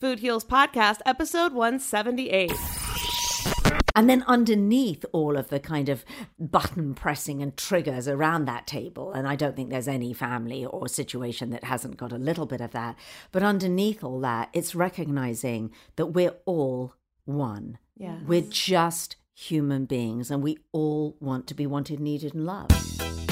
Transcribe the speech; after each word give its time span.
Food 0.00 0.20
Heals 0.20 0.44
Podcast, 0.44 0.98
episode 1.04 1.52
178. 1.52 2.52
And 3.96 4.08
then 4.08 4.22
underneath 4.28 5.04
all 5.10 5.36
of 5.36 5.48
the 5.48 5.58
kind 5.58 5.88
of 5.88 6.04
button 6.38 6.94
pressing 6.94 7.42
and 7.42 7.56
triggers 7.56 8.06
around 8.06 8.44
that 8.44 8.68
table, 8.68 9.10
and 9.10 9.26
I 9.26 9.34
don't 9.34 9.56
think 9.56 9.70
there's 9.70 9.88
any 9.88 10.12
family 10.12 10.64
or 10.64 10.86
situation 10.86 11.50
that 11.50 11.64
hasn't 11.64 11.96
got 11.96 12.12
a 12.12 12.16
little 12.16 12.46
bit 12.46 12.60
of 12.60 12.70
that, 12.70 12.96
but 13.32 13.42
underneath 13.42 14.04
all 14.04 14.20
that, 14.20 14.50
it's 14.52 14.76
recognizing 14.76 15.72
that 15.96 16.06
we're 16.06 16.36
all 16.44 16.94
one. 17.24 17.78
Yeah. 17.96 18.20
We're 18.24 18.42
just 18.42 19.16
human 19.34 19.84
beings 19.86 20.30
and 20.30 20.44
we 20.44 20.58
all 20.70 21.16
want 21.18 21.48
to 21.48 21.54
be 21.54 21.66
wanted, 21.66 21.98
needed, 21.98 22.34
and 22.34 22.46
loved. 22.46 23.27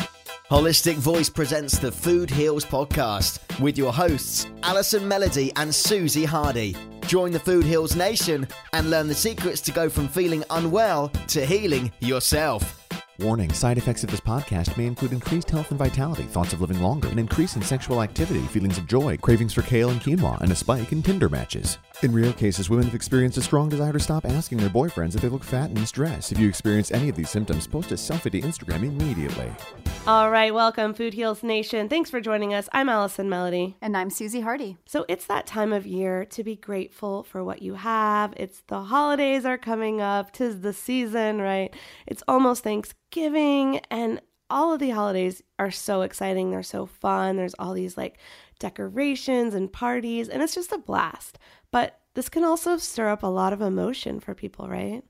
Holistic 0.50 0.94
Voice 0.94 1.28
presents 1.28 1.76
the 1.76 1.90
Food 1.90 2.30
Heals 2.30 2.64
podcast 2.64 3.40
with 3.60 3.76
your 3.76 3.92
hosts, 3.92 4.46
Allison 4.62 5.08
Melody 5.08 5.50
and 5.56 5.74
Susie 5.74 6.24
Hardy. 6.24 6.76
Join 7.08 7.32
the 7.32 7.40
Food 7.40 7.64
Heals 7.64 7.96
Nation 7.96 8.46
and 8.72 8.88
learn 8.88 9.08
the 9.08 9.14
secrets 9.14 9.60
to 9.62 9.72
go 9.72 9.88
from 9.88 10.06
feeling 10.06 10.44
unwell 10.50 11.08
to 11.26 11.44
healing 11.44 11.90
yourself. 11.98 12.86
Warning 13.18 13.52
side 13.52 13.76
effects 13.76 14.04
of 14.04 14.10
this 14.12 14.20
podcast 14.20 14.76
may 14.76 14.86
include 14.86 15.12
increased 15.12 15.50
health 15.50 15.70
and 15.70 15.80
vitality, 15.80 16.22
thoughts 16.22 16.52
of 16.52 16.60
living 16.60 16.80
longer, 16.80 17.08
an 17.08 17.18
increase 17.18 17.56
in 17.56 17.62
sexual 17.62 18.00
activity, 18.00 18.42
feelings 18.42 18.78
of 18.78 18.86
joy, 18.86 19.16
cravings 19.16 19.52
for 19.52 19.62
kale 19.62 19.90
and 19.90 20.00
quinoa, 20.00 20.40
and 20.42 20.52
a 20.52 20.54
spike 20.54 20.92
in 20.92 21.02
Tinder 21.02 21.28
matches. 21.28 21.78
In 22.02 22.12
rare 22.12 22.34
cases, 22.34 22.68
women 22.68 22.84
have 22.84 22.94
experienced 22.94 23.38
a 23.38 23.42
strong 23.42 23.70
desire 23.70 23.94
to 23.94 23.98
stop 23.98 24.26
asking 24.26 24.58
their 24.58 24.68
boyfriends 24.68 25.14
if 25.14 25.22
they 25.22 25.30
look 25.30 25.42
fat 25.42 25.70
in 25.70 25.76
this 25.76 25.90
dress. 25.90 26.30
If 26.30 26.38
you 26.38 26.46
experience 26.46 26.92
any 26.92 27.08
of 27.08 27.16
these 27.16 27.30
symptoms, 27.30 27.66
post 27.66 27.90
a 27.90 27.94
selfie 27.94 28.32
to 28.32 28.40
Instagram 28.42 28.82
immediately. 28.82 29.50
All 30.06 30.30
right, 30.30 30.52
welcome, 30.52 30.92
Food 30.92 31.14
Heals 31.14 31.42
Nation. 31.42 31.88
Thanks 31.88 32.10
for 32.10 32.20
joining 32.20 32.52
us. 32.52 32.68
I'm 32.72 32.90
Allison 32.90 33.30
Melody. 33.30 33.78
And 33.80 33.96
I'm 33.96 34.10
Susie 34.10 34.42
Hardy. 34.42 34.76
So 34.84 35.06
it's 35.08 35.24
that 35.28 35.46
time 35.46 35.72
of 35.72 35.86
year 35.86 36.26
to 36.26 36.44
be 36.44 36.54
grateful 36.54 37.22
for 37.22 37.42
what 37.42 37.62
you 37.62 37.76
have. 37.76 38.34
It's 38.36 38.60
the 38.66 38.82
holidays 38.82 39.46
are 39.46 39.56
coming 39.56 40.02
up, 40.02 40.32
tis 40.32 40.60
the 40.60 40.74
season, 40.74 41.40
right? 41.40 41.74
It's 42.06 42.22
almost 42.28 42.62
Thanksgiving, 42.62 43.80
and 43.90 44.20
all 44.50 44.74
of 44.74 44.80
the 44.80 44.90
holidays 44.90 45.42
are 45.58 45.70
so 45.70 46.02
exciting. 46.02 46.50
They're 46.50 46.62
so 46.62 46.84
fun. 46.84 47.36
There's 47.36 47.54
all 47.58 47.72
these 47.72 47.96
like 47.96 48.18
decorations 48.58 49.54
and 49.54 49.72
parties, 49.72 50.28
and 50.28 50.42
it's 50.42 50.54
just 50.54 50.72
a 50.72 50.78
blast. 50.78 51.38
But 51.70 52.00
this 52.14 52.28
can 52.28 52.44
also 52.44 52.76
stir 52.78 53.08
up 53.08 53.22
a 53.22 53.28
lot 53.28 53.52
of 53.52 53.60
emotion 53.60 54.20
for 54.20 54.34
people, 54.34 54.68
right? 54.68 55.02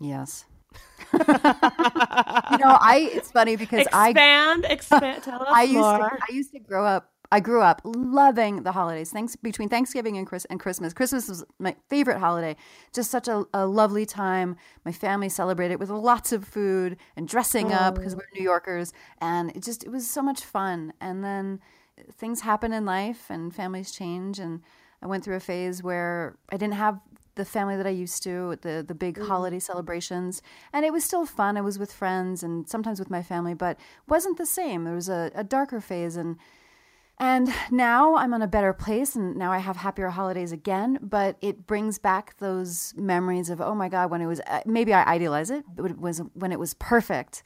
Yes. 0.00 0.44
you 1.12 1.18
know, 1.18 2.76
I 2.80 3.10
it's 3.14 3.30
funny 3.30 3.56
because 3.56 3.80
expand, 3.80 4.66
I 4.66 4.68
expand, 4.68 5.22
tell 5.24 5.42
us 5.42 5.48
I 5.50 5.62
used 5.62 5.74
more. 5.74 6.10
To, 6.10 6.18
I 6.28 6.32
used 6.32 6.52
to 6.52 6.58
grow 6.58 6.84
up 6.84 7.10
I 7.30 7.40
grew 7.40 7.60
up 7.60 7.82
loving 7.84 8.62
the 8.62 8.72
holidays. 8.72 9.10
Thanks 9.10 9.36
between 9.36 9.68
Thanksgiving 9.68 10.16
and, 10.16 10.26
Chris, 10.26 10.46
and 10.46 10.58
Christmas. 10.58 10.94
Christmas 10.94 11.28
was 11.28 11.44
my 11.58 11.76
favorite 11.90 12.18
holiday. 12.18 12.56
Just 12.94 13.10
such 13.10 13.28
a, 13.28 13.44
a 13.52 13.66
lovely 13.66 14.06
time. 14.06 14.56
My 14.84 14.92
family 14.92 15.28
celebrated 15.28 15.78
with 15.78 15.90
lots 15.90 16.32
of 16.32 16.46
food 16.46 16.96
and 17.16 17.28
dressing 17.28 17.70
oh. 17.72 17.76
up 17.76 17.94
because 17.96 18.14
oh. 18.14 18.18
we're 18.18 18.38
New 18.38 18.44
Yorkers, 18.44 18.92
and 19.20 19.54
it 19.54 19.62
just 19.62 19.84
it 19.84 19.90
was 19.90 20.08
so 20.08 20.22
much 20.22 20.40
fun. 20.40 20.92
And 21.00 21.22
then 21.22 21.60
things 22.12 22.40
happen 22.40 22.72
in 22.72 22.86
life, 22.86 23.26
and 23.28 23.54
families 23.54 23.92
change, 23.92 24.38
and 24.38 24.62
I 25.02 25.06
went 25.06 25.24
through 25.24 25.36
a 25.36 25.40
phase 25.40 25.82
where 25.82 26.36
I 26.50 26.56
didn't 26.56 26.74
have 26.74 27.00
the 27.38 27.44
family 27.44 27.76
that 27.76 27.86
I 27.86 27.90
used 27.90 28.22
to, 28.24 28.58
the 28.60 28.84
the 28.86 28.94
big 28.94 29.16
mm. 29.16 29.26
holiday 29.26 29.58
celebrations, 29.58 30.42
and 30.72 30.84
it 30.84 30.92
was 30.92 31.04
still 31.04 31.24
fun. 31.24 31.56
I 31.56 31.62
was 31.62 31.78
with 31.78 31.92
friends 31.92 32.42
and 32.42 32.68
sometimes 32.68 32.98
with 32.98 33.10
my 33.10 33.22
family, 33.22 33.54
but 33.54 33.78
wasn't 34.06 34.36
the 34.36 34.44
same. 34.46 34.84
There 34.84 34.94
was 34.94 35.08
a, 35.08 35.30
a 35.34 35.44
darker 35.44 35.80
phase, 35.80 36.16
and 36.16 36.36
and 37.18 37.48
now 37.70 38.16
I'm 38.16 38.34
on 38.34 38.42
a 38.42 38.46
better 38.46 38.72
place, 38.72 39.16
and 39.16 39.36
now 39.36 39.52
I 39.52 39.58
have 39.58 39.76
happier 39.76 40.10
holidays 40.10 40.52
again. 40.52 40.98
But 41.00 41.36
it 41.40 41.66
brings 41.66 41.98
back 41.98 42.36
those 42.38 42.92
memories 42.96 43.48
of 43.48 43.60
oh 43.60 43.74
my 43.74 43.88
god, 43.88 44.10
when 44.10 44.20
it 44.20 44.26
was 44.26 44.40
uh, 44.46 44.60
maybe 44.66 44.92
I 44.92 45.04
idealize 45.04 45.50
it, 45.50 45.64
but 45.74 45.90
it 45.90 45.98
was 45.98 46.20
when 46.34 46.52
it 46.52 46.58
was 46.58 46.74
perfect, 46.74 47.44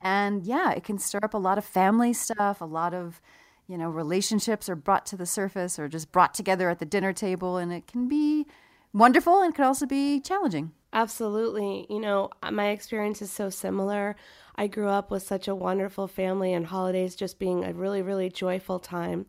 and 0.00 0.42
yeah, 0.42 0.72
it 0.72 0.84
can 0.84 0.98
stir 0.98 1.20
up 1.22 1.34
a 1.34 1.38
lot 1.38 1.58
of 1.58 1.64
family 1.64 2.14
stuff, 2.14 2.60
a 2.62 2.66
lot 2.66 2.94
of 2.94 3.20
you 3.66 3.78
know, 3.78 3.88
relationships 3.88 4.68
are 4.68 4.76
brought 4.76 5.06
to 5.06 5.16
the 5.16 5.26
surface 5.26 5.78
or 5.78 5.88
just 5.88 6.12
brought 6.12 6.34
together 6.34 6.68
at 6.68 6.78
the 6.78 6.84
dinner 6.84 7.12
table, 7.12 7.56
and 7.56 7.72
it 7.72 7.86
can 7.86 8.08
be 8.08 8.46
wonderful 8.92 9.42
and 9.42 9.54
can 9.54 9.64
also 9.64 9.86
be 9.86 10.20
challenging. 10.20 10.72
Absolutely. 10.92 11.86
You 11.90 11.98
know, 11.98 12.30
uh, 12.42 12.50
my 12.50 12.68
experience 12.68 13.20
is 13.20 13.30
so 13.30 13.50
similar. 13.50 14.14
I 14.54 14.68
grew 14.68 14.88
up 14.88 15.10
with 15.10 15.24
such 15.24 15.48
a 15.48 15.54
wonderful 15.54 16.06
family, 16.06 16.52
and 16.52 16.66
holidays 16.66 17.16
just 17.16 17.38
being 17.38 17.64
a 17.64 17.72
really, 17.72 18.02
really 18.02 18.30
joyful 18.30 18.78
time. 18.78 19.26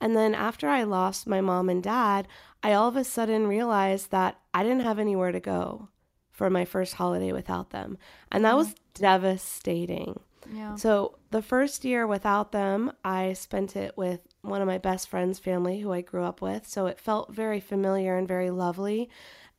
And 0.00 0.14
then 0.14 0.34
after 0.34 0.68
I 0.68 0.84
lost 0.84 1.26
my 1.26 1.40
mom 1.40 1.68
and 1.68 1.82
dad, 1.82 2.28
I 2.62 2.72
all 2.72 2.88
of 2.88 2.96
a 2.96 3.04
sudden 3.04 3.48
realized 3.48 4.10
that 4.12 4.38
I 4.54 4.62
didn't 4.62 4.84
have 4.84 4.98
anywhere 4.98 5.32
to 5.32 5.40
go 5.40 5.88
for 6.30 6.48
my 6.48 6.64
first 6.64 6.94
holiday 6.94 7.32
without 7.32 7.70
them. 7.70 7.98
And 8.30 8.44
that 8.44 8.56
was 8.56 8.74
devastating. 8.94 10.20
Yeah. 10.52 10.76
So 10.76 11.18
the 11.30 11.42
first 11.42 11.84
year 11.84 12.06
without 12.06 12.52
them, 12.52 12.92
I 13.04 13.32
spent 13.34 13.76
it 13.76 13.96
with 13.96 14.20
one 14.42 14.60
of 14.60 14.66
my 14.66 14.78
best 14.78 15.08
friends' 15.08 15.38
family 15.38 15.80
who 15.80 15.92
I 15.92 16.00
grew 16.00 16.24
up 16.24 16.40
with. 16.40 16.66
So 16.66 16.86
it 16.86 16.98
felt 16.98 17.34
very 17.34 17.60
familiar 17.60 18.16
and 18.16 18.26
very 18.26 18.50
lovely. 18.50 19.08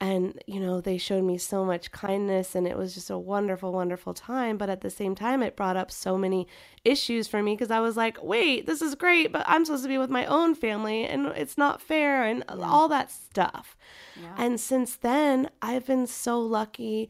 And, 0.02 0.42
you 0.48 0.62
know, 0.62 0.80
they 0.80 0.98
showed 0.98 1.26
me 1.26 1.38
so 1.38 1.66
much 1.66 1.92
kindness 1.92 2.56
and 2.56 2.66
it 2.66 2.78
was 2.78 2.94
just 2.94 3.10
a 3.10 3.18
wonderful, 3.18 3.74
wonderful 3.74 4.14
time. 4.14 4.58
But 4.58 4.70
at 4.70 4.80
the 4.80 4.90
same 4.90 5.14
time, 5.14 5.44
it 5.44 5.58
brought 5.58 5.76
up 5.76 5.92
so 5.92 6.18
many 6.18 6.48
issues 6.86 7.28
for 7.28 7.44
me 7.44 7.54
because 7.54 7.70
I 7.70 7.82
was 7.82 7.98
like, 7.98 8.24
wait, 8.24 8.66
this 8.66 8.82
is 8.82 8.96
great, 8.96 9.34
but 9.34 9.44
I'm 9.46 9.66
supposed 9.66 9.84
to 9.84 9.90
be 9.90 9.98
with 9.98 10.10
my 10.10 10.26
own 10.26 10.56
family 10.56 11.06
and 11.06 11.28
it's 11.28 11.58
not 11.58 11.82
fair 11.82 12.24
and 12.24 12.46
yeah. 12.48 12.64
all 12.64 12.88
that 12.88 13.12
stuff. 13.12 13.76
Yeah. 14.22 14.36
And 14.38 14.58
since 14.60 14.96
then, 14.96 15.50
I've 15.62 15.86
been 15.86 16.08
so 16.08 16.40
lucky 16.40 17.10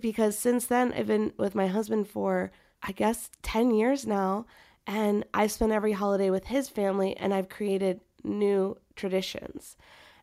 because 0.00 0.38
since 0.38 0.66
then, 0.66 0.92
I've 0.92 1.08
been 1.08 1.32
with 1.38 1.56
my 1.56 1.66
husband 1.66 2.06
for 2.06 2.52
I 2.82 2.92
guess, 2.92 3.30
10 3.42 3.72
years 3.72 4.06
now. 4.06 4.46
And 4.86 5.24
I 5.32 5.46
spent 5.46 5.72
every 5.72 5.92
holiday 5.92 6.30
with 6.30 6.46
his 6.46 6.68
family, 6.68 7.16
and 7.16 7.32
I've 7.32 7.48
created 7.48 8.00
new 8.24 8.76
traditions. 8.96 9.76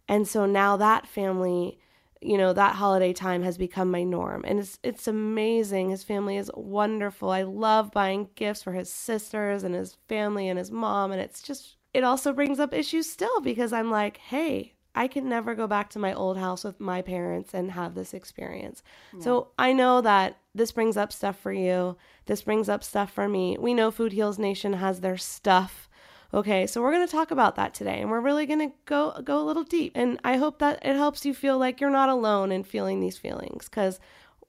And 0.08 0.28
so 0.28 0.46
now 0.46 0.76
that 0.78 1.08
family, 1.08 1.80
you 2.22 2.38
know, 2.38 2.52
that 2.52 2.76
holiday 2.76 3.14
time 3.14 3.44
has 3.44 3.58
become 3.58 3.90
my 3.90 4.04
norm. 4.04 4.44
And 4.46 4.60
it's 4.60 4.80
it's 4.84 5.08
amazing. 5.08 5.92
His 5.92 6.04
family 6.04 6.36
is 6.36 6.52
wonderful. 6.56 7.30
I 7.30 7.44
love 7.44 7.92
buying 7.92 8.30
gifts 8.36 8.64
for 8.64 8.74
his 8.74 8.92
sisters 8.92 9.64
and 9.64 9.76
his 9.76 9.98
family 10.08 10.50
and 10.50 10.60
his 10.60 10.72
mom. 10.72 11.12
And 11.12 11.22
it's 11.22 11.42
just, 11.42 11.78
it 11.94 12.04
also 12.04 12.34
brings 12.34 12.60
up 12.60 12.74
issues 12.74 13.10
still 13.10 13.40
because 13.40 13.72
I'm 13.72 13.92
like, 13.92 14.18
hey, 14.18 14.74
I 14.96 15.08
can 15.08 15.30
never 15.30 15.56
go 15.56 15.68
back 15.68 15.90
to 15.92 16.00
my 16.00 16.14
old 16.14 16.38
house 16.38 16.64
with 16.64 16.80
my 16.80 17.02
parents 17.02 17.54
and 17.54 17.72
have 17.72 17.96
this 17.96 18.14
experience. 18.14 18.84
Yeah. 19.14 19.24
So 19.24 19.48
I 19.58 19.72
know 19.72 20.02
that 20.02 20.40
this 20.60 20.74
brings 20.74 20.98
up 20.98 21.14
stuff 21.14 21.40
for 21.40 21.54
you. 21.54 21.96
This 22.26 22.42
brings 22.42 22.68
up 22.68 22.84
stuff 22.84 23.12
for 23.12 23.30
me. 23.30 23.58
We 23.58 23.74
know 23.74 23.92
Food 23.92 24.12
Heals 24.12 24.38
Nation 24.38 24.74
has 24.74 25.00
their 25.00 25.16
stuff. 25.16 25.90
Okay, 26.34 26.68
so 26.68 26.82
we're 26.82 26.92
going 26.92 27.08
to 27.08 27.12
talk 27.12 27.32
about 27.32 27.56
that 27.56 27.74
today 27.74 28.02
and 28.02 28.12
we're 28.12 28.20
really 28.20 28.46
going 28.46 28.60
to 28.60 28.76
go 28.86 29.20
go 29.24 29.40
a 29.40 29.48
little 29.48 29.64
deep. 29.64 29.94
And 29.96 30.20
I 30.24 30.36
hope 30.36 30.60
that 30.60 30.86
it 30.86 30.98
helps 30.98 31.26
you 31.26 31.34
feel 31.34 31.58
like 31.58 31.80
you're 31.80 31.90
not 31.90 32.10
alone 32.10 32.52
in 32.52 32.64
feeling 32.64 33.00
these 33.00 33.18
feelings 33.18 33.70
cuz 33.70 34.02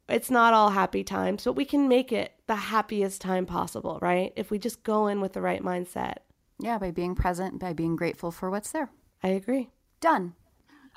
it's 0.09 0.33
not 0.33 0.53
all 0.53 0.71
happy 0.71 1.05
times, 1.05 1.45
but 1.45 1.53
we 1.53 1.65
can 1.65 1.89
make 1.89 2.11
it 2.11 2.33
the 2.49 2.57
happiest 2.57 3.21
time 3.21 3.47
possible, 3.47 4.01
right? 4.03 4.33
If 4.35 4.51
we 4.51 4.59
just 4.59 4.83
go 4.83 5.07
in 5.07 5.21
with 5.21 5.33
the 5.33 5.41
right 5.41 5.63
mindset. 5.63 6.17
Yeah, 6.59 6.79
by 6.79 6.91
being 6.91 7.15
present, 7.15 7.61
by 7.61 7.73
being 7.73 7.95
grateful 7.95 8.33
for 8.33 8.51
what's 8.51 8.73
there. 8.73 8.91
I 9.23 9.29
agree. 9.29 9.71
Done. 10.01 10.35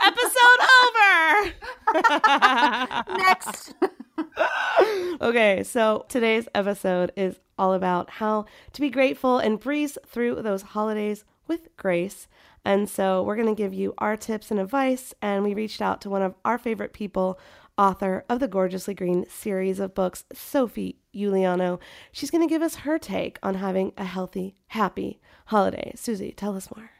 Episode 0.03 0.59
over. 0.81 1.53
Next. 3.19 3.75
okay, 5.21 5.63
so 5.63 6.05
today's 6.09 6.47
episode 6.53 7.11
is 7.15 7.39
all 7.57 7.73
about 7.73 8.09
how 8.09 8.45
to 8.71 8.81
be 8.81 8.89
grateful 8.89 9.39
and 9.39 9.59
breeze 9.59 9.97
through 10.05 10.41
those 10.41 10.61
holidays 10.61 11.23
with 11.47 11.75
grace. 11.77 12.27
And 12.65 12.89
so 12.89 13.21
we're 13.23 13.35
going 13.35 13.53
to 13.53 13.61
give 13.61 13.73
you 13.73 13.93
our 13.97 14.15
tips 14.15 14.51
and 14.51 14.59
advice. 14.59 15.13
And 15.21 15.43
we 15.43 15.53
reached 15.53 15.81
out 15.81 16.01
to 16.01 16.09
one 16.09 16.21
of 16.21 16.35
our 16.45 16.57
favorite 16.57 16.93
people, 16.93 17.39
author 17.77 18.23
of 18.29 18.39
the 18.39 18.47
Gorgeously 18.47 18.93
Green 18.93 19.25
series 19.29 19.79
of 19.79 19.95
books, 19.95 20.25
Sophie 20.33 20.99
Uliano. 21.13 21.79
She's 22.11 22.31
going 22.31 22.47
to 22.47 22.51
give 22.51 22.61
us 22.61 22.77
her 22.77 22.97
take 22.97 23.39
on 23.43 23.55
having 23.55 23.91
a 23.97 24.05
healthy, 24.05 24.55
happy 24.67 25.19
holiday. 25.47 25.93
Susie, 25.95 26.31
tell 26.31 26.55
us 26.55 26.69
more. 26.75 26.91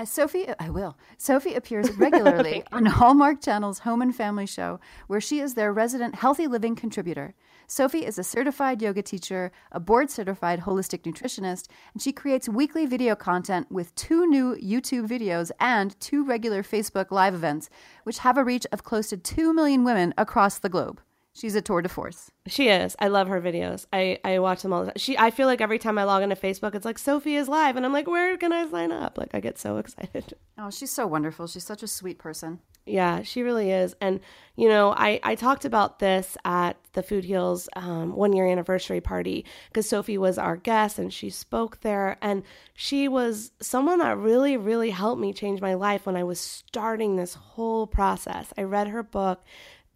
As 0.00 0.08
Sophie, 0.08 0.46
I 0.58 0.70
will. 0.70 0.96
Sophie 1.18 1.52
appears 1.52 1.90
regularly 1.90 2.64
on 2.72 2.86
Hallmark 2.86 3.42
Channel's 3.42 3.80
Home 3.80 4.00
and 4.00 4.16
Family 4.16 4.46
Show, 4.46 4.80
where 5.08 5.20
she 5.20 5.40
is 5.40 5.52
their 5.52 5.74
resident 5.74 6.14
healthy 6.14 6.46
living 6.46 6.74
contributor. 6.74 7.34
Sophie 7.66 8.06
is 8.06 8.18
a 8.18 8.24
certified 8.24 8.80
yoga 8.80 9.02
teacher, 9.02 9.52
a 9.70 9.78
board 9.78 10.10
certified 10.10 10.60
holistic 10.60 11.02
nutritionist, 11.02 11.68
and 11.92 12.00
she 12.02 12.12
creates 12.12 12.48
weekly 12.48 12.86
video 12.86 13.14
content 13.14 13.70
with 13.70 13.94
two 13.94 14.26
new 14.26 14.56
YouTube 14.56 15.06
videos 15.06 15.50
and 15.60 16.00
two 16.00 16.24
regular 16.24 16.62
Facebook 16.62 17.10
live 17.10 17.34
events, 17.34 17.68
which 18.04 18.20
have 18.20 18.38
a 18.38 18.42
reach 18.42 18.66
of 18.72 18.82
close 18.82 19.10
to 19.10 19.18
2 19.18 19.52
million 19.52 19.84
women 19.84 20.14
across 20.16 20.58
the 20.58 20.70
globe. 20.70 21.02
She's 21.32 21.54
a 21.54 21.62
tour 21.62 21.80
de 21.80 21.88
force. 21.88 22.30
She 22.48 22.68
is. 22.68 22.96
I 22.98 23.08
love 23.08 23.28
her 23.28 23.40
videos. 23.40 23.86
I, 23.92 24.18
I 24.24 24.40
watch 24.40 24.62
them 24.62 24.72
all 24.72 24.80
the 24.80 24.86
time. 24.86 24.98
She 24.98 25.16
I 25.16 25.30
feel 25.30 25.46
like 25.46 25.60
every 25.60 25.78
time 25.78 25.96
I 25.96 26.04
log 26.04 26.22
into 26.22 26.34
Facebook, 26.34 26.74
it's 26.74 26.84
like 26.84 26.98
Sophie 26.98 27.36
is 27.36 27.48
live, 27.48 27.76
and 27.76 27.86
I'm 27.86 27.92
like, 27.92 28.08
where 28.08 28.36
can 28.36 28.52
I 28.52 28.68
sign 28.68 28.90
up? 28.90 29.16
Like 29.16 29.30
I 29.32 29.40
get 29.40 29.58
so 29.58 29.76
excited. 29.78 30.34
Oh, 30.58 30.70
she's 30.70 30.90
so 30.90 31.06
wonderful. 31.06 31.46
She's 31.46 31.64
such 31.64 31.82
a 31.82 31.88
sweet 31.88 32.18
person. 32.18 32.58
Yeah, 32.84 33.22
she 33.22 33.42
really 33.42 33.70
is. 33.70 33.94
And 34.00 34.20
you 34.56 34.68
know, 34.68 34.92
I 34.92 35.20
I 35.22 35.36
talked 35.36 35.64
about 35.64 36.00
this 36.00 36.36
at 36.44 36.76
the 36.94 37.02
Food 37.02 37.24
Heals 37.24 37.68
um, 37.76 38.16
one 38.16 38.32
year 38.32 38.48
anniversary 38.48 39.00
party 39.00 39.44
because 39.68 39.88
Sophie 39.88 40.18
was 40.18 40.36
our 40.36 40.56
guest 40.56 40.98
and 40.98 41.12
she 41.12 41.30
spoke 41.30 41.80
there, 41.82 42.18
and 42.20 42.42
she 42.74 43.06
was 43.06 43.52
someone 43.62 44.00
that 44.00 44.18
really 44.18 44.56
really 44.56 44.90
helped 44.90 45.20
me 45.20 45.32
change 45.32 45.60
my 45.60 45.74
life 45.74 46.06
when 46.06 46.16
I 46.16 46.24
was 46.24 46.40
starting 46.40 47.14
this 47.14 47.34
whole 47.34 47.86
process. 47.86 48.52
I 48.58 48.62
read 48.62 48.88
her 48.88 49.04
book 49.04 49.44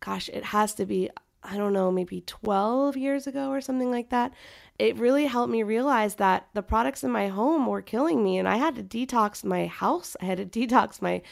gosh, 0.04 0.28
it 0.28 0.44
has 0.44 0.74
to 0.74 0.84
be 0.84 1.08
I 1.44 1.56
don't 1.58 1.72
know, 1.74 1.90
maybe 1.90 2.22
12 2.22 2.96
years 2.96 3.26
ago 3.26 3.50
or 3.50 3.60
something 3.60 3.90
like 3.90 4.08
that. 4.10 4.32
it 4.78 4.96
really 4.96 5.26
helped 5.26 5.52
me 5.52 5.62
realize 5.62 6.16
that 6.16 6.48
the 6.54 6.62
products 6.62 7.04
in 7.04 7.10
my 7.10 7.28
home 7.28 7.66
were 7.66 7.82
killing 7.82 8.24
me 8.24 8.38
and 8.38 8.48
I 8.48 8.56
had 8.56 8.74
to 8.76 8.82
detox 8.82 9.44
my 9.44 9.66
house. 9.66 10.16
I 10.20 10.24
had 10.24 10.38
to 10.38 10.46
detox 10.66 11.00
my 11.00 11.22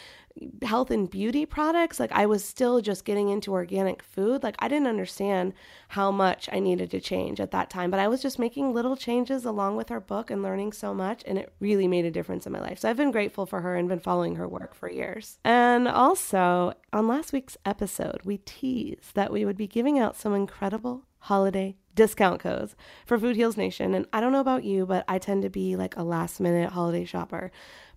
health 0.62 0.90
and 0.90 1.10
beauty 1.10 1.46
products. 1.46 2.00
Like 2.00 2.12
I 2.12 2.26
was 2.26 2.44
still 2.44 2.80
just 2.80 3.04
getting 3.04 3.28
into 3.28 3.52
organic 3.52 4.02
food. 4.02 4.42
Like 4.42 4.56
I 4.58 4.68
didn't 4.68 4.86
understand 4.86 5.52
how 5.88 6.10
much 6.10 6.48
I 6.52 6.58
needed 6.58 6.90
to 6.92 7.00
change 7.00 7.40
at 7.40 7.50
that 7.50 7.70
time, 7.70 7.90
but 7.90 8.00
I 8.00 8.08
was 8.08 8.22
just 8.22 8.38
making 8.38 8.72
little 8.72 8.96
changes 8.96 9.44
along 9.44 9.76
with 9.76 9.88
her 9.88 10.00
book 10.00 10.30
and 10.30 10.42
learning 10.42 10.72
so 10.72 10.94
much. 10.94 11.22
And 11.26 11.38
it 11.38 11.52
really 11.60 11.88
made 11.88 12.04
a 12.04 12.10
difference 12.10 12.46
in 12.46 12.52
my 12.52 12.60
life. 12.60 12.78
So 12.78 12.88
I've 12.88 12.96
been 12.96 13.10
grateful 13.10 13.46
for 13.46 13.60
her 13.60 13.76
and 13.76 13.88
been 13.88 14.00
following 14.00 14.36
her 14.36 14.48
work 14.48 14.74
for 14.74 14.90
years. 14.90 15.38
And 15.44 15.88
also 15.88 16.74
on 16.92 17.08
last 17.08 17.32
week's 17.32 17.56
episode, 17.64 18.20
we 18.24 18.38
teased 18.38 19.14
that 19.14 19.32
we 19.32 19.44
would 19.44 19.56
be 19.56 19.66
giving 19.66 19.98
out 19.98 20.16
some 20.16 20.34
incredible 20.34 21.04
holiday 21.22 21.76
discount 21.94 22.40
codes 22.40 22.74
for 23.06 23.18
Food 23.18 23.36
Heals 23.36 23.56
Nation. 23.56 23.94
And 23.94 24.06
I 24.12 24.20
don't 24.20 24.32
know 24.32 24.40
about 24.40 24.64
you, 24.64 24.86
but 24.86 25.04
I 25.08 25.18
tend 25.18 25.42
to 25.42 25.50
be 25.50 25.76
like 25.76 25.96
a 25.96 26.02
last 26.02 26.40
minute 26.40 26.70
holiday 26.70 27.04
shopper. 27.04 27.50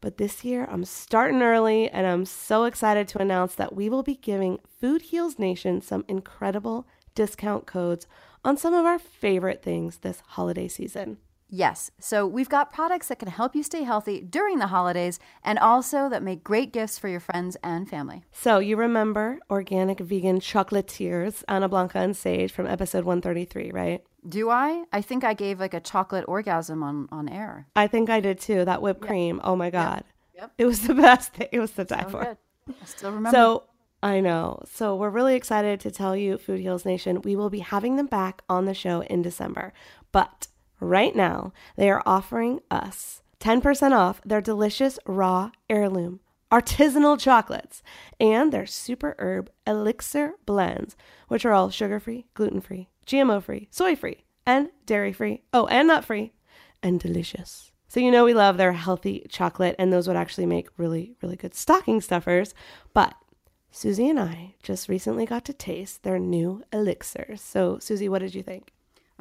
But 0.05 0.17
this 0.17 0.45
year, 0.45 0.67
I'm 0.69 0.85
starting 0.85 1.41
early 1.41 1.89
and 1.89 2.05
I'm 2.05 2.25
so 2.25 2.65
excited 2.65 3.07
to 3.07 3.19
announce 3.19 3.55
that 3.55 3.75
we 3.75 3.89
will 3.89 4.03
be 4.03 4.13
giving 4.13 4.59
Food 4.79 5.01
Heals 5.01 5.39
Nation 5.39 5.81
some 5.81 6.05
incredible 6.07 6.85
discount 7.15 7.65
codes 7.65 8.05
on 8.43 8.55
some 8.55 8.75
of 8.75 8.85
our 8.85 9.00
favorite 9.00 9.63
things 9.63 9.97
this 9.97 10.21
holiday 10.27 10.67
season. 10.67 11.17
Yes. 11.50 11.89
So 12.00 12.27
we've 12.27 12.50
got 12.50 12.71
products 12.71 13.07
that 13.07 13.17
can 13.17 13.29
help 13.29 13.55
you 13.55 13.63
stay 13.63 13.81
healthy 13.81 14.21
during 14.21 14.59
the 14.59 14.67
holidays 14.67 15.19
and 15.43 15.57
also 15.57 16.07
that 16.09 16.21
make 16.21 16.43
great 16.43 16.71
gifts 16.71 17.00
for 17.00 17.07
your 17.07 17.19
friends 17.19 17.57
and 17.63 17.89
family. 17.89 18.24
So 18.31 18.59
you 18.59 18.77
remember 18.77 19.39
organic 19.50 20.00
vegan 20.00 20.39
chocolatiers, 20.39 21.43
Ana 21.47 21.67
Blanca 21.67 21.97
and 21.97 22.15
Sage 22.15 22.51
from 22.51 22.67
episode 22.67 23.05
133, 23.05 23.71
right? 23.71 24.03
Do 24.27 24.50
I? 24.50 24.86
I 24.91 25.01
think 25.01 25.24
I 25.24 25.34
gave 25.34 25.60
like 25.60 25.74
a 25.74 25.79
chocolate 25.79 26.25
orgasm 26.27 26.84
on, 26.84 27.08
on 27.12 27.29
air. 27.29 27.67
I 27.75 27.88
think 27.88 28.10
I 28.10 28.20
did 28.20 28.39
too. 28.39 28.65
That 28.65 28.82
whipped 28.82 29.01
cream. 29.01 29.39
Oh 29.44 29.55
my 29.55 29.70
God. 29.70 30.03
Yep. 30.36 30.51
It 30.58 30.65
was 30.65 30.82
the 30.88 30.94
best 30.96 31.34
thing. 31.34 31.48
It 31.51 31.60
was 31.60 31.72
the 31.72 31.86
die 31.86 32.03
So 32.03 32.10
for. 32.10 32.24
good. 32.24 32.38
I 32.82 32.86
still 32.86 33.12
remember. 33.12 33.36
So 33.36 33.63
I 34.03 34.20
know. 34.20 34.62
So 34.65 34.96
we're 34.96 35.10
really 35.10 35.36
excited 35.36 35.79
to 35.82 35.91
tell 35.91 36.15
you, 36.15 36.38
Food 36.38 36.60
Heals 36.60 36.86
Nation, 36.86 37.22
we 37.22 37.36
will 37.36 37.50
be 37.50 37.60
having 37.60 37.96
them 37.96 38.08
back 38.08 38.41
on 38.50 38.65
the 38.65 38.74
show 38.74 39.01
in 39.01 39.22
December. 39.22 39.74
But 40.12 40.48
right 40.79 41.15
now, 41.15 41.53
they 41.75 41.89
are 41.89 42.03
offering 42.05 42.60
us 42.70 43.22
10% 43.39 43.91
off 43.91 44.22
their 44.25 44.41
delicious 44.41 45.00
raw 45.05 45.51
heirloom 45.70 46.20
artisanal 46.51 47.20
chocolates 47.20 47.82
and 48.20 48.51
their 48.51 48.65
super 48.65 49.15
herb 49.20 49.50
elixir 49.65 50.34
blends, 50.46 50.96
which 51.27 51.46
are 51.46 51.51
all 51.51 51.70
sugar 51.70 52.00
free, 52.00 52.25
gluten 52.34 52.62
free, 52.62 52.88
GMO 53.05 53.41
free, 53.41 53.67
soy 53.71 53.95
free, 53.95 54.24
and 54.45 54.69
dairy 54.85 55.13
free. 55.13 55.43
Oh, 55.53 55.65
and 55.67 55.88
nut 55.88 56.03
free, 56.05 56.33
and 56.83 57.00
delicious. 57.00 57.71
So, 57.88 58.00
you 58.00 58.12
know, 58.12 58.25
we 58.25 58.33
love 58.33 58.57
their 58.57 58.74
healthy 58.74 59.25
chocolate, 59.29 59.75
and 59.79 59.93
those 59.93 60.07
would 60.07 60.17
actually 60.17 60.45
make 60.47 60.67
really, 60.77 61.15
really 61.21 61.35
good 61.35 61.53
stocking 61.53 62.01
stuffers. 62.01 62.53
But 62.93 63.13
Susie 63.71 64.09
and 64.09 64.19
I 64.19 64.55
just 64.63 64.89
recently 64.89 65.25
got 65.25 65.45
to 65.45 65.53
taste 65.53 66.03
their 66.03 66.19
new 66.19 66.63
elixirs. 66.74 67.41
So, 67.41 67.77
Susie, 67.79 68.09
what 68.09 68.19
did 68.19 68.33
you 68.35 68.43
think? 68.43 68.71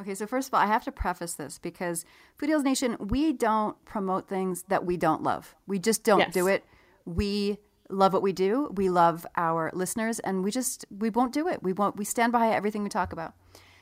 Okay, 0.00 0.14
so 0.14 0.26
first 0.26 0.48
of 0.48 0.54
all, 0.54 0.60
I 0.60 0.66
have 0.66 0.82
to 0.84 0.92
preface 0.92 1.34
this 1.34 1.58
because 1.58 2.04
Food 2.36 2.48
Heals 2.48 2.64
Nation, 2.64 2.96
we 2.98 3.32
don't 3.32 3.82
promote 3.84 4.28
things 4.28 4.64
that 4.68 4.84
we 4.84 4.96
don't 4.96 5.22
love. 5.22 5.54
We 5.68 5.78
just 5.78 6.02
don't 6.02 6.18
Yes. 6.18 6.32
do 6.34 6.48
it. 6.48 6.64
We 7.04 7.58
love 7.90 8.12
what 8.12 8.22
we 8.22 8.32
do. 8.32 8.72
We 8.74 8.88
love 8.88 9.24
our 9.36 9.70
listeners, 9.72 10.18
and 10.20 10.42
we 10.42 10.50
just 10.50 10.84
we 10.90 11.10
won't 11.10 11.32
do 11.32 11.46
it. 11.46 11.62
We 11.62 11.72
won't. 11.72 11.96
We 11.96 12.04
stand 12.04 12.32
by 12.32 12.48
everything 12.50 12.82
we 12.82 12.88
talk 12.88 13.12
about. 13.12 13.34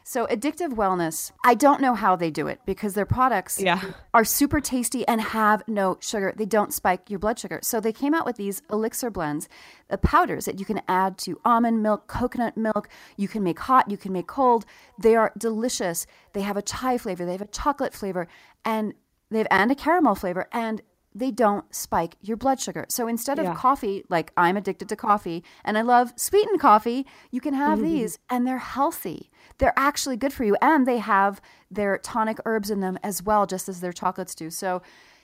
So 0.05 0.27
addictive 0.27 0.75
wellness, 0.75 1.33
I 1.45 1.55
don't 1.55 1.81
know 1.81 1.95
how 1.95 2.17
they 2.17 2.31
do 2.31 2.47
it 2.49 2.61
because 2.67 2.95
their 2.95 3.07
products 3.07 3.61
Yeah. 3.61 3.81
are 4.13 4.25
super 4.25 4.61
tasty 4.61 5.07
and 5.07 5.21
have 5.21 5.63
no 5.69 5.97
sugar. 6.01 6.33
They 6.37 6.45
don't 6.47 6.75
spike 6.75 7.09
your 7.09 7.19
blood 7.19 7.39
sugar. 7.39 7.61
So 7.63 7.81
they 7.81 7.93
came 7.93 8.15
out 8.15 8.27
with 8.27 8.37
these 8.37 8.63
elixir 8.71 9.11
blends, 9.11 9.49
the 9.89 9.99
powders 9.99 10.45
that 10.47 10.59
you 10.59 10.65
can 10.67 10.83
add 10.89 11.19
to 11.19 11.41
almond 11.45 11.83
milk, 11.83 12.07
coconut 12.09 12.57
milk. 12.57 12.89
You 13.17 13.29
can 13.29 13.43
make 13.43 13.61
hot, 13.61 13.91
you 13.91 13.97
can 13.97 14.13
make 14.13 14.27
cold. 14.27 14.65
They 14.99 15.15
are 15.17 15.33
delicious. 15.39 16.07
They 16.33 16.43
have 16.43 16.57
a 16.57 16.63
chai 16.63 16.99
flavor, 16.99 17.25
they 17.25 17.33
have 17.33 17.43
a 17.43 17.47
chocolate 17.47 17.95
flavor, 17.95 18.27
and 18.65 18.95
they 19.31 19.39
have 19.39 19.47
and 19.51 19.71
a 19.71 19.75
caramel 19.75 20.15
flavor, 20.15 20.47
and 20.53 20.83
they 21.15 21.31
don't 21.31 21.75
spike 21.75 22.17
your 22.21 22.37
blood 22.37 22.59
sugar. 22.61 22.87
So 22.89 23.07
instead 23.09 23.39
of 23.39 23.45
Yeah. 23.45 23.55
coffee, 23.55 24.05
like 24.09 24.33
I'm 24.37 24.57
addicted 24.57 24.89
to 24.89 24.97
coffee 24.97 25.45
and 25.65 25.77
I 25.77 25.83
love 25.83 26.13
sweetened 26.17 26.61
coffee, 26.61 27.07
you 27.31 27.41
can 27.41 27.55
have 27.55 27.79
Mm-hmm. 27.79 27.85
these 27.89 28.19
and 28.31 28.47
they're 28.47 28.59
healthy. 28.59 29.31
They're 29.59 29.75
actually 29.77 30.17
good 30.17 30.33
for 30.33 30.45
you 30.45 30.57
and 30.63 30.87
they 30.87 30.99
have 30.99 31.41
their 31.71 31.99
tonic 31.99 32.39
herbs 32.47 32.71
in 32.71 32.81
them 32.81 32.99
as 33.03 33.23
well 33.23 33.47
just 33.47 33.69
as 33.69 33.81
their 33.81 33.93
chocolates 33.93 34.35
do. 34.35 34.49
So 34.51 34.81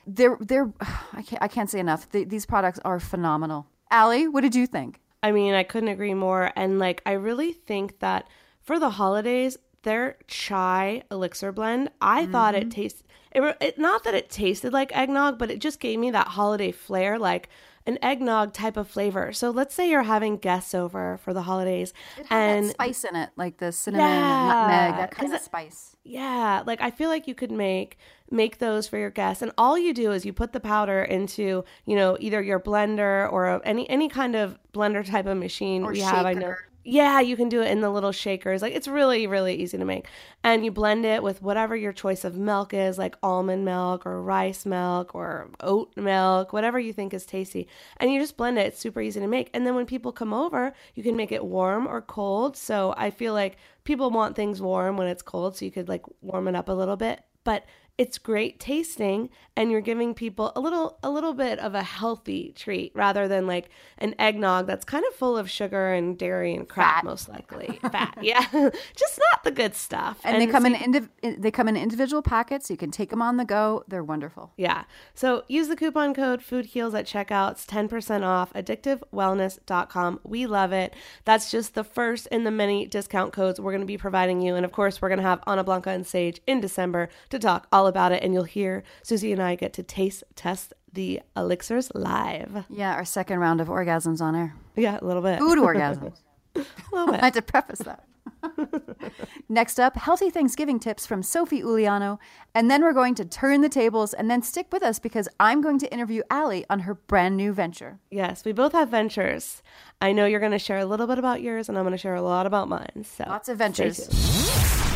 they're 0.07 0.37
they're 0.41 0.73
I 1.13 1.23
can't 1.23 1.43
I 1.43 1.49
can't 1.49 1.71
say 1.71 1.81
enough. 1.81 2.09
Th 2.11 2.29
these 2.29 2.47
products 2.47 2.79
are 2.85 3.01
phenomenal. 3.01 3.67
Allie, 3.91 4.29
what 4.29 4.43
did 4.43 4.55
you 4.55 4.67
think? 4.67 5.01
I 5.23 5.33
mean, 5.33 5.55
I 5.55 5.65
couldn't 5.65 5.89
agree 5.89 6.15
more. 6.15 6.53
And 6.55 6.79
like, 6.79 7.03
I 7.07 7.13
really 7.13 7.53
think 7.53 7.99
that 8.01 8.29
for 8.63 8.79
the 8.79 8.91
holidays, 8.91 9.57
their 9.83 10.17
chai 10.29 11.03
elixir 11.11 11.51
blend, 11.53 11.91
I 12.01 12.27
thought 12.27 12.55
it 12.55 12.71
tasted, 12.71 13.07
it, 13.33 13.57
it, 13.61 13.79
not 13.79 14.05
that 14.05 14.15
it 14.15 14.31
tasted 14.31 14.73
like 14.73 14.95
eggnog, 14.97 15.39
but 15.39 15.51
it 15.51 15.59
just 15.61 15.81
gave 15.81 15.99
me 15.99 16.11
that 16.11 16.29
holiday 16.29 16.73
flair, 16.73 17.19
like 17.19 17.49
an 17.87 17.99
eggnog 18.03 18.53
type 18.53 18.77
of 18.77 18.87
flavor. 18.89 19.33
So 19.33 19.51
let's 19.51 19.75
say 19.75 19.89
you're 19.89 20.03
having 20.03 20.37
guests 20.37 20.75
over 20.75 21.19
for 21.25 21.33
the 21.33 21.43
holidays 21.43 21.95
And 22.31 22.69
spice 22.71 23.05
in 23.05 23.17
it, 23.17 23.31
like 23.37 23.57
the 23.59 23.73
cinnamon 23.73 24.07
and 24.07 24.49
nutmeg, 24.49 24.97
that 24.97 25.11
kind 25.13 25.33
of 25.33 25.41
it- 25.41 25.45
spice. 25.45 25.97
Yeah, 26.05 26.63
like 26.67 26.81
I 26.81 26.91
feel 26.91 27.11
like 27.11 27.27
you 27.29 27.35
could 27.35 27.51
make 27.53 27.99
make 28.31 28.59
those 28.59 28.89
for 28.89 28.97
your 28.99 29.11
guests, 29.11 29.43
and 29.43 29.53
all 29.59 29.77
you 29.79 29.93
do 29.93 30.13
is 30.13 30.25
you 30.25 30.33
put 30.33 30.53
the 30.55 30.61
powder 30.61 31.03
into 31.03 31.65
you 31.85 31.97
know 31.97 32.17
either 32.19 32.41
your 32.43 32.59
blender 32.61 33.31
or 33.31 33.61
any 33.67 33.89
any 33.91 34.09
kind 34.09 34.35
of 34.35 34.59
blender 34.73 35.05
type 35.07 35.27
of 35.27 35.37
machine 35.37 35.85
Or 35.85 35.93
we 35.93 36.01
have. 36.01 36.25
I 36.25 36.33
know. 36.33 36.55
Yeah, 36.91 37.21
you 37.21 37.37
can 37.37 37.51
do 37.51 37.61
it 37.61 37.71
in 37.71 37.83
the 37.83 37.91
little 37.91 38.13
shakers. 38.13 38.63
Like 38.63 38.75
it's 38.75 38.89
really 38.89 39.27
really 39.27 39.55
easy 39.55 39.77
to 39.77 39.85
make, 39.85 40.07
and 40.43 40.65
you 40.65 40.71
blend 40.71 41.05
it 41.05 41.23
with 41.23 41.43
whatever 41.43 41.77
your 41.77 41.93
choice 41.93 42.25
of 42.25 42.37
milk 42.39 42.73
is, 42.73 42.97
like 42.97 43.15
almond 43.23 43.67
milk 43.67 44.07
or 44.07 44.23
rice 44.23 44.65
milk 44.65 45.15
or 45.15 45.51
oat 45.61 45.93
milk, 45.97 46.55
whatever 46.55 46.79
you 46.81 46.95
think 46.95 47.13
is 47.13 47.27
tasty, 47.27 47.69
and 47.99 48.11
you 48.11 48.19
just 48.19 48.39
blend 48.39 48.59
it. 48.59 48.69
It's 48.69 48.79
super 48.79 49.03
easy 49.03 49.21
to 49.21 49.27
make, 49.27 49.51
and 49.53 49.67
then 49.67 49.75
when 49.75 49.85
people 49.85 50.13
come 50.13 50.33
over, 50.33 50.73
you 50.95 51.03
can 51.03 51.15
make 51.15 51.31
it 51.31 51.45
warm 51.45 51.87
or 51.87 52.01
cold. 52.01 52.57
So 52.57 52.95
I 52.97 53.11
feel 53.11 53.35
like 53.35 53.59
people 53.85 54.11
want 54.11 54.35
things 54.35 54.63
warm 54.63 54.97
when 54.97 55.09
it's 55.09 55.23
cold, 55.23 55.59
so 55.59 55.67
you 55.67 55.71
could 55.71 55.91
like 55.91 56.05
warm 56.23 56.49
it 56.49 56.57
up 56.57 56.71
a 56.71 56.73
little 56.73 56.97
bit. 56.97 57.21
But 57.45 57.65
it's 57.99 58.17
great 58.17 58.61
tasting 58.61 59.29
and 59.57 59.73
you're 59.73 59.81
giving 59.81 60.15
people 60.15 60.53
a 60.55 60.61
little 60.61 60.99
a 61.03 61.11
little 61.11 61.35
bit 61.35 61.59
of 61.59 61.75
a 61.75 61.83
healthy 61.83 62.53
treat 62.55 62.93
rather 62.95 63.27
than 63.27 63.45
like 63.45 63.69
an 63.99 64.15
eggnog 64.17 64.69
that's 64.69 64.85
kind 64.85 65.05
of 65.05 65.15
full 65.15 65.37
of 65.37 65.51
sugar 65.51 65.93
and 65.93 66.17
dairy 66.17 66.55
and 66.55 66.69
crap 66.69 66.99
Fat. 66.99 67.05
most 67.05 67.29
likely. 67.29 67.81
Fat. 67.93 68.17
Yeah. 68.23 68.47
Just 68.53 69.19
not 69.33 69.43
the 69.43 69.51
good 69.51 69.75
stuff. 69.75 70.21
And, 70.23 70.41
they 70.41 70.47
come 70.47 70.65
in 70.65 70.75
indiv- 70.75 71.41
they 71.43 71.51
come 71.51 71.67
in 71.67 71.77
individual 71.77 72.23
packets. 72.23 72.71
You 72.71 72.77
can 72.77 72.93
take 72.93 73.11
them 73.11 73.21
on 73.21 73.37
the 73.37 73.45
go. 73.45 73.83
They're 73.89 74.05
wonderful. 74.05 74.53
Yeah. 74.57 74.85
So 75.15 75.43
use 75.49 75.67
the 75.67 75.75
coupon 75.75 76.15
code 76.15 76.41
FoodHeals 76.41 76.97
at 76.97 77.07
checkout. 77.07 77.53
It's 77.53 77.67
10% 77.67 78.23
off 78.23 78.53
addictivewellness.com. 78.53 80.21
We 80.23 80.47
love 80.47 80.73
it. 80.73 80.95
That's 81.25 81.51
just 81.51 81.75
the 81.75 81.83
first 81.83 82.29
in 82.29 82.45
the 82.45 82.53
many 82.53 82.87
discount 82.87 83.33
codes 83.33 83.61
we're 83.61 83.73
going 83.73 83.81
to 83.81 83.87
be 83.87 83.99
providing 83.99 84.41
you. 84.41 84.55
And 84.55 84.65
of 84.65 84.71
course, 84.71 85.03
we're 85.03 85.09
going 85.09 85.19
to 85.19 85.25
have 85.25 85.43
Ana 85.49 85.65
Blanca 85.65 85.91
and 85.91 86.07
Sage 86.07 86.41
in 86.47 86.61
December 86.61 87.09
to 87.31 87.41
talk 87.41 87.67
all 87.73 87.88
about 87.89 88.13
it. 88.13 88.23
And 88.23 88.33
you'll 88.33 88.45
hear 88.45 88.85
Susie 89.03 89.33
and 89.33 89.43
I 89.43 89.55
get 89.57 89.73
to 89.75 89.83
taste 89.83 90.23
test 90.37 90.73
the 90.93 91.21
elixirs 91.37 91.91
live. 91.95 92.65
Yeah, 92.71 92.95
our 92.95 93.05
second 93.05 93.39
round 93.41 93.61
of 93.61 93.69
orgasms 93.69 94.21
on 94.21 94.35
air. 94.35 94.55
Yeah, 94.77 94.99
a 95.01 95.05
little 95.05 95.23
bit. 95.23 95.39
Food 95.39 95.59
orgasms. 95.69 96.15
A 96.55 96.65
little 96.93 97.13
bit. 97.13 97.21
I 97.23 97.25
had 97.27 97.35
to 97.35 97.43
preface 97.43 97.81
that. 97.81 98.05
Next 99.49 99.81
up, 99.81 99.97
healthy 99.97 100.31
Thanksgiving 100.31 100.79
tips 100.79 101.07
from 101.07 101.23
Sophie 101.23 101.63
Uliano. 101.63 102.19
And 102.55 102.71
then 102.71 102.83
we're 102.83 102.93
going 102.93 103.15
to 103.17 103.25
turn 103.25 103.61
the 103.61 103.69
tables 103.69 104.13
and 104.15 104.31
then 104.31 104.43
stick 104.43 104.67
with 104.73 104.83
us 104.83 104.99
because 104.99 105.29
I'm 105.41 105.61
going 105.61 105.79
to 105.81 105.93
interview 105.93 106.23
Allie 106.31 106.65
on 106.71 106.81
her 106.81 106.95
brand 106.95 107.37
new 107.37 107.53
venture. 107.53 107.99
Yes, 108.11 108.45
we 108.45 108.53
both 108.53 108.73
have 108.73 108.89
ventures. 108.91 109.63
I 110.01 110.13
know 110.13 110.27
you're 110.27 110.41
going 110.41 110.53
to 110.53 110.59
share 110.59 110.79
a 110.79 110.87
little 110.87 111.07
bit 111.07 111.19
about 111.19 111.43
yours, 111.43 111.69
and 111.69 111.77
I'm 111.79 111.85
going 111.85 111.93
to 111.93 111.99
share 111.99 112.15
a 112.15 112.23
lot 112.23 112.47
about 112.47 112.69
mine. 112.69 113.05
So 113.05 113.25
Lots 113.27 113.49
of 113.49 113.59
ventures. 113.59 114.09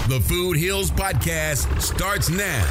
The 0.09 0.21
Food 0.21 0.57
Heals 0.57 0.91
Podcast 0.91 1.81
starts 1.81 2.29
now. 2.29 2.69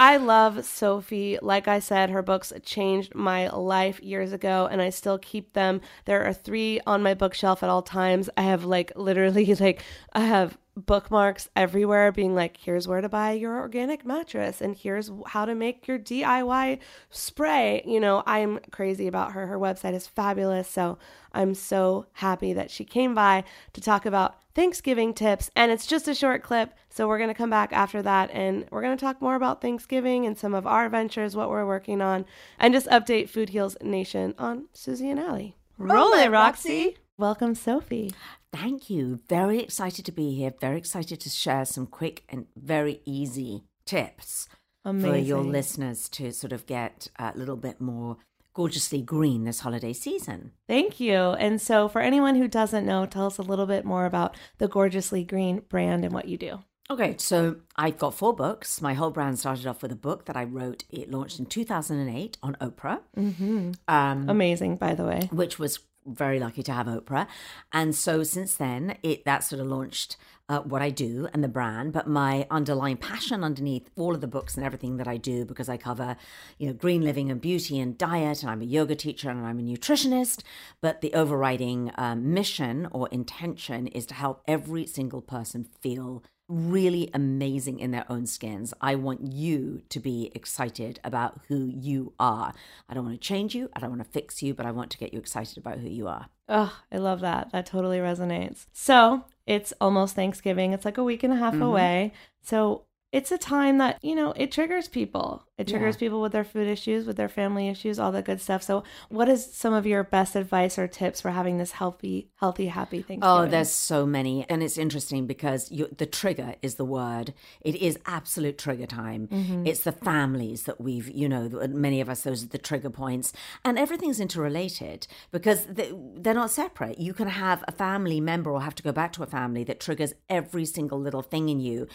I 0.00 0.16
love 0.16 0.64
Sophie. 0.64 1.38
Like 1.42 1.68
I 1.68 1.78
said, 1.78 2.08
her 2.08 2.22
books 2.22 2.54
changed 2.64 3.14
my 3.14 3.48
life 3.50 4.00
years 4.00 4.32
ago, 4.32 4.66
and 4.68 4.80
I 4.80 4.88
still 4.88 5.18
keep 5.18 5.52
them. 5.52 5.82
There 6.06 6.24
are 6.24 6.32
three 6.32 6.80
on 6.86 7.02
my 7.02 7.12
bookshelf 7.12 7.62
at 7.62 7.68
all 7.68 7.82
times. 7.82 8.30
I 8.36 8.42
have 8.42 8.64
like 8.64 8.92
literally 8.96 9.54
like 9.60 9.82
I 10.14 10.20
have 10.20 10.56
bookmarks 10.76 11.48
everywhere 11.54 12.10
being 12.10 12.34
like 12.34 12.56
here's 12.56 12.88
where 12.88 13.02
to 13.02 13.08
buy 13.08 13.32
your 13.32 13.58
organic 13.58 14.06
mattress 14.06 14.60
and 14.62 14.74
here's 14.74 15.10
how 15.26 15.44
to 15.44 15.54
make 15.54 15.86
your 15.86 15.98
DIY 15.98 16.78
spray. 17.10 17.82
You 17.86 18.00
know, 18.00 18.22
I'm 18.26 18.58
crazy 18.70 19.06
about 19.06 19.32
her. 19.32 19.46
Her 19.46 19.58
website 19.58 19.94
is 19.94 20.06
fabulous. 20.06 20.68
So 20.68 20.98
I'm 21.32 21.54
so 21.54 22.06
happy 22.14 22.52
that 22.54 22.70
she 22.70 22.84
came 22.84 23.14
by 23.14 23.44
to 23.74 23.80
talk 23.80 24.06
about 24.06 24.36
Thanksgiving 24.54 25.14
tips. 25.14 25.50
And 25.54 25.70
it's 25.70 25.86
just 25.86 26.08
a 26.08 26.14
short 26.14 26.42
clip. 26.42 26.74
So 26.88 27.06
we're 27.06 27.18
going 27.18 27.28
to 27.28 27.34
come 27.34 27.50
back 27.50 27.72
after 27.72 28.02
that 28.02 28.30
and 28.32 28.66
we're 28.70 28.82
going 28.82 28.96
to 28.96 29.04
talk 29.04 29.20
more 29.20 29.34
about 29.34 29.60
Thanksgiving 29.60 30.26
and 30.26 30.38
some 30.38 30.54
of 30.54 30.66
our 30.66 30.88
ventures, 30.88 31.36
what 31.36 31.50
we're 31.50 31.66
working 31.66 32.00
on, 32.00 32.24
and 32.58 32.72
just 32.72 32.86
update 32.88 33.28
Food 33.28 33.50
Heals 33.50 33.76
Nation 33.82 34.34
on 34.38 34.66
Susie 34.72 35.10
and 35.10 35.20
Allie. 35.20 35.56
Roll 35.78 36.12
it, 36.12 36.30
Roxy. 36.30 36.96
Welcome, 37.22 37.54
Sophie. 37.54 38.12
Thank 38.52 38.90
you. 38.90 39.20
Very 39.28 39.60
excited 39.60 40.04
to 40.06 40.10
be 40.10 40.34
here. 40.34 40.52
Very 40.60 40.76
excited 40.76 41.20
to 41.20 41.28
share 41.30 41.64
some 41.64 41.86
quick 41.86 42.24
and 42.28 42.46
very 42.56 43.00
easy 43.04 43.62
tips 43.86 44.48
for 44.82 45.16
your 45.16 45.44
listeners 45.44 46.08
to 46.08 46.32
sort 46.32 46.52
of 46.52 46.66
get 46.66 47.06
a 47.20 47.30
little 47.36 47.54
bit 47.54 47.80
more 47.80 48.16
gorgeously 48.54 49.02
green 49.02 49.44
this 49.44 49.60
holiday 49.60 49.92
season. 49.92 50.50
Thank 50.66 50.98
you. 50.98 51.14
And 51.14 51.60
so, 51.60 51.86
for 51.86 52.00
anyone 52.00 52.34
who 52.34 52.48
doesn't 52.48 52.84
know, 52.84 53.06
tell 53.06 53.26
us 53.26 53.38
a 53.38 53.42
little 53.42 53.66
bit 53.66 53.84
more 53.84 54.04
about 54.04 54.36
the 54.58 54.66
Gorgeously 54.66 55.22
Green 55.22 55.62
brand 55.68 56.04
and 56.04 56.12
what 56.12 56.26
you 56.26 56.36
do. 56.36 56.58
Okay, 56.90 57.14
so 57.18 57.58
I've 57.76 57.98
got 57.98 58.14
four 58.14 58.34
books. 58.34 58.82
My 58.82 58.94
whole 58.94 59.10
brand 59.12 59.38
started 59.38 59.68
off 59.68 59.80
with 59.80 59.92
a 59.92 59.96
book 59.96 60.24
that 60.26 60.36
I 60.36 60.42
wrote. 60.42 60.82
It 60.90 61.08
launched 61.12 61.38
in 61.38 61.46
2008 61.46 62.36
on 62.42 62.56
Oprah, 62.60 62.98
Mm-hmm. 63.16 63.72
um, 63.86 64.28
Amazing, 64.28 64.76
by 64.78 64.94
the 64.96 65.04
way. 65.04 65.28
which 65.30 65.60
was 65.60 65.78
very 66.06 66.38
lucky 66.40 66.62
to 66.62 66.72
have 66.72 66.86
Oprah. 66.86 67.26
And 67.72 67.94
so 67.94 68.22
since 68.22 68.54
then, 68.54 68.96
it 69.02 69.24
that 69.24 69.44
sort 69.44 69.60
of 69.60 69.66
launched 69.66 70.16
uh, 70.48 70.60
what 70.60 70.82
I 70.82 70.90
do 70.90 71.28
and 71.32 71.42
the 71.42 71.48
brand. 71.48 71.92
But 71.92 72.06
my 72.06 72.46
underlying 72.50 72.96
passion 72.96 73.42
underneath 73.42 73.88
all 73.96 74.14
of 74.14 74.20
the 74.20 74.26
books 74.26 74.56
and 74.56 74.66
everything 74.66 74.96
that 74.98 75.08
I 75.08 75.16
do, 75.16 75.44
because 75.44 75.68
I 75.68 75.76
cover, 75.76 76.16
you 76.58 76.66
know, 76.66 76.72
green 76.72 77.02
living 77.02 77.30
and 77.30 77.40
beauty 77.40 77.78
and 77.80 77.96
diet, 77.96 78.42
and 78.42 78.50
I'm 78.50 78.62
a 78.62 78.66
yoga 78.66 78.94
teacher 78.94 79.30
and 79.30 79.46
I'm 79.46 79.58
a 79.58 79.62
nutritionist. 79.62 80.42
But 80.80 81.00
the 81.00 81.14
overriding 81.14 81.92
um, 81.96 82.34
mission 82.34 82.88
or 82.90 83.08
intention 83.08 83.86
is 83.86 84.06
to 84.06 84.14
help 84.14 84.42
every 84.46 84.86
single 84.86 85.22
person 85.22 85.64
feel 85.80 86.22
really 86.48 87.10
amazing 87.14 87.78
in 87.78 87.90
their 87.92 88.04
own 88.10 88.26
skins. 88.26 88.74
I 88.80 88.94
want 88.94 89.32
you 89.32 89.82
to 89.88 90.00
be 90.00 90.30
excited 90.34 91.00
about 91.04 91.40
who 91.48 91.66
you 91.66 92.12
are. 92.18 92.52
I 92.88 92.94
don't 92.94 93.04
want 93.06 93.20
to 93.20 93.26
change 93.26 93.54
you, 93.54 93.70
I 93.74 93.80
don't 93.80 93.90
want 93.90 94.02
to 94.04 94.10
fix 94.10 94.42
you, 94.42 94.52
but 94.54 94.66
I 94.66 94.70
want 94.70 94.90
to 94.90 94.98
get 94.98 95.12
you 95.12 95.18
excited 95.18 95.56
about 95.58 95.78
who 95.78 95.88
you 95.88 96.08
are. 96.08 96.26
Oh, 96.48 96.76
I 96.90 96.98
love 96.98 97.20
that. 97.20 97.50
That 97.52 97.66
totally 97.66 97.98
resonates. 97.98 98.66
So, 98.72 99.24
it's 99.46 99.72
almost 99.80 100.14
Thanksgiving. 100.14 100.72
It's 100.72 100.84
like 100.84 100.98
a 100.98 101.04
week 101.04 101.22
and 101.22 101.32
a 101.32 101.36
half 101.36 101.54
Mm-hmm. 101.54 101.62
away. 101.62 102.12
So, 102.42 102.82
it's 103.12 103.30
a 103.32 103.38
time 103.38 103.78
that, 103.78 103.98
you 104.02 104.14
know, 104.14 104.32
it 104.36 104.50
triggers 104.52 104.88
people. 104.88 105.44
It 105.58 105.68
triggers 105.68 105.96
Yeah. 105.96 106.00
people 106.00 106.22
with 106.22 106.32
their 106.32 106.44
food 106.44 106.66
issues, 106.66 107.04
with 107.04 107.18
their 107.18 107.28
family 107.28 107.68
issues, 107.68 107.98
all 107.98 108.10
that 108.12 108.24
good 108.24 108.40
stuff. 108.40 108.62
So, 108.62 108.84
what 109.10 109.28
is 109.28 109.52
some 109.52 109.74
of 109.74 109.84
your 109.84 110.02
best 110.02 110.34
advice 110.34 110.78
or 110.78 110.88
tips 110.88 111.20
for 111.20 111.30
having 111.30 111.58
this 111.58 111.72
healthy, 111.72 112.30
healthy, 112.36 112.68
happy 112.68 113.02
Thanksgiving? 113.02 113.22
Oh, 113.22 113.46
there's 113.46 113.70
so 113.70 114.06
many. 114.06 114.48
And 114.48 114.62
it's 114.62 114.78
interesting 114.78 115.26
because 115.26 115.70
you, 115.70 115.88
the 115.94 116.06
trigger 116.06 116.54
is 116.62 116.76
the 116.76 116.86
word. 116.86 117.34
It 117.60 117.76
is 117.76 117.98
absolute 118.06 118.56
trigger 118.56 118.86
time. 118.86 119.28
Mm-hmm. 119.28 119.66
It's 119.66 119.80
the 119.80 119.92
families 119.92 120.62
that 120.62 120.80
we've, 120.80 121.10
you 121.10 121.28
know, 121.28 121.50
many 121.68 122.00
of 122.00 122.08
us, 122.08 122.22
those 122.22 122.44
are 122.44 122.48
the 122.48 122.56
trigger 122.56 122.90
points. 122.90 123.34
And 123.62 123.78
everything's 123.78 124.20
interrelated 124.20 125.06
because 125.32 125.66
they, 125.66 125.92
they're 126.14 126.32
not 126.32 126.50
separate. 126.50 126.98
You 126.98 127.12
can 127.12 127.28
have 127.28 127.62
a 127.68 127.72
family 127.72 128.22
member 128.22 128.50
or 128.50 128.62
have 128.62 128.74
to 128.76 128.82
go 128.82 128.90
back 128.90 129.12
to 129.12 129.22
a 129.22 129.26
family 129.26 129.64
that 129.64 129.80
triggers 129.80 130.14
every 130.30 130.64
single 130.64 130.98
little 130.98 131.22
thing 131.22 131.50
in 131.50 131.60
you. 131.60 131.88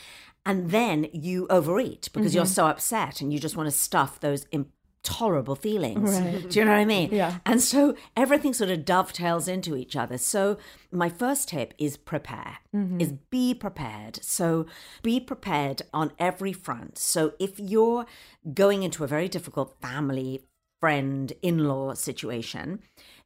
And 0.48 0.72
then 0.72 1.08
you 1.12 1.46
overeat 1.50 2.08
because 2.14 2.34
you're 2.34 2.46
mm-hmm. 2.46 2.54
so 2.54 2.68
upset 2.68 3.20
and 3.20 3.34
you 3.34 3.40
just 3.40 3.57
want 3.58 3.68
to 3.68 3.76
stuff 3.76 4.20
those 4.20 4.46
intolerable 4.52 5.56
feelings. 5.56 6.18
Do 6.48 6.60
you 6.60 6.66
know 6.66 6.72
what 6.72 6.78
I 6.78 6.86
mean? 6.86 7.10
Yeah. 7.12 7.40
And 7.46 7.62
so 7.62 7.96
everything 8.16 8.54
sort 8.54 8.70
of 8.70 8.86
dovetails 8.86 9.48
into 9.48 9.76
each 9.76 9.96
other. 9.96 10.18
So 10.18 10.58
my 10.92 11.10
first 11.10 11.50
tip 11.50 11.74
is 11.78 11.98
prepare, 11.98 12.58
mm-hmm. 12.76 13.02
is 13.02 13.14
be 13.30 13.54
prepared. 13.54 14.24
So 14.24 14.66
be 15.04 15.20
prepared 15.20 15.82
on 15.94 16.12
every 16.20 16.54
front. 16.54 16.98
So 16.98 17.34
if 17.40 17.60
you're 17.60 18.06
going 18.54 18.84
into 18.84 19.04
a 19.04 19.08
very 19.08 19.28
difficult 19.28 19.76
family, 19.82 20.44
friend, 20.80 21.34
in 21.42 21.66
law 21.68 21.94
situation, 21.94 22.80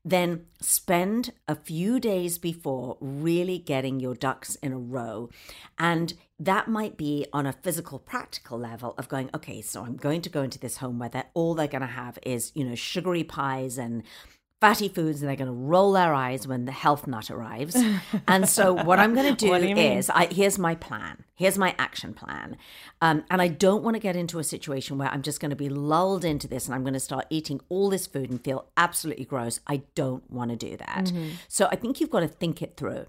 then 0.04 0.46
spend 0.60 1.32
a 1.48 1.56
few 1.56 2.00
days 2.00 2.38
before 2.38 2.98
really 3.00 3.60
getting 3.60 4.00
your 4.00 4.16
ducks 4.16 4.56
in 4.56 4.72
a 4.72 4.78
row. 4.78 5.30
And 5.78 6.14
that 6.42 6.68
might 6.68 6.98
be 6.98 7.28
on 7.32 7.46
a 7.46 7.54
physical, 7.54 8.00
practical 8.00 8.58
level 8.58 8.96
of 8.98 9.08
going, 9.08 9.30
okay, 9.34 9.62
so 9.62 9.84
I'm 9.84 9.96
going 9.96 10.22
to 10.22 10.30
go 10.30 10.42
into 10.42 10.58
this 10.58 10.78
home 10.78 10.98
where 10.98 11.10
they're, 11.10 11.30
all 11.36 11.54
they're 11.54 11.68
going 11.68 11.82
to 11.82 11.88
have 11.88 12.18
is, 12.24 12.52
you 12.56 12.64
know, 12.64 12.74
sugary 12.74 13.24
pies 13.24 13.78
and 13.78 14.02
fatty 14.60 14.90
foods 14.90 15.22
and 15.22 15.30
they're 15.30 15.36
going 15.36 15.48
to 15.48 15.54
roll 15.54 15.92
their 15.92 16.16
eyes 16.16 16.48
when 16.48 16.66
the 16.66 16.72
health 16.72 17.06
nut 17.06 17.30
arrives. 17.30 17.78
and 18.28 18.50
so 18.50 18.74
what 18.74 18.98
I'm 18.98 19.14
going 19.14 19.28
to 19.36 19.36
do, 19.36 19.60
do 19.60 19.80
is 19.80 20.10
I, 20.10 20.28
here's 20.28 20.58
my 20.58 20.74
plan. 20.74 21.24
Here's 21.36 21.60
my 21.60 21.76
action 21.78 22.16
plan. 22.16 22.58
Um, 23.02 23.24
and 23.30 23.40
I 23.40 23.48
don't 23.48 23.84
want 23.84 23.96
to 23.96 24.00
get 24.00 24.16
into 24.16 24.40
a 24.40 24.44
situation 24.44 24.98
where 24.98 25.10
I'm 25.10 25.22
just 25.22 25.42
going 25.42 25.52
to 25.52 25.56
be 25.56 25.70
lulled 25.70 26.26
into 26.26 26.48
this 26.48 26.66
and 26.66 26.74
I'm 26.74 26.82
going 26.82 26.94
to 26.96 27.00
start 27.00 27.28
eating 27.30 27.62
all 27.70 27.92
this 27.92 28.08
food 28.08 28.32
and 28.32 28.44
feel 28.44 28.66
absolutely 28.78 29.26
gross. 29.26 29.60
I 29.68 29.84
don't 29.94 30.30
want 30.32 30.50
to 30.50 30.58
do 30.58 30.76
that. 30.78 31.06
Mm-hmm. 31.06 31.30
So 31.48 31.68
I 31.72 31.76
think 31.76 32.02
you've 32.02 32.10
got 32.10 32.22
to 32.22 32.28
think 32.28 32.64
it 32.64 32.78
through 32.78 33.06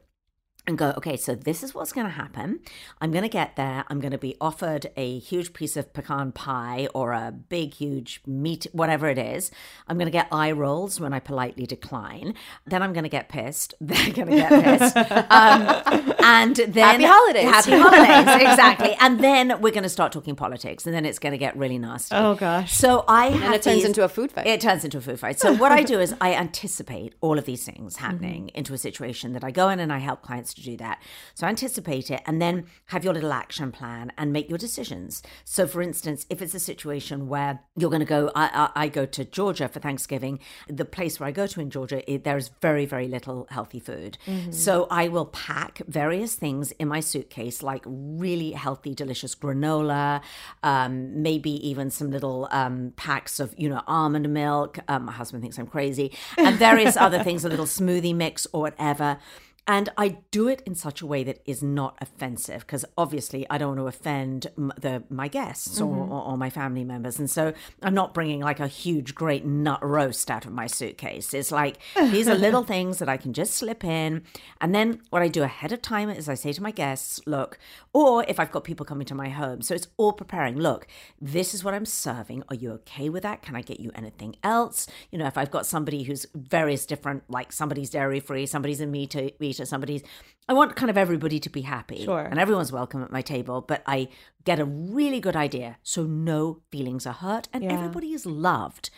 and 0.66 0.78
go, 0.78 0.94
okay, 0.96 1.16
so 1.16 1.34
this 1.34 1.64
is 1.64 1.74
what's 1.74 1.92
going 1.92 2.06
to 2.06 2.12
happen. 2.12 2.60
I'm 3.00 3.10
going 3.10 3.24
to 3.24 3.28
get 3.28 3.56
there. 3.56 3.84
I'm 3.88 3.98
going 3.98 4.12
to 4.12 4.18
be 4.18 4.36
offered 4.40 4.86
a 4.96 5.18
huge 5.18 5.52
piece 5.54 5.76
of 5.76 5.92
pecan 5.92 6.30
pie 6.30 6.86
or 6.94 7.12
a 7.12 7.32
big, 7.32 7.74
huge 7.74 8.20
meat, 8.26 8.68
whatever 8.72 9.08
it 9.08 9.18
is. 9.18 9.50
I'm 9.88 9.96
going 9.98 10.06
to 10.06 10.12
get 10.12 10.28
eye 10.30 10.52
rolls 10.52 11.00
when 11.00 11.12
I 11.12 11.18
politely 11.18 11.66
decline. 11.66 12.34
Then 12.64 12.80
I'm 12.80 12.92
going 12.92 13.02
to 13.02 13.08
get 13.10 13.28
pissed. 13.28 13.74
They're 13.80 14.12
going 14.12 14.28
to 14.28 14.36
get 14.36 14.50
pissed. 14.78 14.96
um, 14.96 16.14
and 16.22 16.54
then 16.56 17.00
Happy 17.00 17.04
holidays. 17.04 17.50
Happy 17.50 17.72
holidays, 17.72 18.48
exactly. 18.50 18.96
And 19.00 19.18
then 19.18 19.60
we're 19.60 19.72
going 19.72 19.82
to 19.82 19.88
start 19.88 20.12
talking 20.12 20.36
politics, 20.36 20.86
and 20.86 20.94
then 20.94 21.04
it's 21.04 21.18
going 21.18 21.32
to 21.32 21.38
get 21.38 21.56
really 21.56 21.78
nasty. 21.78 22.14
Oh, 22.14 22.36
gosh. 22.36 22.72
So 22.72 23.04
I 23.08 23.26
have 23.30 23.42
And 23.42 23.54
it 23.54 23.62
turns 23.62 23.76
these- 23.78 23.84
into 23.86 24.04
a 24.04 24.08
food 24.08 24.30
fight. 24.30 24.46
It 24.46 24.60
turns 24.60 24.84
into 24.84 24.98
a 24.98 25.00
food 25.00 25.18
fight. 25.18 25.40
So 25.40 25.52
what 25.54 25.72
I 25.72 25.82
do 25.82 25.98
is 25.98 26.14
I 26.20 26.34
anticipate 26.34 27.14
all 27.20 27.36
of 27.36 27.46
these 27.46 27.64
things 27.64 27.96
happening 27.96 28.50
into 28.54 28.72
a 28.74 28.78
situation 28.78 29.32
that 29.32 29.42
I 29.42 29.50
go 29.50 29.68
in 29.68 29.80
and 29.80 29.92
I 29.92 29.98
help 29.98 30.22
clients 30.22 30.51
to 30.54 30.62
do 30.62 30.76
that. 30.78 31.02
So 31.34 31.46
anticipate 31.46 32.10
it 32.10 32.22
and 32.26 32.40
then 32.40 32.66
have 32.86 33.04
your 33.04 33.14
little 33.14 33.32
action 33.32 33.72
plan 33.72 34.12
and 34.16 34.32
make 34.32 34.48
your 34.48 34.58
decisions. 34.58 35.22
So 35.44 35.66
for 35.66 35.82
instance, 35.82 36.26
if 36.30 36.40
it's 36.42 36.54
a 36.54 36.60
situation 36.60 37.28
where 37.28 37.60
you're 37.76 37.90
going 37.90 38.00
to 38.00 38.06
go, 38.06 38.30
I, 38.34 38.70
I, 38.74 38.84
I 38.84 38.88
go 38.88 39.06
to 39.06 39.24
Georgia 39.24 39.68
for 39.68 39.80
Thanksgiving. 39.80 40.38
The 40.68 40.84
place 40.84 41.18
where 41.18 41.28
I 41.28 41.32
go 41.32 41.46
to 41.46 41.60
in 41.60 41.70
Georgia, 41.70 42.10
it, 42.10 42.24
there 42.24 42.36
is 42.36 42.50
very 42.60 42.86
very 42.86 43.08
little 43.08 43.46
healthy 43.50 43.80
food. 43.80 44.18
So 44.50 44.86
I 44.90 45.08
will 45.08 45.26
pack 45.26 45.80
various 45.86 46.34
things 46.34 46.72
in 46.72 46.88
my 46.88 47.00
suitcase, 47.00 47.62
like 47.62 47.82
really 47.86 48.52
healthy, 48.52 48.94
delicious 48.94 49.34
granola, 49.34 50.22
um, 50.62 51.22
maybe 51.22 51.50
even 51.68 51.90
some 51.90 52.10
little 52.10 52.48
um, 52.50 52.92
packs 52.96 53.40
of 53.40 53.54
you 53.56 53.68
know 53.68 53.82
almond 53.86 54.28
milk. 54.32 54.78
Um, 54.88 55.06
my 55.06 55.12
husband 55.12 55.42
thinks 55.42 55.58
I'm 55.58 55.66
crazy, 55.66 56.12
and 56.36 56.56
various 56.56 56.96
other 57.06 57.22
things, 57.22 57.44
a 57.44 57.48
little 57.48 57.66
smoothie 57.66 58.14
mix 58.14 58.46
or 58.52 58.62
whatever. 58.62 59.18
And 59.66 59.90
I 59.96 60.18
do 60.32 60.48
it 60.48 60.60
in 60.66 60.74
such 60.74 61.02
a 61.02 61.06
way 61.06 61.22
that 61.22 61.40
is 61.44 61.62
not 61.62 61.96
offensive 62.00 62.62
because 62.62 62.84
obviously 62.98 63.46
I 63.48 63.58
don't 63.58 63.76
want 63.76 63.80
to 63.80 63.86
offend 63.86 64.48
the 64.56 65.04
my 65.08 65.28
guests 65.28 65.80
or, 65.80 65.88
mm-hmm. 65.88 66.12
or, 66.12 66.22
or 66.22 66.36
my 66.36 66.50
family 66.50 66.82
members, 66.82 67.20
and 67.20 67.30
so 67.30 67.52
I'm 67.80 67.94
not 67.94 68.12
bringing 68.12 68.40
like 68.40 68.58
a 68.58 68.66
huge 68.66 69.14
great 69.14 69.44
nut 69.44 69.78
roast 69.84 70.32
out 70.32 70.46
of 70.46 70.52
my 70.52 70.66
suitcase. 70.66 71.32
It's 71.32 71.52
like 71.52 71.78
these 71.96 72.26
are 72.26 72.34
little 72.34 72.64
things 72.74 72.98
that 72.98 73.08
I 73.08 73.16
can 73.16 73.32
just 73.32 73.54
slip 73.54 73.84
in, 73.84 74.24
and 74.60 74.74
then 74.74 75.00
what 75.10 75.22
I 75.22 75.28
do 75.28 75.44
ahead 75.44 75.70
of 75.70 75.80
time 75.80 76.10
is 76.10 76.28
I 76.28 76.34
say 76.34 76.52
to 76.52 76.62
my 76.62 76.72
guests, 76.72 77.20
"Look," 77.24 77.56
or 77.92 78.24
if 78.26 78.40
I've 78.40 78.50
got 78.50 78.64
people 78.64 78.84
coming 78.84 79.06
to 79.06 79.14
my 79.14 79.28
home, 79.28 79.62
so 79.62 79.76
it's 79.76 79.88
all 79.96 80.12
preparing. 80.12 80.58
Look, 80.58 80.88
this 81.20 81.54
is 81.54 81.62
what 81.62 81.72
I'm 81.72 81.86
serving. 81.86 82.42
Are 82.48 82.56
you 82.56 82.72
okay 82.72 83.08
with 83.08 83.22
that? 83.22 83.42
Can 83.42 83.54
I 83.54 83.62
get 83.62 83.78
you 83.78 83.92
anything 83.94 84.34
else? 84.42 84.88
You 85.12 85.18
know, 85.18 85.26
if 85.26 85.38
I've 85.38 85.52
got 85.52 85.66
somebody 85.66 86.02
who's 86.02 86.26
various 86.34 86.84
different, 86.84 87.22
like 87.30 87.52
somebody's 87.52 87.90
dairy 87.90 88.18
free, 88.18 88.46
somebody's 88.46 88.80
a 88.80 88.86
meat 88.86 89.14
eater, 89.52 89.64
somebody's. 89.64 90.02
I 90.48 90.54
want 90.54 90.76
kind 90.76 90.90
of 90.90 90.98
everybody 90.98 91.38
to 91.40 91.50
be 91.50 91.62
happy. 91.62 92.04
Sure. 92.04 92.20
And 92.20 92.38
everyone's 92.38 92.72
welcome 92.72 93.02
at 93.02 93.12
my 93.12 93.22
table, 93.22 93.60
but 93.60 93.82
I 93.86 94.08
get 94.44 94.58
a 94.58 94.64
really 94.64 95.20
good 95.20 95.36
idea. 95.36 95.78
So 95.82 96.04
no 96.04 96.60
feelings 96.70 97.06
are 97.06 97.14
hurt 97.14 97.48
and 97.52 97.62
Yeah. 97.62 97.72
everybody 97.72 98.12
is 98.12 98.26
loved. 98.26 98.90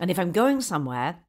And 0.00 0.10
if 0.10 0.18
I'm 0.18 0.32
going 0.32 0.60
somewhere, 0.60 1.20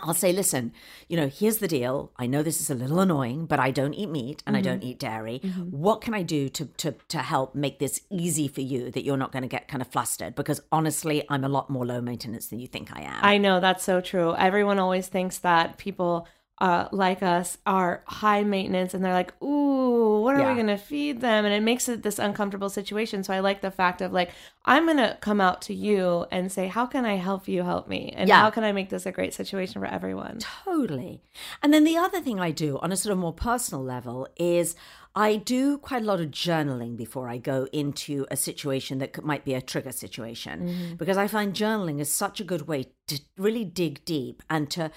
I'll 0.00 0.14
say, 0.14 0.32
listen, 0.32 0.72
you 1.08 1.16
know, 1.18 1.28
here's 1.28 1.58
the 1.58 1.68
deal. 1.68 2.12
I 2.16 2.26
know 2.26 2.42
this 2.42 2.60
is 2.60 2.70
a 2.70 2.74
little 2.74 3.00
annoying, 3.00 3.44
but 3.46 3.60
I 3.60 3.70
don't 3.70 3.92
eat 3.92 4.08
meat 4.08 4.42
and 4.46 4.56
I 4.56 4.60
mm-hmm. 4.60 4.70
don't 4.70 4.82
eat 4.82 4.98
dairy. 4.98 5.40
Mm-hmm. 5.44 5.64
What 5.64 6.00
can 6.00 6.14
I 6.14 6.22
do 6.22 6.48
to, 6.48 6.64
to 6.64 6.94
to 7.08 7.18
help 7.18 7.54
make 7.54 7.78
this 7.78 8.00
easy 8.10 8.48
for 8.48 8.62
you 8.62 8.90
that 8.90 9.04
you're 9.04 9.18
not 9.18 9.32
going 9.32 9.42
to 9.42 9.48
get 9.48 9.68
kind 9.68 9.82
of 9.82 9.88
flustered? 9.88 10.34
Because 10.34 10.60
honestly, 10.70 11.24
I'm 11.28 11.44
a 11.44 11.48
lot 11.48 11.68
more 11.68 11.84
low 11.84 12.00
maintenance 12.00 12.46
than 12.46 12.58
you 12.58 12.66
think 12.66 12.96
I 12.96 13.02
am. 13.02 13.18
I 13.22 13.36
know 13.36 13.60
that's 13.60 13.84
so 13.84 14.00
true. 14.00 14.34
Everyone 14.34 14.78
always 14.78 15.08
thinks 15.08 15.38
that 15.38 15.76
people 15.76 16.26
uh, 16.62 16.88
like 16.92 17.24
us 17.24 17.58
are 17.66 18.04
high 18.06 18.44
maintenance 18.44 18.94
and 18.94 19.04
they're 19.04 19.12
like, 19.12 19.34
ooh, 19.42 20.20
what 20.22 20.36
are 20.36 20.38
Yeah. 20.42 20.48
we 20.50 20.54
going 20.54 20.68
to 20.68 20.76
feed 20.78 21.20
them? 21.20 21.44
And 21.44 21.52
it 21.52 21.60
makes 21.62 21.88
it 21.88 22.04
this 22.04 22.20
uncomfortable 22.20 22.68
situation. 22.70 23.24
So 23.24 23.34
I 23.34 23.40
like 23.40 23.62
the 23.62 23.72
fact 23.72 24.00
of 24.00 24.12
like, 24.12 24.30
I'm 24.64 24.84
going 24.84 24.98
to 24.98 25.18
come 25.20 25.40
out 25.40 25.60
to 25.62 25.74
you 25.74 26.24
and 26.30 26.52
say, 26.52 26.68
how 26.68 26.86
can 26.86 27.04
I 27.04 27.16
help 27.16 27.48
you 27.48 27.64
help 27.64 27.88
me? 27.88 28.14
And 28.16 28.28
Yeah. 28.28 28.38
how 28.42 28.50
can 28.50 28.62
I 28.62 28.70
make 28.70 28.90
this 28.90 29.06
a 29.06 29.10
great 29.12 29.34
situation 29.34 29.80
for 29.82 29.86
everyone? 29.88 30.38
Totally. 30.38 31.20
And 31.64 31.74
then 31.74 31.82
the 31.82 31.96
other 31.96 32.20
thing 32.20 32.38
I 32.38 32.52
do 32.52 32.78
on 32.78 32.92
a 32.92 32.96
sort 32.96 33.12
of 33.12 33.18
more 33.18 33.32
personal 33.32 33.82
level 33.82 34.28
is 34.36 34.76
I 35.14 35.36
do 35.36 35.78
quite 35.78 36.02
a 36.02 36.06
lot 36.06 36.20
of 36.20 36.30
journaling 36.30 36.96
before 36.96 37.28
I 37.28 37.36
go 37.36 37.68
into 37.72 38.26
a 38.30 38.36
situation 38.36 38.98
that 38.98 39.12
could, 39.12 39.24
might 39.24 39.44
be 39.44 39.54
a 39.54 39.60
trigger 39.60 39.92
situation 39.92 40.68
mm-hmm. 40.68 40.94
because 40.94 41.18
I 41.18 41.26
find 41.26 41.54
journaling 41.54 42.00
is 42.00 42.10
such 42.10 42.40
a 42.40 42.44
good 42.44 42.66
way 42.66 42.92
to 43.08 43.20
really 43.36 43.64
dig 43.64 44.04
deep 44.04 44.42
and 44.48 44.70
to 44.70 44.90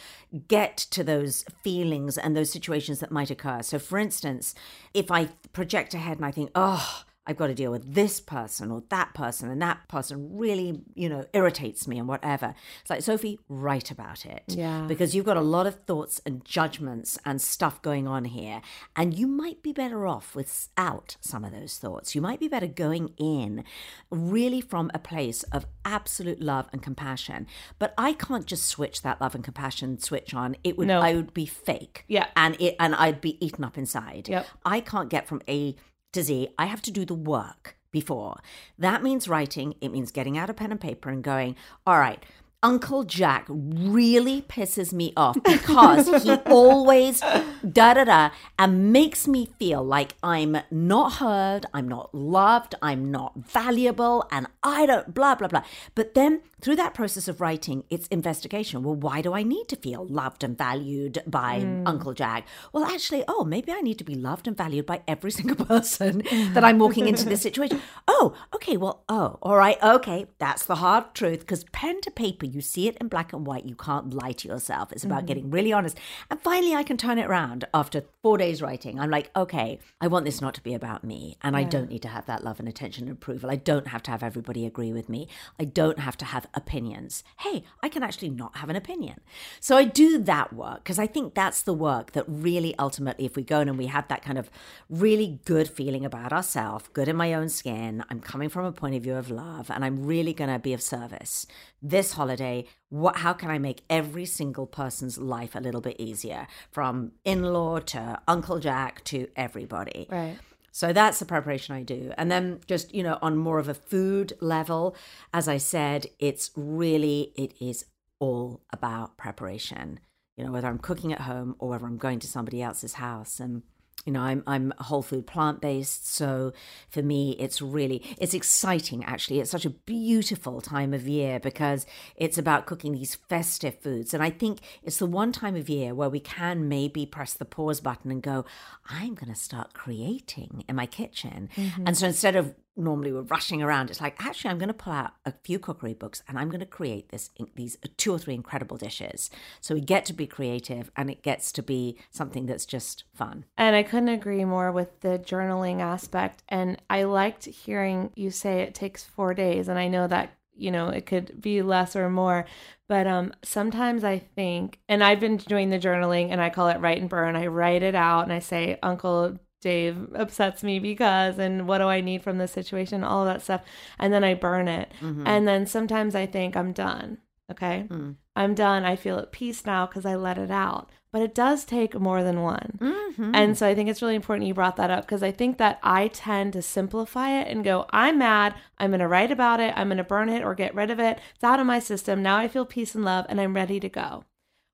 get 0.48 0.78
to 0.78 1.04
those 1.04 1.44
feelings 1.64 2.18
and 2.18 2.36
those 2.36 2.52
situations 2.52 3.00
that 3.00 3.12
might 3.12 3.30
occur. 3.30 3.62
So, 3.62 3.78
for 3.78 3.98
instance, 3.98 4.56
if 4.94 5.12
I 5.12 5.26
project 5.52 5.94
ahead 5.94 6.18
and 6.18 6.26
I 6.26 6.32
think, 6.32 6.52
oh, 6.56 7.04
I've 7.28 7.38
got 7.38 7.48
to 7.48 7.54
deal 7.56 7.72
with 7.72 7.96
this 7.96 8.20
person 8.20 8.72
or 8.72 8.84
that 8.90 9.14
person, 9.14 9.50
and 9.50 9.62
that 9.62 9.88
person 9.88 10.38
really, 10.38 10.82
you 10.94 11.10
know, 11.10 11.26
irritates 11.34 11.88
me 11.88 11.98
and 11.98 12.08
whatever. 12.08 12.54
It's 12.82 12.90
like, 12.90 13.02
Sophie, 13.02 13.40
write 13.50 13.90
about 13.92 14.26
it. 14.26 14.44
Yeah. 14.48 14.86
Because 14.88 15.16
you've 15.16 15.26
got 15.26 15.38
a 15.38 15.42
lot 15.42 15.66
of 15.66 15.76
thoughts 15.86 16.22
and 16.26 16.46
judgments 16.46 17.18
and 17.26 17.42
stuff 17.42 17.82
going 17.82 18.08
on 18.08 18.26
here. 18.26 18.62
And 18.96 19.18
you 19.18 19.28
might 19.28 19.64
be 19.64 19.74
better 19.74 20.06
off 20.06 20.36
without 20.36 21.18
some 21.20 21.44
of 21.44 21.52
those 21.52 21.78
thoughts. 21.78 22.14
You 22.16 22.22
might 22.22 22.40
be 22.40 22.48
better 22.48 22.68
going 22.68 23.14
in 23.18 23.64
really 24.12 24.62
from 24.62 24.92
a 24.94 25.00
place 25.00 25.44
of 25.44 25.66
absolute 25.84 26.42
love 26.42 26.68
and 26.72 26.82
compassion. 26.82 27.48
But 27.80 27.94
I 27.98 28.14
can't 28.14 28.46
just 28.46 28.68
switch 28.68 29.02
that 29.02 29.20
love 29.20 29.36
and 29.36 29.44
compassion 29.44 30.00
switch 30.00 30.34
on. 30.34 30.56
It 30.64 30.78
would, 30.78 30.88
No. 30.88 31.02
I 31.02 31.14
would 31.16 31.34
be 31.34 31.46
fake. 31.46 32.06
Yeah. 32.08 32.28
And 32.36 32.60
it, 32.62 32.76
and 32.80 32.94
I'd 32.96 33.22
be 33.22 33.44
eaten 33.44 33.64
up 33.64 33.78
inside. 33.78 34.28
Yep. 34.30 34.46
I 34.64 34.80
can't 34.80 35.10
get 35.10 35.28
from 35.28 35.42
A 35.48 35.76
to 36.16 36.24
Z. 36.24 36.50
I 36.58 36.66
have 36.66 36.82
to 36.84 36.92
do 36.92 37.06
the 37.06 37.14
work 37.14 37.76
before. 37.92 38.40
That 38.78 39.04
means 39.04 39.28
writing. 39.28 39.76
It 39.80 39.90
means 39.90 40.12
getting 40.12 40.38
out 40.38 40.50
a 40.50 40.54
pen 40.54 40.72
and 40.72 40.82
paper 40.82 41.10
and 41.10 41.24
going, 41.24 41.56
all 41.86 42.00
right. 42.00 42.24
Uncle 42.64 43.04
Jack 43.04 43.46
really 43.48 44.42
pisses 44.42 44.92
me 44.92 45.14
off 45.16 45.38
because 45.44 46.24
he 46.24 46.32
always 46.48 47.20
da 47.62 47.94
da 47.94 48.04
da 48.06 48.30
and 48.58 48.92
makes 48.92 49.28
me 49.28 49.50
feel 49.60 49.84
like 49.84 50.16
I'm 50.24 50.58
not 50.72 51.14
heard, 51.14 51.68
I'm 51.76 51.88
not 51.88 52.16
loved, 52.16 52.74
I'm 52.82 53.12
not 53.12 53.34
valuable, 53.36 54.26
and 54.32 54.48
I 54.64 54.88
don't 54.88 55.14
blah 55.14 55.36
blah 55.36 55.48
blah. 55.48 55.64
But 55.94 56.16
then 56.16 56.42
through 56.62 56.78
that 56.78 56.94
process 56.94 57.28
of 57.28 57.42
writing, 57.42 57.84
it's 57.90 58.08
investigation. 58.08 58.84
Well, 58.84 58.96
why 58.96 59.22
do 59.22 59.34
I 59.34 59.44
need 59.44 59.68
to 59.70 59.76
feel 59.76 60.06
loved 60.06 60.44
and 60.44 60.58
valued 60.58 61.22
by 61.28 61.60
mm. 61.60 61.84
Uncle 61.86 62.14
Jack? 62.14 62.48
Well, 62.72 62.86
actually, 62.86 63.24
oh, 63.28 63.44
maybe 63.44 63.72
I 63.72 63.82
need 63.82 63.98
to 63.98 64.04
be 64.04 64.16
loved 64.16 64.48
and 64.48 64.58
valued 64.58 64.86
by 64.86 65.02
every 65.08 65.32
single 65.40 65.66
person 65.66 66.24
that 66.54 66.64
I'm 66.64 66.80
walking 66.80 67.08
into 67.08 67.26
this 67.26 67.42
situation. 67.42 67.82
Oh, 68.08 68.36
okay, 68.54 68.78
well, 68.78 69.04
oh, 69.10 69.38
all 69.42 69.58
right, 69.58 69.82
okay, 69.84 70.28
that's 70.38 70.66
the 70.66 70.76
hard 70.76 71.14
truth 71.14 71.40
because 71.40 71.66
pen 71.66 72.02
to 72.02 72.12
paper, 72.12 72.46
you 72.46 72.62
see 72.62 72.88
it 72.88 72.96
in 72.98 73.08
black 73.08 73.34
and 73.34 73.46
white. 73.46 73.66
You 73.66 73.76
can't 73.76 74.14
lie 74.14 74.32
to 74.32 74.48
yourself. 74.48 74.92
It's 74.92 75.04
about 75.04 75.24
mm. 75.24 75.28
getting 75.28 75.50
really 75.50 75.74
honest. 75.74 75.98
And 76.30 76.40
finally, 76.40 76.76
I 76.76 76.84
can 76.84 76.98
turn 76.98 77.18
it 77.18 77.26
around 77.26 77.66
after 77.74 78.04
four 78.22 78.38
days 78.38 78.62
writing. 78.62 79.00
I'm 79.00 79.10
like, 79.10 79.32
okay, 79.36 79.80
I 80.00 80.08
want 80.08 80.26
this 80.26 80.40
not 80.40 80.54
to 80.56 80.64
be 80.64 80.74
about 80.74 81.04
me. 81.04 81.38
And 81.42 81.58
I 81.58 81.64
don't 81.64 81.90
need 81.90 82.04
to 82.04 82.08
have 82.08 82.26
that 82.28 82.44
love 82.44 82.60
and 82.60 82.70
attention 82.70 83.08
and 83.08 83.14
approval. 83.14 83.52
I 83.52 83.56
don't 83.56 83.88
have 83.88 84.04
to 84.04 84.12
have 84.12 84.24
everybody 84.24 84.66
agree 84.66 84.94
with 84.94 85.10
me. 85.10 85.28
I 85.60 85.66
don't 85.66 86.00
have 86.00 86.18
to 86.18 86.26
have 86.26 86.48
opinions. 86.56 87.24
Hey, 87.40 87.64
I 87.84 87.90
can 87.90 88.04
actually 88.04 88.30
not 88.30 88.58
have 88.58 88.70
an 88.70 88.76
opinion. 88.76 89.20
So 89.60 89.78
I 89.78 89.84
do 89.86 90.18
that 90.20 90.54
work 90.54 90.84
because 90.84 91.00
I 91.00 91.08
think 91.08 91.34
that's 91.34 91.62
the 91.62 91.74
work 91.74 92.14
that 92.14 92.26
really 92.28 92.76
ultimately, 92.80 93.26
if 93.26 93.36
we 93.36 93.44
go 93.44 93.60
in 93.60 93.70
and 93.70 93.78
we 93.78 93.88
have 93.88 94.08
that 94.08 94.22
kind 94.22 94.38
of 94.38 94.50
really 94.90 95.40
good 95.46 95.70
feeling 95.70 96.06
about 96.06 96.34
ourselves, 96.34 96.90
good 96.94 97.08
in 97.08 97.16
my 97.16 97.34
own 97.34 97.50
skin, 97.50 98.04
I'm 98.10 98.20
coming 98.20 98.50
from 98.50 98.66
a 98.66 98.72
point 98.72 98.96
of 98.96 99.04
view 99.04 99.16
of 99.16 99.30
love, 99.30 99.70
and 99.70 99.84
I'm 99.84 100.06
really 100.06 100.34
going 100.34 100.50
to 100.50 100.60
be 100.60 100.74
of 100.74 100.82
service 100.82 101.48
this 101.82 102.14
holiday. 102.14 102.66
What, 102.90 103.18
how 103.18 103.34
can 103.34 103.50
I 103.50 103.60
make 103.60 103.84
every 103.90 104.26
single 104.26 104.66
person's 104.66 105.18
life 105.18 105.56
a 105.56 105.60
little 105.60 105.82
bit 105.82 105.98
easier 106.00 106.48
from 106.72 107.12
in 107.24 107.44
law 107.44 107.80
to 107.80 108.20
Uncle 108.28 108.60
Jack 108.60 109.04
to 109.06 109.28
everybody? 109.36 110.08
Right. 110.10 110.38
So 110.76 110.92
that's 110.92 111.20
the 111.20 111.26
preparation 111.26 111.74
I 111.74 111.84
do. 111.84 112.12
And 112.18 112.30
then 112.30 112.60
just, 112.68 112.94
you 112.94 113.02
know, 113.02 113.18
on 113.22 113.38
more 113.38 113.60
of 113.60 113.70
a 113.70 113.74
food 113.74 114.34
level, 114.42 114.94
as 115.34 115.48
I 115.48 115.56
said, 115.56 116.08
it's 116.20 116.52
really, 116.54 117.32
it 117.38 117.54
is 117.62 117.86
all 118.20 118.60
about 118.74 119.16
preparation. 119.16 120.02
You 120.36 120.44
know, 120.44 120.52
whether 120.52 120.68
I'm 120.68 120.80
cooking 120.80 121.14
at 121.14 121.22
home 121.22 121.56
or 121.60 121.70
whether 121.70 121.86
I'm 121.86 121.96
going 121.96 122.20
to 122.20 122.28
somebody 122.28 122.62
else's 122.62 122.96
house. 122.96 123.40
And, 123.40 123.64
you 124.06 124.14
know, 124.14 124.22
I'm 124.22 124.44
I'm 124.48 124.74
whole 124.78 125.02
food 125.02 125.28
plant 125.28 125.60
based. 125.62 126.08
So 126.08 126.54
for 126.90 127.02
me 127.02 127.32
it's 127.32 127.62
really 127.62 128.02
it's 128.18 128.34
exciting 128.34 129.04
actually. 129.04 129.40
It's 129.40 129.52
such 129.52 129.66
a 129.66 129.72
beautiful 129.72 130.62
time 130.62 130.94
of 130.94 131.08
year 131.08 131.40
because 131.40 131.86
it's 132.16 132.38
about 132.38 132.68
cooking 132.68 132.94
these 132.94 133.16
festive 133.16 133.80
foods. 133.80 134.14
And 134.14 134.24
I 134.24 134.30
think 134.30 134.60
it's 134.84 134.98
the 134.98 135.06
one 135.08 135.32
time 135.32 135.56
of 135.56 135.68
year 135.68 135.94
where 135.94 136.10
we 136.10 136.20
can 136.20 136.70
maybe 136.70 137.06
press 137.06 137.34
the 137.34 137.46
pause 137.46 137.82
button 137.82 138.12
and 138.12 138.22
go, 138.22 138.46
I'm 138.90 139.16
gonna 139.16 139.36
start 139.36 139.74
creating 139.74 140.64
in 140.70 140.76
my 140.76 140.86
kitchen. 140.86 141.50
And 141.58 141.74
mm-hmm. 141.74 141.94
so 141.94 142.08
instead 142.08 142.36
of 142.36 142.54
normally 142.78 143.12
we're 143.12 143.22
rushing 143.22 143.62
around. 143.62 143.90
It's 143.90 144.02
like 144.02 144.24
actually, 144.24 144.52
I'm 144.52 144.58
going 144.58 144.68
to 144.68 144.74
pull 144.74 144.94
out 144.94 145.14
a 145.26 145.34
few 145.44 145.60
cookery 145.60 145.94
books 145.94 146.24
and 146.28 146.38
I'm 146.38 146.50
going 146.50 146.60
to 146.60 146.66
create 146.66 147.10
this 147.10 147.30
these 147.56 147.78
two 147.98 148.14
or 148.14 148.20
three 148.20 148.34
incredible 148.34 148.78
dishes. 148.78 149.30
So 149.62 149.76
we 149.76 149.82
get 149.82 150.06
to 150.06 150.14
be 150.14 150.28
creative, 150.28 150.92
and 150.96 151.10
it 151.10 151.22
gets 151.22 151.52
to 151.54 151.64
be 151.64 151.98
something 152.12 152.46
that's 152.46 152.66
just 152.66 153.04
fun. 153.14 153.46
And 153.58 153.76
I 153.76 153.84
couldn't 153.84 154.10
agree 154.10 154.46
more 154.46 154.72
with 154.72 155.00
the 155.02 155.20
journaling 155.20 155.80
aspect. 155.82 156.44
And 156.50 156.82
I 156.90 157.04
liked 157.04 157.46
hearing 157.46 158.12
you 158.16 158.32
say 158.32 158.62
it 158.62 158.76
takes 158.76 159.04
four 159.04 159.34
days. 159.34 159.68
And 159.68 159.80
I 159.80 159.88
know 159.88 160.08
that, 160.08 160.32
you 160.56 160.72
know, 160.72 160.90
it 160.90 161.06
could 161.06 161.42
be 161.42 161.62
less 161.62 161.96
or 161.96 162.10
more. 162.10 162.46
But 162.88 163.08
um, 163.08 163.34
sometimes 163.44 164.04
I 164.04 164.20
think, 164.20 164.80
and 164.88 165.04
I've 165.04 165.20
been 165.20 165.38
doing 165.38 165.70
the 165.70 165.80
journaling 165.80 166.30
and 166.30 166.40
I 166.40 166.50
call 166.50 166.68
it 166.70 166.80
write 166.80 167.02
and 167.02 167.10
burn. 167.10 167.36
I 167.36 167.48
write 167.48 167.84
it 167.84 167.96
out 167.96 168.24
and 168.24 168.34
I 168.34 168.40
say, 168.40 168.78
Uncle 168.84 169.40
Dave 169.66 170.14
upsets 170.14 170.62
me 170.62 170.78
because, 170.78 171.40
and 171.40 171.68
what 171.68 171.80
do 171.80 171.86
I 171.86 172.00
need 172.00 172.22
from 172.22 172.38
this 172.38 172.52
situation, 172.52 173.04
all 173.04 173.28
of 173.28 173.34
that 173.34 173.42
stuff. 173.42 173.64
And 173.98 174.14
then 174.14 174.24
I 174.24 174.36
burn 174.36 174.68
it. 174.68 174.92
Mm-hmm. 175.02 175.26
And 175.26 175.48
then 175.48 175.66
sometimes 175.66 176.14
I 176.14 176.28
think 176.28 176.56
I'm 176.56 176.72
done. 176.72 177.18
Okay. 177.52 177.88
Mm. 177.90 178.16
I'm 178.36 178.54
done. 178.54 178.84
I 178.86 178.96
feel 178.96 179.18
at 179.18 179.32
peace 179.32 179.66
now 179.66 179.88
because 179.88 180.06
I 180.06 180.16
let 180.16 180.38
it 180.38 180.52
out. 180.52 180.92
But 181.12 181.24
it 181.24 181.34
does 181.34 181.66
take 181.66 182.00
more 182.00 182.22
than 182.22 182.44
one. 182.44 182.78
Mm-hmm. 182.80 183.34
And 183.34 183.58
so 183.58 183.68
I 183.68 183.74
think 183.74 183.90
it's 183.90 184.04
really 184.04 184.14
important 184.14 184.48
you 184.48 184.54
brought 184.54 184.76
that 184.76 184.92
up 184.92 185.06
because 185.06 185.24
I 185.24 185.32
think 185.32 185.58
that 185.58 185.80
I 185.82 186.10
tend 186.10 186.54
to 186.54 186.62
simplify 186.62 187.32
it 187.32 187.48
and 187.48 187.64
go, 187.64 187.88
I'm 187.90 188.20
mad. 188.20 188.54
I'm 188.78 188.92
going 188.92 189.00
to 189.00 189.08
write 189.08 189.32
about 189.32 189.60
it. 189.60 189.74
I'm 189.76 189.88
going 189.88 189.98
to 189.98 190.04
burn 190.04 190.30
it 190.30 190.44
or 190.44 190.54
get 190.54 190.76
rid 190.76 190.92
of 190.92 191.00
it. 191.00 191.18
It's 191.34 191.44
out 191.44 191.60
of 191.60 191.66
my 191.66 191.80
system. 191.80 192.22
Now 192.22 192.38
I 192.38 192.48
feel 192.48 192.66
peace 192.66 192.94
and 192.94 193.04
love 193.04 193.26
and 193.30 193.42
I'm 193.42 193.56
ready 193.56 193.80
to 193.80 193.90
go. 193.90 194.26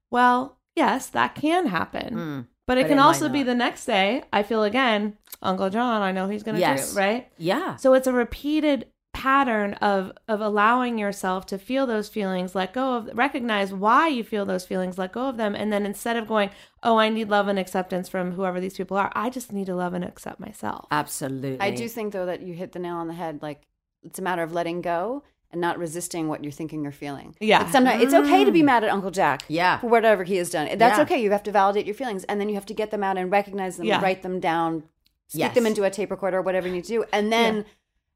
Well, 0.09 0.57
yes, 0.75 1.07
that 1.07 1.35
can 1.35 1.67
happen. 1.67 2.15
Mm. 2.15 2.47
But 2.71 2.77
it 2.77 2.83
But 2.83 2.87
can 2.91 2.99
it 2.99 3.01
also 3.01 3.27
be 3.27 3.43
the 3.43 3.53
next 3.53 3.85
day. 3.85 4.23
I 4.31 4.43
feel 4.43 4.63
again, 4.63 5.17
Uncle 5.41 5.69
John, 5.69 6.01
I 6.01 6.13
know 6.13 6.29
he's 6.29 6.41
going 6.41 6.55
to 6.55 6.61
Yes. 6.61 6.93
do 6.93 6.97
it, 6.97 7.01
right? 7.03 7.27
Yeah. 7.37 7.75
So 7.75 7.93
it's 7.93 8.07
a 8.07 8.13
repeated 8.13 8.87
pattern 9.11 9.73
of 9.81 10.13
of 10.29 10.39
allowing 10.39 10.97
yourself 10.97 11.45
to 11.47 11.57
feel 11.57 11.85
those 11.85 12.07
feelings, 12.07 12.55
let 12.55 12.71
go 12.71 12.93
of 12.93 13.09
recognize 13.13 13.73
why 13.73 14.07
you 14.07 14.23
feel 14.23 14.45
those 14.45 14.65
feelings, 14.65 14.97
let 14.97 15.11
go 15.11 15.27
of 15.27 15.35
them, 15.35 15.53
and 15.53 15.73
then 15.73 15.85
instead 15.85 16.15
of 16.15 16.29
going, 16.29 16.49
"Oh, 16.81 16.95
I 16.97 17.09
need 17.09 17.27
love 17.27 17.49
and 17.49 17.59
acceptance 17.59 18.07
from 18.07 18.31
whoever 18.31 18.61
these 18.61 18.77
people 18.77 18.95
are," 18.95 19.11
I 19.13 19.29
just 19.29 19.51
need 19.51 19.65
to 19.65 19.75
love 19.75 19.93
and 19.93 20.05
accept 20.05 20.39
myself. 20.39 20.87
Absolutely. 20.91 21.59
I 21.59 21.71
do 21.71 21.89
think 21.89 22.13
though 22.13 22.25
that 22.25 22.41
you 22.41 22.53
hit 22.53 22.71
the 22.71 22.79
nail 22.79 22.95
on 22.95 23.09
the 23.09 23.13
head. 23.15 23.41
Like 23.41 23.67
it's 24.01 24.17
a 24.17 24.21
matter 24.21 24.43
of 24.43 24.53
letting 24.53 24.81
go 24.81 25.23
and 25.51 25.61
not 25.61 25.77
resisting 25.77 26.27
what 26.27 26.43
you're 26.43 26.51
thinking 26.51 26.85
or 26.87 26.91
feeling. 26.91 27.35
Yeah. 27.39 27.59
Like, 27.63 27.71
sometimes 27.71 28.03
it's 28.03 28.13
okay 28.13 28.43
to 28.45 28.51
be 28.51 28.63
mad 28.63 28.83
at 28.83 28.89
Uncle 28.89 29.11
Jack. 29.11 29.43
Yeah. 29.47 29.79
For 29.79 29.87
whatever 29.87 30.23
he 30.23 30.37
has 30.37 30.49
done. 30.49 30.67
That's 30.77 30.97
Yeah. 30.97 31.03
okay. 31.03 31.21
You 31.21 31.31
have 31.31 31.43
to 31.43 31.51
validate 31.51 31.85
your 31.85 31.95
feelings 31.95 32.23
and 32.25 32.39
then 32.39 32.49
you 32.49 32.55
have 32.55 32.65
to 32.67 32.73
get 32.73 32.91
them 32.91 33.03
out 33.03 33.17
and 33.17 33.31
recognize 33.31 33.77
them, 33.77 33.85
Yeah. 33.85 34.01
write 34.01 34.21
them 34.21 34.39
down, 34.39 34.83
speak 35.27 35.39
Yes. 35.41 35.55
them 35.55 35.65
into 35.65 35.83
a 35.83 35.89
tape 35.89 36.11
recorder 36.11 36.37
or 36.37 36.41
whatever 36.41 36.67
you 36.67 36.73
need 36.73 36.83
to 36.85 36.93
do, 36.93 37.05
and 37.11 37.31
then 37.31 37.65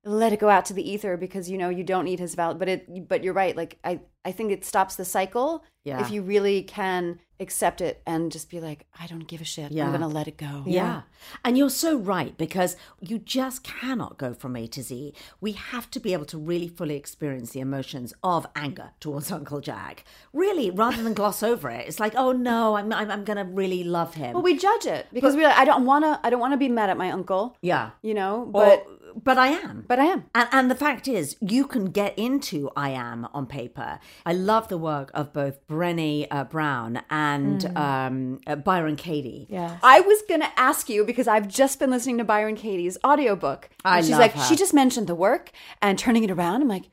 let 0.04 0.32
it 0.32 0.40
go 0.40 0.50
out 0.50 0.66
to 0.66 0.74
the 0.74 0.88
ether 0.90 1.18
because 1.18 1.50
you 1.50 1.58
know 1.58 1.70
you 1.70 1.84
don't 1.84 2.06
need 2.06 2.20
his 2.20 2.36
valid. 2.36 2.60
But 2.60 2.70
it. 2.70 3.08
But 3.08 3.24
you're 3.24 3.34
right. 3.34 3.56
Like 3.58 3.80
I. 3.84 4.02
I 4.24 4.32
think 4.32 4.52
it 4.52 4.66
stops 4.66 4.96
the 4.96 5.06
cycle 5.06 5.64
Yeah. 5.86 6.02
if 6.02 6.12
you 6.12 6.22
really 6.24 6.64
can 6.64 7.20
accept 7.40 7.82
it 7.82 8.02
and 8.08 8.32
just 8.32 8.50
be 8.50 8.60
like, 8.62 8.86
I 9.00 9.08
don't 9.08 9.28
give 9.28 9.42
a 9.42 9.44
shit. 9.46 9.72
Yeah. 9.72 9.86
I'm 9.86 9.92
gonna 9.92 10.08
let 10.08 10.28
it 10.28 10.38
go. 10.38 10.64
Yeah. 10.66 11.02
And 11.44 11.58
you're 11.58 11.70
so 11.70 11.98
right 11.98 12.36
because 12.38 12.76
you 13.02 13.20
just 13.20 13.64
cannot 13.64 14.18
go 14.18 14.34
from 14.34 14.56
A 14.56 14.68
to 14.68 14.82
Z. 14.82 15.14
We 15.42 15.52
have 15.52 15.92
to 15.92 16.00
be 16.00 16.14
able 16.14 16.26
to 16.26 16.38
really 16.38 16.68
fully 16.68 16.96
experience 16.96 17.52
the 17.52 17.60
emotions 17.60 18.14
of 18.24 18.48
anger 18.56 18.92
towards 19.00 19.32
Uncle 19.40 19.60
Jack. 19.62 20.06
Really, 20.34 20.72
rather 20.72 21.04
than 21.04 21.14
gloss 21.14 21.44
over 21.44 21.70
it. 21.70 21.88
It's 21.88 22.00
like, 22.00 22.14
oh 22.16 22.32
no, 22.32 22.78
I'm, 22.78 22.92
I'm, 22.94 23.12
I'm 23.12 23.24
going 23.26 23.38
to 23.38 23.44
really 23.44 23.84
love 23.84 24.14
him. 24.16 24.34
Well, 24.34 24.44
we 24.44 24.58
judge 24.58 24.86
it 24.86 25.08
because 25.14 25.36
we're 25.36 25.48
like, 25.48 25.58
I 25.58 25.66
don't 25.66 25.86
want 25.86 26.06
to. 26.06 26.20
I 26.24 26.30
don't 26.30 26.40
want 26.40 26.54
to 26.54 26.58
be 26.58 26.70
mad 26.70 26.90
at 26.90 26.98
my 26.98 27.12
uncle. 27.12 27.58
yeah. 27.62 27.92
You 28.02 28.14
know, 28.14 28.48
But, 28.50 28.86
but 28.88 29.24
but 29.24 29.38
I 29.38 29.48
am. 29.48 29.86
but 29.88 29.98
I 30.00 30.06
am. 30.06 30.26
And, 30.36 30.50
and 30.52 30.72
the 30.72 30.76
fact 30.76 31.08
is, 31.08 31.38
you 31.40 31.68
can 31.68 31.86
get 31.86 32.18
into 32.20 32.70
I 32.76 32.90
am 32.90 33.28
on 33.34 33.46
paper. 33.46 34.00
I 34.26 34.34
love 34.34 34.68
the 34.68 34.78
work 34.78 35.10
of 35.14 35.32
both 35.34 35.66
Brené 35.76 36.28
uh, 36.32 36.44
Brown 36.46 37.02
and 37.10 37.62
Mm. 37.62 37.78
um, 37.78 38.40
uh, 38.48 38.56
Byron 38.56 38.96
Katie. 38.96 39.48
Yeah. 39.50 39.78
I 39.84 40.00
was 40.00 40.22
gonna 40.30 40.52
ask 40.58 40.90
you 40.90 41.04
because 41.06 41.28
I've 41.28 41.48
just 41.48 41.80
been 41.80 41.90
listening 41.92 42.18
to 42.20 42.24
Byron 42.24 42.56
Katie's 42.56 42.98
audiobook. 43.06 43.70
I 43.84 44.02
she's 44.02 44.12
love 44.12 44.20
like, 44.20 44.32
her. 44.34 44.44
she 44.46 44.56
just 44.56 44.74
mentioned 44.74 45.08
the 45.08 45.16
work 45.16 45.52
and 45.82 46.00
turning 46.00 46.24
it 46.24 46.32
around. 46.32 46.62
I'm 46.62 46.68
like, 46.68 46.86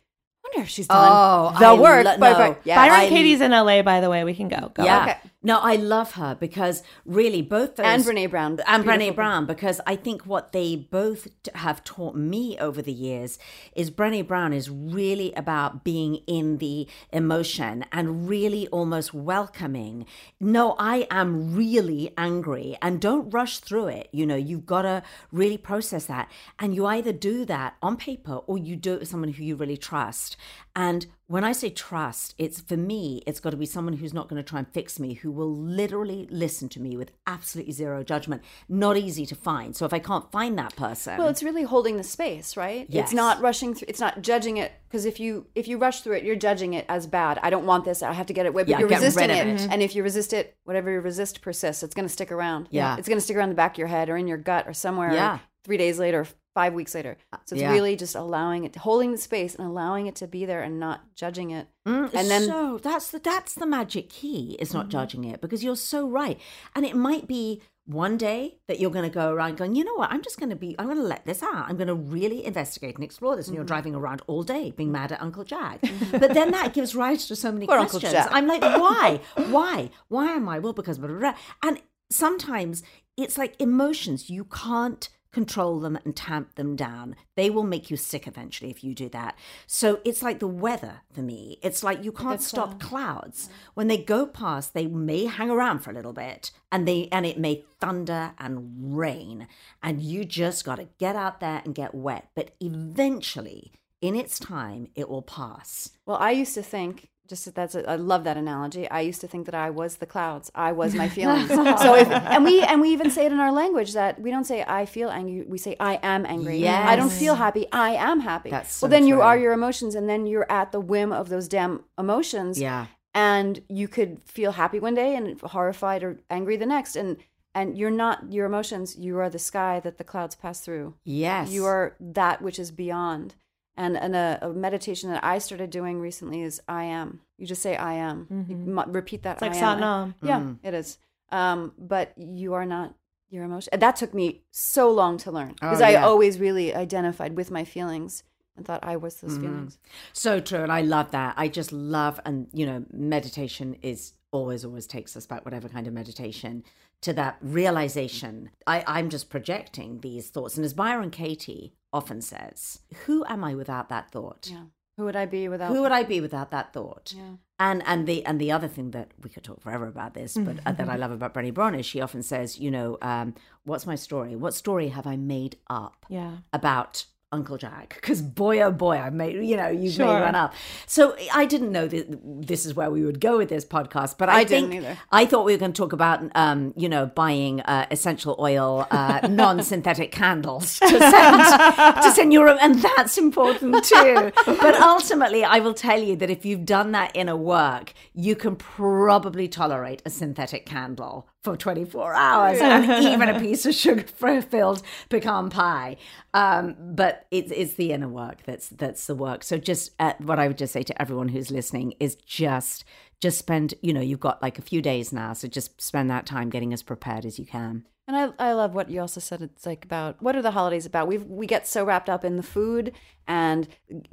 wonder 0.54 0.64
if 0.64 0.68
she's 0.68 0.86
done 0.86 1.08
Oh, 1.10 1.58
the 1.58 1.66
I 1.66 1.72
work. 1.74 2.04
lo- 2.04 2.18
by- 2.18 2.32
no. 2.32 2.38
by- 2.38 2.56
yeah. 2.64 2.76
Byron 2.76 3.00
I- 3.00 3.08
Katie's 3.08 3.40
in 3.40 3.52
LA, 3.52 3.82
by 3.82 4.00
the 4.00 4.10
way. 4.10 4.24
We 4.24 4.34
can 4.34 4.48
go. 4.48 4.70
go. 4.74 4.84
Yeah. 4.84 5.02
Okay. 5.02 5.16
No, 5.44 5.58
I 5.58 5.74
love 5.74 6.12
her 6.12 6.36
because 6.38 6.84
really 7.04 7.42
both 7.42 7.74
those 7.74 7.84
And 7.86 8.04
Brene 8.04 8.30
Brown. 8.30 8.60
and. 8.64 8.84
Brené 8.84 9.12
Brown 9.12 9.44
because 9.44 9.80
I 9.88 9.96
think 9.96 10.22
what 10.24 10.52
they 10.52 10.76
both 10.76 11.26
have 11.56 11.82
taught 11.82 12.14
me 12.14 12.56
over 12.60 12.80
the 12.80 12.92
years 12.92 13.40
is 13.74 13.90
Brené 13.90 14.24
Brown 14.24 14.52
is 14.52 14.70
really 14.70 15.32
about 15.34 15.82
being 15.82 16.16
in 16.28 16.58
the 16.58 16.86
emotion 17.12 17.84
and 17.90 18.28
really 18.28 18.68
almost 18.68 19.12
welcoming. 19.12 20.06
No, 20.38 20.76
I 20.78 21.08
am 21.10 21.56
really 21.56 22.12
angry 22.16 22.76
and 22.80 23.00
don't 23.00 23.28
rush 23.30 23.58
through 23.58 23.88
it. 23.88 24.10
You 24.12 24.26
know, 24.26 24.36
you've 24.36 24.64
got 24.66 24.82
to 24.82 25.02
really 25.32 25.58
process 25.58 26.06
that. 26.06 26.30
And 26.60 26.72
you 26.72 26.86
either 26.86 27.12
do 27.12 27.44
that 27.46 27.74
on 27.82 27.96
paper 27.96 28.36
or 28.46 28.58
you 28.58 28.76
do 28.76 28.92
it 28.94 29.00
with 29.00 29.08
someone 29.08 29.32
who 29.32 29.42
you 29.42 29.56
really 29.56 29.76
trust. 29.76 30.36
And 30.74 31.06
when 31.26 31.44
I 31.44 31.52
say 31.52 31.68
trust, 31.68 32.34
it's 32.38 32.60
for 32.60 32.76
me, 32.78 33.22
it's 33.26 33.40
got 33.40 33.50
to 33.50 33.56
be 33.58 33.66
someone 33.66 33.94
who's 33.94 34.14
not 34.14 34.28
going 34.28 34.42
to 34.42 34.48
try 34.48 34.58
and 34.58 34.68
fix 34.68 34.98
me, 34.98 35.14
who 35.14 35.30
will 35.30 35.54
literally 35.54 36.26
listen 36.30 36.68
to 36.70 36.80
me 36.80 36.96
with 36.96 37.10
absolutely 37.26 37.72
zero 37.72 38.02
judgment. 38.02 38.42
Not 38.68 38.96
easy 38.96 39.26
to 39.26 39.34
find. 39.34 39.76
So 39.76 39.84
if 39.84 39.92
I 39.92 39.98
can't 39.98 40.30
find 40.32 40.58
that 40.58 40.74
person, 40.76 41.18
Well, 41.18 41.28
it's 41.28 41.42
really 41.42 41.62
holding 41.64 41.98
the 41.98 42.02
space, 42.04 42.56
right? 42.56 42.86
Yes. 42.88 43.04
It's 43.04 43.12
not 43.14 43.40
rushing 43.42 43.74
through. 43.74 43.86
It's 43.88 44.00
not 44.00 44.22
judging 44.22 44.56
it 44.56 44.72
because 44.88 45.04
if 45.04 45.20
you 45.20 45.46
if 45.54 45.68
you 45.68 45.76
rush 45.78 46.00
through 46.00 46.14
it, 46.16 46.24
you're 46.24 46.36
judging 46.36 46.72
it 46.74 46.86
as 46.88 47.06
bad. 47.06 47.38
I 47.42 47.50
don't 47.50 47.66
want 47.66 47.84
this. 47.84 48.02
I 48.02 48.12
have 48.12 48.26
to 48.26 48.32
get 48.34 48.46
it. 48.46 48.54
But 48.54 48.66
Yeah, 48.68 48.78
you're 48.78 48.88
resisting 48.88 49.30
it. 49.30 49.46
it. 49.46 49.68
and 49.70 49.82
if 49.82 49.94
you 49.94 50.02
resist 50.02 50.32
it, 50.32 50.56
whatever 50.64 50.90
you 50.90 51.00
resist 51.00 51.42
persists. 51.42 51.82
It's 51.82 51.94
going 51.94 52.08
to 52.08 52.12
stick 52.12 52.32
around. 52.32 52.68
Yeah. 52.70 52.96
it's 52.96 53.08
going 53.08 53.18
to 53.18 53.22
stick 53.22 53.36
around 53.36 53.50
the 53.50 53.54
back 53.54 53.72
of 53.72 53.78
your 53.78 53.88
head 53.88 54.08
or 54.08 54.16
in 54.16 54.26
your 54.26 54.38
gut 54.38 54.66
or 54.66 54.72
somewhere. 54.72 55.12
Yeah. 55.12 55.38
three 55.64 55.76
days 55.76 55.98
later, 55.98 56.26
five 56.54 56.74
weeks 56.74 56.94
later. 56.94 57.16
Uh, 57.32 57.38
so 57.44 57.54
it's 57.54 57.62
Yeah. 57.62 57.72
really 57.72 57.96
just 57.96 58.14
allowing 58.14 58.64
it, 58.64 58.76
holding 58.76 59.12
the 59.12 59.18
space, 59.18 59.54
and 59.54 59.66
allowing 59.66 60.06
it 60.06 60.14
to 60.16 60.26
be 60.26 60.44
there, 60.44 60.62
and 60.62 60.78
not 60.78 61.14
judging 61.14 61.50
it. 61.50 61.68
Mm, 61.86 62.12
and 62.14 62.30
then 62.30 62.46
so 62.46 62.78
that's 62.78 63.10
the 63.10 63.18
that's 63.18 63.54
the 63.54 63.66
magic 63.66 64.08
key 64.08 64.56
is 64.58 64.72
not 64.72 64.82
mm-hmm. 64.82 64.90
judging 64.90 65.24
it 65.24 65.40
because 65.40 65.64
you're 65.64 65.76
so 65.76 66.08
right. 66.08 66.38
And 66.74 66.84
it 66.84 66.94
might 66.94 67.26
be 67.26 67.62
one 67.84 68.16
day 68.16 68.58
that 68.68 68.78
you're 68.78 68.92
going 68.92 69.08
to 69.08 69.12
go 69.12 69.32
around 69.32 69.56
going 69.56 69.74
you 69.74 69.82
know 69.82 69.94
what? 69.94 70.12
I'm 70.12 70.22
just 70.22 70.38
going 70.38 70.50
to 70.50 70.56
be 70.56 70.76
i'm 70.78 70.86
going 70.86 70.98
to 70.98 71.02
let 71.02 71.24
this 71.24 71.42
out. 71.42 71.68
I'm 71.68 71.76
going 71.76 71.88
to 71.88 71.94
really 71.94 72.44
investigate 72.44 72.94
and 72.94 73.02
explore 73.02 73.34
this 73.34 73.48
and 73.48 73.54
you're 73.56 73.64
mm-hmm. 73.64 73.68
driving 73.68 73.94
around 73.94 74.22
all 74.28 74.44
day 74.44 74.70
being 74.70 74.88
mm-hmm. 74.88 74.92
mad 74.92 75.12
at 75.12 75.20
uncle 75.20 75.44
jack. 75.44 75.80
But 76.12 76.32
then 76.34 76.52
that 76.52 76.74
gives 76.74 76.94
rise 76.94 77.26
to 77.26 77.34
so 77.34 77.50
many 77.50 77.66
Poor 77.66 77.78
Uncle 77.78 77.98
questions. 77.98 78.12
Jack. 78.24 78.28
i'm 78.30 78.46
like 78.46 78.62
why? 78.62 79.20
Why? 79.50 79.90
Why 80.08 80.26
am 80.32 80.48
i? 80.48 80.58
Well 80.58 80.72
because 80.72 80.98
blah, 80.98 81.08
blah, 81.08 81.18
blah. 81.18 81.34
and 81.62 81.80
sometimes 82.10 82.82
it's 83.16 83.36
like 83.36 83.60
emotions. 83.60 84.30
You 84.30 84.44
can't 84.44 85.08
control 85.32 85.80
them 85.80 85.98
and 86.04 86.14
tamp 86.14 86.54
them 86.54 86.76
down. 86.76 87.16
They 87.36 87.50
will 87.50 87.64
make 87.64 87.90
you 87.90 87.96
sick 87.96 88.26
eventually 88.26 88.70
if 88.70 88.84
you 88.84 88.94
do 88.94 89.08
that. 89.10 89.36
So 89.66 90.00
it's 90.04 90.22
like 90.22 90.38
the 90.38 90.46
weather 90.46 91.00
for 91.12 91.22
me. 91.22 91.58
It's 91.62 91.82
like 91.82 92.04
you 92.04 92.12
can't 92.12 92.42
stop 92.42 92.78
clouds. 92.78 93.48
When 93.74 93.88
they 93.88 93.98
go 93.98 94.26
past, 94.26 94.74
they 94.74 94.86
may 94.86 95.26
hang 95.26 95.50
around 95.50 95.80
for 95.80 95.90
a 95.90 95.94
little 95.94 96.12
bit 96.12 96.50
and 96.70 96.86
they 96.86 97.08
and 97.10 97.24
it 97.24 97.38
may 97.38 97.64
thunder 97.80 98.32
and 98.38 98.96
rain 98.96 99.48
and 99.82 100.02
you 100.02 100.24
just 100.24 100.64
got 100.64 100.76
to 100.76 100.88
get 100.98 101.16
out 101.16 101.40
there 101.40 101.62
and 101.64 101.74
get 101.74 101.94
wet. 101.94 102.28
But 102.34 102.54
eventually, 102.60 103.72
in 104.00 104.16
its 104.16 104.38
time, 104.38 104.88
it 104.94 105.08
will 105.08 105.22
pass. 105.22 105.90
Well, 106.06 106.18
I 106.18 106.32
used 106.32 106.54
to 106.54 106.62
think 106.62 107.08
just 107.28 107.54
that's 107.54 107.74
a, 107.74 107.88
I 107.88 107.96
love 107.96 108.24
that 108.24 108.36
analogy. 108.36 108.90
I 108.90 109.00
used 109.00 109.20
to 109.22 109.28
think 109.28 109.46
that 109.46 109.54
I 109.54 109.70
was 109.70 109.96
the 109.96 110.06
clouds. 110.06 110.50
I 110.54 110.72
was 110.72 110.94
my 110.94 111.08
feelings. 111.16 111.48
so 111.84 111.94
if 111.94 112.08
and 112.10 112.44
we 112.44 112.62
and 112.62 112.80
we 112.80 112.90
even 112.90 113.10
say 113.10 113.26
it 113.26 113.32
in 113.32 113.40
our 113.40 113.52
language 113.52 113.92
that 113.94 114.20
we 114.20 114.30
don't 114.30 114.44
say 114.44 114.64
I 114.66 114.86
feel 114.86 115.08
angry. 115.08 115.44
We 115.46 115.58
say 115.58 115.76
I 115.80 115.98
am 116.02 116.26
angry. 116.26 116.66
I 116.68 116.96
don't 116.96 117.12
feel 117.12 117.36
happy. 117.36 117.66
I 117.72 117.90
am 117.90 118.20
happy. 118.20 118.50
That's 118.50 118.82
well, 118.82 118.88
so 118.88 118.92
then 118.92 119.06
you 119.06 119.20
are 119.22 119.38
your 119.38 119.52
emotions, 119.52 119.94
and 119.94 120.08
then 120.08 120.26
you're 120.26 120.50
at 120.50 120.72
the 120.72 120.80
whim 120.80 121.12
of 121.12 121.28
those 121.28 121.48
damn 121.48 121.84
emotions. 121.98 122.60
Yeah. 122.60 122.86
and 123.14 123.62
you 123.68 123.88
could 123.88 124.22
feel 124.24 124.52
happy 124.52 124.78
one 124.80 124.94
day 124.94 125.14
and 125.14 125.38
horrified 125.40 126.02
or 126.02 126.18
angry 126.30 126.56
the 126.56 126.66
next, 126.66 126.96
and 126.96 127.18
and 127.54 127.76
you're 127.76 127.90
not 127.90 128.32
your 128.32 128.46
emotions. 128.46 128.96
You 128.96 129.18
are 129.18 129.28
the 129.28 129.38
sky 129.38 129.78
that 129.84 129.98
the 129.98 130.04
clouds 130.04 130.34
pass 130.34 130.60
through. 130.60 130.94
Yes. 131.04 131.50
You 131.50 131.66
are 131.66 131.94
that 132.00 132.40
which 132.40 132.58
is 132.58 132.70
beyond. 132.70 133.34
And, 133.76 133.96
and 133.96 134.14
a, 134.14 134.38
a 134.42 134.48
meditation 134.52 135.10
that 135.10 135.24
I 135.24 135.38
started 135.38 135.70
doing 135.70 135.98
recently 135.98 136.42
is 136.42 136.60
I 136.68 136.84
am. 136.84 137.20
You 137.38 137.46
just 137.46 137.62
say 137.62 137.74
I 137.76 137.94
am. 137.94 138.26
You 138.48 138.54
mu- 138.56 138.82
repeat 138.88 139.22
that. 139.22 139.34
It's 139.34 139.42
like 139.42 139.54
I 139.54 139.56
am. 139.56 139.78
Satnam. 139.80 140.14
Yeah, 140.22 140.52
it 140.62 140.74
is. 140.74 140.98
Um, 141.30 141.72
but 141.78 142.12
you 142.18 142.52
are 142.52 142.66
not 142.66 142.94
your 143.30 143.44
emotion. 143.44 143.70
and 143.72 143.80
That 143.80 143.96
took 143.96 144.12
me 144.12 144.42
so 144.50 144.90
long 144.90 145.16
to 145.18 145.30
learn 145.30 145.52
because 145.54 145.80
Oh, 145.80 145.84
I 145.86 145.94
always 145.96 146.38
really 146.38 146.74
identified 146.74 147.34
with 147.34 147.50
my 147.50 147.64
feelings 147.64 148.22
and 148.56 148.66
thought 148.66 148.84
I 148.84 148.96
was 148.96 149.14
Mm-hmm. 149.16 149.26
those 149.28 149.38
feelings. 149.38 149.78
So 150.12 150.38
true. 150.40 150.62
And 150.62 150.70
I 150.70 150.82
love 150.82 151.10
that. 151.12 151.32
I 151.38 151.48
just 151.48 151.72
love, 151.72 152.20
and 152.26 152.48
you 152.52 152.66
know, 152.66 152.84
meditation 152.92 153.76
is 153.80 154.12
always, 154.32 154.66
always 154.66 154.86
takes 154.86 155.16
us 155.16 155.24
back, 155.26 155.46
whatever 155.46 155.70
kind 155.70 155.86
of 155.86 155.94
meditation, 155.94 156.62
to 157.00 157.14
that 157.14 157.38
realization. 157.40 158.50
I, 158.66 158.84
I'm 158.86 159.08
just 159.08 159.30
projecting 159.30 160.00
these 160.00 160.28
thoughts. 160.28 160.56
And 160.56 160.64
as 160.66 160.74
Byron 160.74 161.10
Katie 161.10 161.72
often 161.92 162.20
says, 162.22 162.80
who 163.06 163.24
am 163.26 163.44
I 163.44 163.54
without 163.54 163.88
that 163.88 164.10
thought? 164.10 164.48
Yeah. 164.50 164.64
Who 164.98 165.04
would 165.04 165.16
I 165.16 165.24
be 165.26 165.48
without? 165.48 165.72
Who 165.72 165.80
would 165.82 165.92
I 165.92 166.02
be 166.02 166.20
without 166.20 166.50
that 166.50 166.72
thought? 166.72 167.14
Yeah. 167.16 167.36
And 167.58 167.82
and 167.86 168.06
the 168.06 168.24
and 168.26 168.40
the 168.40 168.52
other 168.52 168.68
thing 168.68 168.90
that 168.90 169.12
we 169.22 169.30
could 169.30 169.42
talk 169.44 169.60
forever 169.60 169.86
about 169.86 170.14
this, 170.14 170.36
but 170.36 170.56
uh, 170.66 170.72
that 170.72 170.88
I 170.88 170.96
love 170.96 171.12
about 171.12 171.32
Brené 171.32 171.54
Brown 171.54 171.74
is 171.74 171.86
she 171.86 172.00
often 172.00 172.22
says, 172.22 172.58
you 172.58 172.70
know, 172.70 172.98
um, 173.00 173.34
what's 173.64 173.86
my 173.86 173.94
story? 173.94 174.36
What 174.36 174.52
story 174.52 174.88
have 174.88 175.06
I 175.06 175.16
made 175.16 175.56
up? 175.70 176.04
Yeah. 176.08 176.38
about 176.52 177.06
Uncle 177.32 177.56
Jack 177.58 177.94
because 178.00 178.20
boy 178.22 178.60
oh 178.60 178.70
boy 178.70 178.96
I 178.96 179.10
made 179.10 179.34
you 179.44 179.56
know 179.56 179.68
you 179.68 179.90
Sure. 179.90 180.06
made 180.06 180.20
one 180.20 180.34
up. 180.34 180.54
So 180.86 181.16
I 181.32 181.46
didn't 181.46 181.72
know 181.72 181.86
that 181.88 182.06
this 182.46 182.66
is 182.66 182.74
where 182.74 182.90
we 182.90 183.02
would 183.04 183.20
go 183.20 183.38
with 183.38 183.48
this 183.48 183.64
podcast, 183.64 184.18
but 184.18 184.28
I, 184.28 184.40
I 184.40 184.44
didn't 184.44 184.70
think 184.70 184.84
either. 184.84 184.98
I 185.10 185.26
thought 185.26 185.44
we 185.44 185.52
were 185.52 185.58
going 185.58 185.72
to 185.72 185.76
talk 185.76 185.92
about 185.92 186.20
um 186.34 186.74
you 186.76 186.88
know 186.88 187.06
buying 187.06 187.60
uh, 187.62 187.86
essential 187.90 188.36
oil 188.38 188.86
uh, 188.90 189.26
non-synthetic 189.30 190.12
candles 190.12 190.78
to 190.80 190.88
send 190.88 192.02
to 192.02 192.12
send 192.14 192.32
your 192.32 192.44
room, 192.44 192.58
and 192.60 192.80
that's 192.82 193.16
important 193.18 193.82
too. 193.84 194.32
But 194.46 194.74
ultimately, 194.80 195.44
I 195.44 195.58
will 195.60 195.74
tell 195.74 196.00
you 196.00 196.16
that 196.16 196.30
if 196.30 196.44
you've 196.44 196.64
done 196.66 196.92
that 196.92 197.12
inner 197.14 197.36
work, 197.36 197.92
you 198.14 198.36
can 198.36 198.56
probably 198.56 199.48
tolerate 199.48 200.02
a 200.04 200.10
synthetic 200.10 200.66
candle 200.66 201.28
for 201.42 201.56
24 201.56 202.14
hours 202.14 202.60
and 202.60 203.04
even 203.04 203.28
a 203.28 203.40
piece 203.40 203.66
of 203.66 203.74
sugar-filled 203.74 204.82
pecan 205.08 205.50
pie. 205.50 205.96
Um, 206.34 206.76
but 206.78 207.26
it's 207.30 207.50
it's 207.52 207.74
the 207.74 207.92
inner 207.92 208.08
work 208.08 208.42
that's 208.44 208.68
that's 208.68 209.06
the 209.06 209.14
work. 209.14 209.42
So 209.42 209.58
just 209.58 209.90
uh, 209.98 210.14
what 210.18 210.38
I 210.38 210.46
would 210.48 210.58
just 210.58 210.72
say 210.72 210.82
to 210.84 211.02
everyone 211.02 211.28
who's 211.28 211.50
listening 211.50 211.94
is 211.98 212.14
just 212.14 212.84
just 213.22 213.38
spend 213.38 213.72
you 213.80 213.94
know 213.94 214.00
you've 214.00 214.20
got 214.20 214.42
like 214.42 214.58
a 214.58 214.62
few 214.62 214.82
days 214.82 215.12
now, 215.12 215.32
so 215.32 215.48
just 215.48 215.80
spend 215.80 216.10
that 216.10 216.26
time 216.26 216.50
getting 216.50 216.72
as 216.74 216.82
prepared 216.82 217.24
as 217.24 217.38
you 217.38 217.46
can. 217.46 217.86
And 218.08 218.16
I, 218.16 218.48
I 218.50 218.52
love 218.52 218.74
what 218.74 218.90
you 218.90 219.00
also 219.00 219.20
said. 219.20 219.40
It's 219.40 219.64
like 219.64 219.84
about 219.84 220.20
what 220.20 220.34
are 220.34 220.42
the 220.42 220.50
holidays 220.50 220.84
about? 220.84 221.06
We 221.06 221.18
we 221.18 221.46
get 221.46 221.66
so 221.66 221.84
wrapped 221.84 222.10
up 222.10 222.24
in 222.24 222.36
the 222.36 222.42
food 222.42 222.92
and 223.28 223.68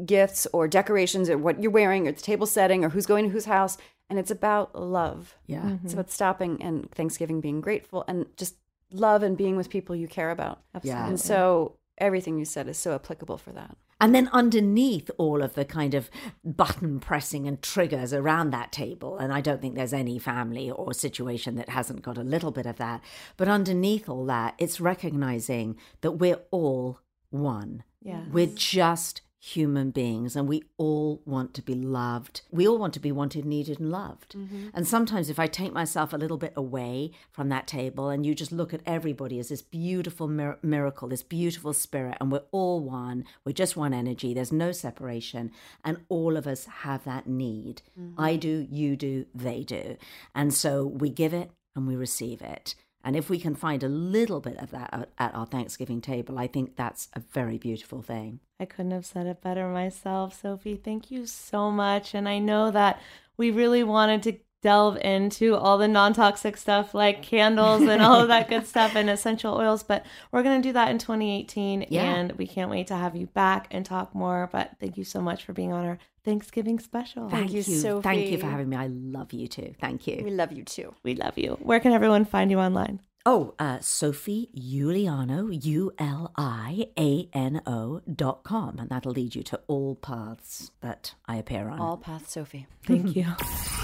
gifts 0.05 0.47
or 0.53 0.67
decorations 0.67 1.29
or 1.29 1.39
what 1.39 1.61
you're 1.61 1.71
wearing 1.71 2.07
or 2.07 2.11
the 2.11 2.21
table 2.21 2.45
setting 2.45 2.85
or 2.85 2.89
who's 2.89 3.07
going 3.07 3.25
to 3.25 3.31
whose 3.31 3.45
house, 3.45 3.77
and 4.09 4.19
it's 4.19 4.31
about 4.31 4.79
love. 4.79 5.35
Yeah. 5.47 5.61
Mm-hmm. 5.61 5.85
It's 5.85 5.93
about 5.93 6.11
stopping 6.11 6.61
and 6.61 6.89
Thanksgiving 6.91 7.41
being 7.41 7.61
grateful 7.61 8.05
and 8.07 8.27
just 8.37 8.55
love 8.91 9.23
and 9.23 9.35
being 9.35 9.57
with 9.57 9.71
people 9.71 9.95
you 9.95 10.07
care 10.07 10.29
about. 10.29 10.61
Yeah. 10.83 11.07
And 11.07 11.19
so 11.19 11.77
everything 11.97 12.37
you 12.37 12.45
said 12.45 12.67
is 12.67 12.77
so 12.77 12.93
applicable 12.93 13.39
for 13.39 13.51
that. 13.53 13.75
And 13.99 14.15
then 14.15 14.29
underneath 14.31 15.11
all 15.17 15.41
of 15.41 15.55
the 15.55 15.65
kind 15.65 15.93
of 15.93 16.09
button 16.43 16.99
pressing 16.99 17.47
and 17.47 17.61
triggers 17.61 18.13
around 18.13 18.51
that 18.51 18.71
table, 18.71 19.17
and 19.17 19.33
I 19.33 19.41
don't 19.41 19.61
think 19.61 19.75
there's 19.75 19.93
any 19.93 20.17
family 20.17 20.71
or 20.71 20.93
situation 20.93 21.55
that 21.55 21.69
hasn't 21.69 22.01
got 22.01 22.17
a 22.17 22.23
little 22.23 22.51
bit 22.51 22.65
of 22.65 22.77
that, 22.77 23.01
but 23.35 23.49
underneath 23.49 24.07
all 24.07 24.25
that, 24.25 24.55
it's 24.57 24.79
recognizing 24.79 25.77
that 26.01 26.13
we're 26.13 26.39
all 26.51 26.99
one. 27.29 27.83
Yeah. 28.01 28.23
We're 28.31 28.47
just 28.47 29.21
human 29.41 29.89
beings 29.89 30.35
and 30.35 30.49
we 30.49 30.63
all 30.77 31.21
want 31.25 31.53
to 31.53 31.61
be 31.61 31.73
loved. 31.73 32.41
We 32.51 32.67
all 32.67 32.77
want 32.77 32.93
to 32.95 32.99
be 32.99 33.11
wanted, 33.11 33.45
needed, 33.45 33.79
and 33.79 33.89
loved. 33.89 34.35
Mm-hmm. 34.35 34.69
And 34.73 34.85
sometimes, 34.85 35.29
if 35.29 35.39
I 35.39 35.47
take 35.47 35.71
myself 35.71 36.11
a 36.11 36.17
little 36.17 36.37
bit 36.37 36.53
away 36.57 37.11
from 37.31 37.47
that 37.49 37.65
table 37.65 38.09
and 38.09 38.25
you 38.25 38.35
just 38.35 38.51
look 38.51 38.73
at 38.73 38.81
everybody 38.85 39.39
as 39.39 39.49
this 39.49 39.61
beautiful 39.61 40.27
mir- 40.27 40.59
miracle, 40.61 41.07
this 41.07 41.23
beautiful 41.23 41.71
spirit, 41.71 42.17
and 42.19 42.31
we're 42.31 42.43
all 42.51 42.81
one, 42.81 43.23
we're 43.45 43.53
just 43.53 43.77
one 43.77 43.93
energy, 43.93 44.33
there's 44.33 44.51
no 44.51 44.73
separation, 44.73 45.51
and 45.85 45.99
all 46.09 46.35
of 46.35 46.45
us 46.45 46.65
have 46.65 47.05
that 47.05 47.25
need. 47.25 47.81
Mm-hmm. 47.97 48.19
I 48.19 48.35
do, 48.35 48.67
you 48.69 48.97
do, 48.97 49.25
they 49.33 49.63
do. 49.63 49.95
And 50.35 50.53
so 50.53 50.85
we 50.85 51.09
give 51.09 51.33
it 51.33 51.51
and 51.75 51.87
we 51.87 51.95
receive 51.95 52.41
it. 52.41 52.75
And 53.03 53.15
if 53.15 53.29
we 53.29 53.39
can 53.39 53.55
find 53.55 53.81
a 53.81 53.89
little 53.89 54.41
bit 54.41 54.57
of 54.57 54.71
that 54.71 55.09
at- 55.17 55.33
our 55.33 55.45
Thanksgiving 55.45 56.01
table, 56.01 56.37
I 56.37 56.47
think 56.47 56.75
that's 56.75 57.07
a 57.13 57.19
very 57.19 57.57
beautiful 57.57 58.01
thing. 58.01 58.41
I 58.59 58.65
couldn't 58.65 58.91
have 58.91 59.05
said 59.05 59.25
it 59.25 59.41
better 59.41 59.67
myself, 59.69 60.39
Sophie. 60.41 60.75
Thank 60.75 61.09
you 61.09 61.25
so 61.25 61.71
much. 61.71 62.13
And 62.13 62.27
I 62.27 62.39
know 62.39 62.71
that 62.71 63.01
we 63.37 63.51
really 63.51 63.83
wanted 63.83 64.23
to 64.23 64.33
delve 64.61 64.97
into 64.97 65.55
all 65.55 65.77
the 65.77 65.87
non-toxic 65.87 66.57
stuff 66.57 66.93
like 66.93 67.21
candles 67.21 67.81
and 67.83 68.01
all 68.01 68.19
of 68.21 68.27
that 68.27 68.49
good 68.49 68.67
stuff 68.73 68.95
and 68.95 69.09
essential 69.09 69.55
oils 69.55 69.83
but 69.83 70.05
we're 70.31 70.43
going 70.43 70.61
to 70.61 70.67
do 70.67 70.73
that 70.73 70.89
in 70.89 70.97
2018 70.97 71.85
Yeah. 71.89 72.03
and 72.03 72.31
we 72.33 72.45
can't 72.45 72.69
wait 72.69 72.87
to 72.87 72.95
have 72.95 73.15
you 73.15 73.27
back 73.27 73.67
and 73.71 73.85
talk 73.85 74.13
more 74.13 74.49
but 74.51 74.71
thank 74.79 74.97
you 74.97 75.03
so 75.05 75.21
much 75.21 75.43
for 75.45 75.53
being 75.53 75.71
on 75.71 75.85
our 75.85 75.97
thanksgiving 76.25 76.79
special 76.79 77.29
Thank 77.29 77.53
you, 77.53 77.63
Thank 78.01 78.29
you 78.29 78.37
for 78.37 78.47
having 78.47 78.67
me. 78.69 78.75
I 78.75 78.87
love 78.87 79.31
you 79.31 79.47
too. 79.47 79.73
Thank 79.79 80.05
you. 80.05 80.21
We 80.23 80.31
love 80.31 80.51
you 80.51 80.63
too. 80.63 80.93
we 81.03 81.15
love 81.15 81.37
you 81.37 81.57
where 81.61 81.79
can 81.79 81.93
everyone 81.93 82.25
find 82.25 82.51
you 82.51 82.59
online 82.59 82.99
Oh, 83.25 83.53
uh, 83.59 83.79
Sophie 83.81 84.49
Uliano, 84.57 85.49
U 85.65 85.91
L 85.99 86.31
I 86.37 86.87
A 86.97 87.27
N 87.33 87.61
O 87.67 88.01
dot 88.11 88.43
com. 88.43 88.79
And 88.79 88.89
that'll 88.89 89.11
lead 89.11 89.35
you 89.35 89.43
to 89.43 89.59
all 89.67 89.95
paths 89.95 90.71
that 90.79 91.13
I 91.27 91.35
appear 91.35 91.67
on. 91.69 91.79
All 91.79 91.97
paths, 91.97 92.31
Sophie. 92.31 92.65
Thank 92.87 93.17
you. 93.17 93.25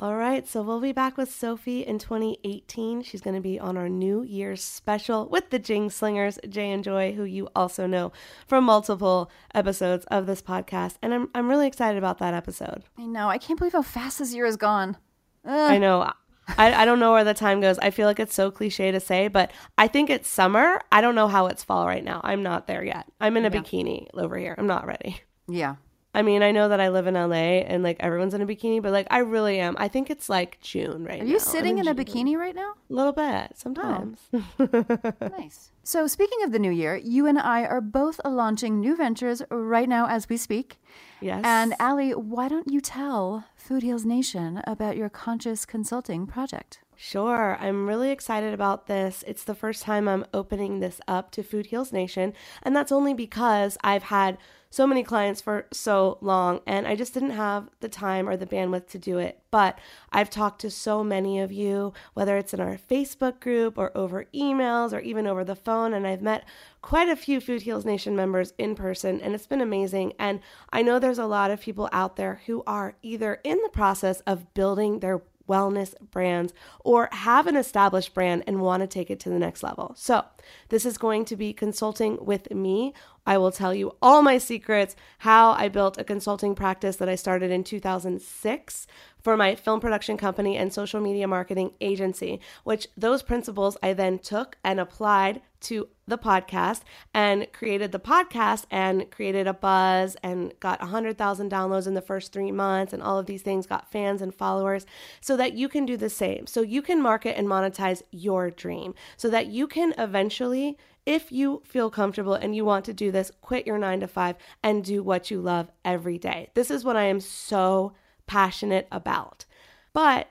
All 0.00 0.14
right, 0.14 0.46
so 0.46 0.62
we'll 0.62 0.80
be 0.80 0.92
back 0.92 1.16
with 1.16 1.28
Sophie 1.28 1.80
in 1.80 1.98
2018. 1.98 3.02
She's 3.02 3.20
going 3.20 3.34
to 3.34 3.42
be 3.42 3.58
on 3.58 3.76
our 3.76 3.88
New 3.88 4.22
Year's 4.22 4.62
special 4.62 5.28
with 5.28 5.50
the 5.50 5.58
Jing 5.58 5.90
Slingers, 5.90 6.38
Jay 6.48 6.70
and 6.70 6.84
Joy, 6.84 7.14
who 7.14 7.24
you 7.24 7.48
also 7.56 7.86
know 7.86 8.12
from 8.46 8.62
multiple 8.62 9.28
episodes 9.56 10.04
of 10.06 10.26
this 10.26 10.40
podcast. 10.40 10.94
And 11.02 11.12
I'm, 11.12 11.30
I'm 11.34 11.48
really 11.48 11.66
excited 11.66 11.98
about 11.98 12.18
that 12.18 12.32
episode. 12.32 12.84
I 12.96 13.06
know. 13.06 13.28
I 13.28 13.38
can't 13.38 13.58
believe 13.58 13.72
how 13.72 13.82
fast 13.82 14.20
this 14.20 14.32
year 14.32 14.46
has 14.46 14.56
gone. 14.56 14.96
I 15.44 15.78
know. 15.78 16.12
I, 16.56 16.72
I 16.72 16.84
don't 16.84 17.00
know 17.00 17.12
where 17.12 17.24
the 17.24 17.34
time 17.34 17.60
goes. 17.60 17.78
I 17.80 17.90
feel 17.90 18.06
like 18.06 18.20
it's 18.20 18.34
so 18.34 18.52
cliche 18.52 18.92
to 18.92 19.00
say, 19.00 19.26
but 19.26 19.50
I 19.76 19.88
think 19.88 20.10
it's 20.10 20.28
summer. 20.28 20.80
I 20.92 21.00
don't 21.00 21.16
know 21.16 21.26
how 21.28 21.46
it's 21.46 21.64
fall 21.64 21.86
right 21.86 22.04
now. 22.04 22.20
I'm 22.22 22.44
not 22.44 22.68
there 22.68 22.84
yet. 22.84 23.06
I'm 23.20 23.36
in 23.36 23.44
a 23.44 23.50
bikini 23.50 24.06
over 24.14 24.38
here. 24.38 24.54
I'm 24.56 24.68
not 24.68 24.86
ready. 24.86 25.20
Yeah. 25.48 25.76
I 26.14 26.22
mean, 26.22 26.42
I 26.42 26.52
know 26.52 26.68
that 26.70 26.80
I 26.80 26.88
live 26.88 27.06
in 27.06 27.14
LA 27.14 27.60
and 27.66 27.82
like 27.82 27.98
everyone's 28.00 28.34
in 28.34 28.40
a 28.40 28.46
bikini, 28.46 28.82
but 28.82 28.92
like 28.92 29.06
I 29.10 29.18
really 29.18 29.60
am. 29.60 29.76
I 29.78 29.88
think 29.88 30.10
it's 30.10 30.28
like 30.28 30.58
June 30.60 31.04
right 31.04 31.18
now. 31.18 31.22
Are 31.22 31.24
now. 31.24 31.30
you 31.30 31.34
I'm 31.34 31.40
sitting 31.40 31.78
in 31.78 31.86
a 31.86 31.94
bikini 31.94 32.36
right 32.36 32.54
now? 32.54 32.72
A 32.90 32.92
little 32.92 33.12
bit 33.12 33.52
sometimes. 33.56 34.18
Oh. 34.32 35.12
Nice. 35.38 35.70
So, 35.82 36.06
speaking 36.06 36.42
of 36.42 36.52
the 36.52 36.58
new 36.58 36.70
year, 36.70 36.96
you 36.96 37.26
and 37.26 37.38
I 37.38 37.64
are 37.64 37.80
both 37.80 38.20
launching 38.24 38.78
new 38.80 38.94
ventures 38.96 39.42
right 39.50 39.88
now 39.88 40.06
as 40.06 40.28
we 40.28 40.36
speak. 40.36 40.78
yes. 41.20 41.40
And 41.44 41.74
Allie, 41.78 42.12
why 42.12 42.48
don't 42.48 42.70
you 42.70 42.80
tell 42.80 43.46
Food 43.56 43.82
Heals 43.82 44.04
Nation 44.04 44.60
about 44.66 44.96
your 44.96 45.08
conscious 45.08 45.64
consulting 45.64 46.26
project? 46.26 46.80
Sure. 47.00 47.56
I'm 47.60 47.86
really 47.86 48.10
excited 48.10 48.52
about 48.52 48.88
this. 48.88 49.22
It's 49.24 49.44
the 49.44 49.54
first 49.54 49.84
time 49.84 50.08
I'm 50.08 50.26
opening 50.34 50.80
this 50.80 51.00
up 51.06 51.30
to 51.30 51.44
Food 51.44 51.66
Heals 51.66 51.92
Nation. 51.92 52.32
And 52.64 52.74
that's 52.74 52.90
only 52.90 53.14
because 53.14 53.78
I've 53.84 54.02
had 54.02 54.36
so 54.68 54.84
many 54.84 55.04
clients 55.04 55.40
for 55.40 55.66
so 55.72 56.18
long 56.20 56.60
and 56.66 56.86
I 56.88 56.96
just 56.96 57.14
didn't 57.14 57.30
have 57.30 57.70
the 57.80 57.88
time 57.88 58.28
or 58.28 58.36
the 58.36 58.46
bandwidth 58.46 58.88
to 58.88 58.98
do 58.98 59.18
it. 59.18 59.40
But 59.52 59.78
I've 60.10 60.28
talked 60.28 60.60
to 60.62 60.72
so 60.72 61.04
many 61.04 61.38
of 61.38 61.52
you, 61.52 61.92
whether 62.14 62.36
it's 62.36 62.52
in 62.52 62.60
our 62.60 62.76
Facebook 62.76 63.38
group 63.38 63.78
or 63.78 63.96
over 63.96 64.26
emails 64.34 64.92
or 64.92 64.98
even 64.98 65.26
over 65.26 65.44
the 65.44 65.54
phone. 65.54 65.94
And 65.94 66.04
I've 66.04 66.20
met 66.20 66.46
quite 66.82 67.08
a 67.08 67.16
few 67.16 67.40
Food 67.40 67.62
Heals 67.62 67.84
Nation 67.84 68.16
members 68.16 68.52
in 68.58 68.74
person, 68.74 69.20
and 69.20 69.34
it's 69.34 69.46
been 69.46 69.60
amazing. 69.60 70.14
And 70.18 70.40
I 70.72 70.82
know 70.82 70.98
there's 70.98 71.18
a 71.18 71.26
lot 71.26 71.50
of 71.50 71.60
people 71.60 71.88
out 71.92 72.16
there 72.16 72.42
who 72.46 72.62
are 72.66 72.94
either 73.02 73.40
in 73.44 73.58
the 73.62 73.70
process 73.70 74.20
of 74.26 74.52
building 74.52 74.98
their 74.98 75.22
wellness 75.48 75.94
brands 76.10 76.52
or 76.80 77.08
have 77.12 77.46
an 77.46 77.56
established 77.56 78.14
brand 78.14 78.44
and 78.46 78.60
want 78.60 78.82
to 78.82 78.86
take 78.86 79.10
it 79.10 79.18
to 79.20 79.28
the 79.28 79.38
next 79.38 79.62
level. 79.62 79.92
So, 79.96 80.24
this 80.68 80.86
is 80.86 80.98
going 80.98 81.24
to 81.26 81.36
be 81.36 81.52
consulting 81.52 82.18
with 82.24 82.50
me. 82.52 82.94
I 83.28 83.36
will 83.36 83.52
tell 83.52 83.74
you 83.74 83.94
all 84.00 84.22
my 84.22 84.38
secrets, 84.38 84.96
how 85.18 85.50
I 85.50 85.68
built 85.68 85.98
a 85.98 86.02
consulting 86.02 86.54
practice 86.54 86.96
that 86.96 87.10
I 87.10 87.14
started 87.14 87.50
in 87.50 87.62
2006 87.62 88.86
for 89.20 89.36
my 89.36 89.54
film 89.54 89.80
production 89.80 90.16
company 90.16 90.56
and 90.56 90.72
social 90.72 90.98
media 90.98 91.28
marketing 91.28 91.72
agency, 91.82 92.40
which 92.64 92.88
those 92.96 93.22
principles 93.22 93.76
I 93.82 93.92
then 93.92 94.18
took 94.18 94.56
and 94.64 94.80
applied 94.80 95.42
to 95.60 95.88
the 96.06 96.16
podcast 96.16 96.80
and 97.12 97.52
created 97.52 97.92
the 97.92 97.98
podcast 97.98 98.64
and 98.70 99.10
created 99.10 99.46
a 99.46 99.52
buzz 99.52 100.16
and 100.22 100.54
got 100.58 100.80
100,000 100.80 101.50
downloads 101.50 101.86
in 101.86 101.92
the 101.92 102.00
first 102.00 102.32
three 102.32 102.52
months 102.52 102.94
and 102.94 103.02
all 103.02 103.18
of 103.18 103.26
these 103.26 103.42
things, 103.42 103.66
got 103.66 103.92
fans 103.92 104.22
and 104.22 104.34
followers 104.34 104.86
so 105.20 105.36
that 105.36 105.52
you 105.52 105.68
can 105.68 105.84
do 105.84 105.98
the 105.98 106.08
same. 106.08 106.46
So 106.46 106.62
you 106.62 106.80
can 106.80 107.02
market 107.02 107.36
and 107.36 107.46
monetize 107.46 108.00
your 108.10 108.50
dream 108.50 108.94
so 109.18 109.28
that 109.28 109.48
you 109.48 109.66
can 109.66 109.92
eventually 109.98 110.78
if 111.08 111.32
you 111.32 111.62
feel 111.64 111.88
comfortable 111.88 112.34
and 112.34 112.54
you 112.54 112.66
want 112.66 112.84
to 112.84 112.92
do 112.92 113.10
this, 113.10 113.32
quit 113.40 113.66
your 113.66 113.78
nine 113.78 113.98
to 114.00 114.06
five 114.06 114.36
and 114.62 114.84
do 114.84 115.02
what 115.02 115.30
you 115.30 115.40
love 115.40 115.70
every 115.82 116.18
day. 116.18 116.50
This 116.52 116.70
is 116.70 116.84
what 116.84 116.96
I 116.96 117.04
am 117.04 117.18
so 117.18 117.94
passionate 118.26 118.86
about. 118.92 119.46
But 119.94 120.28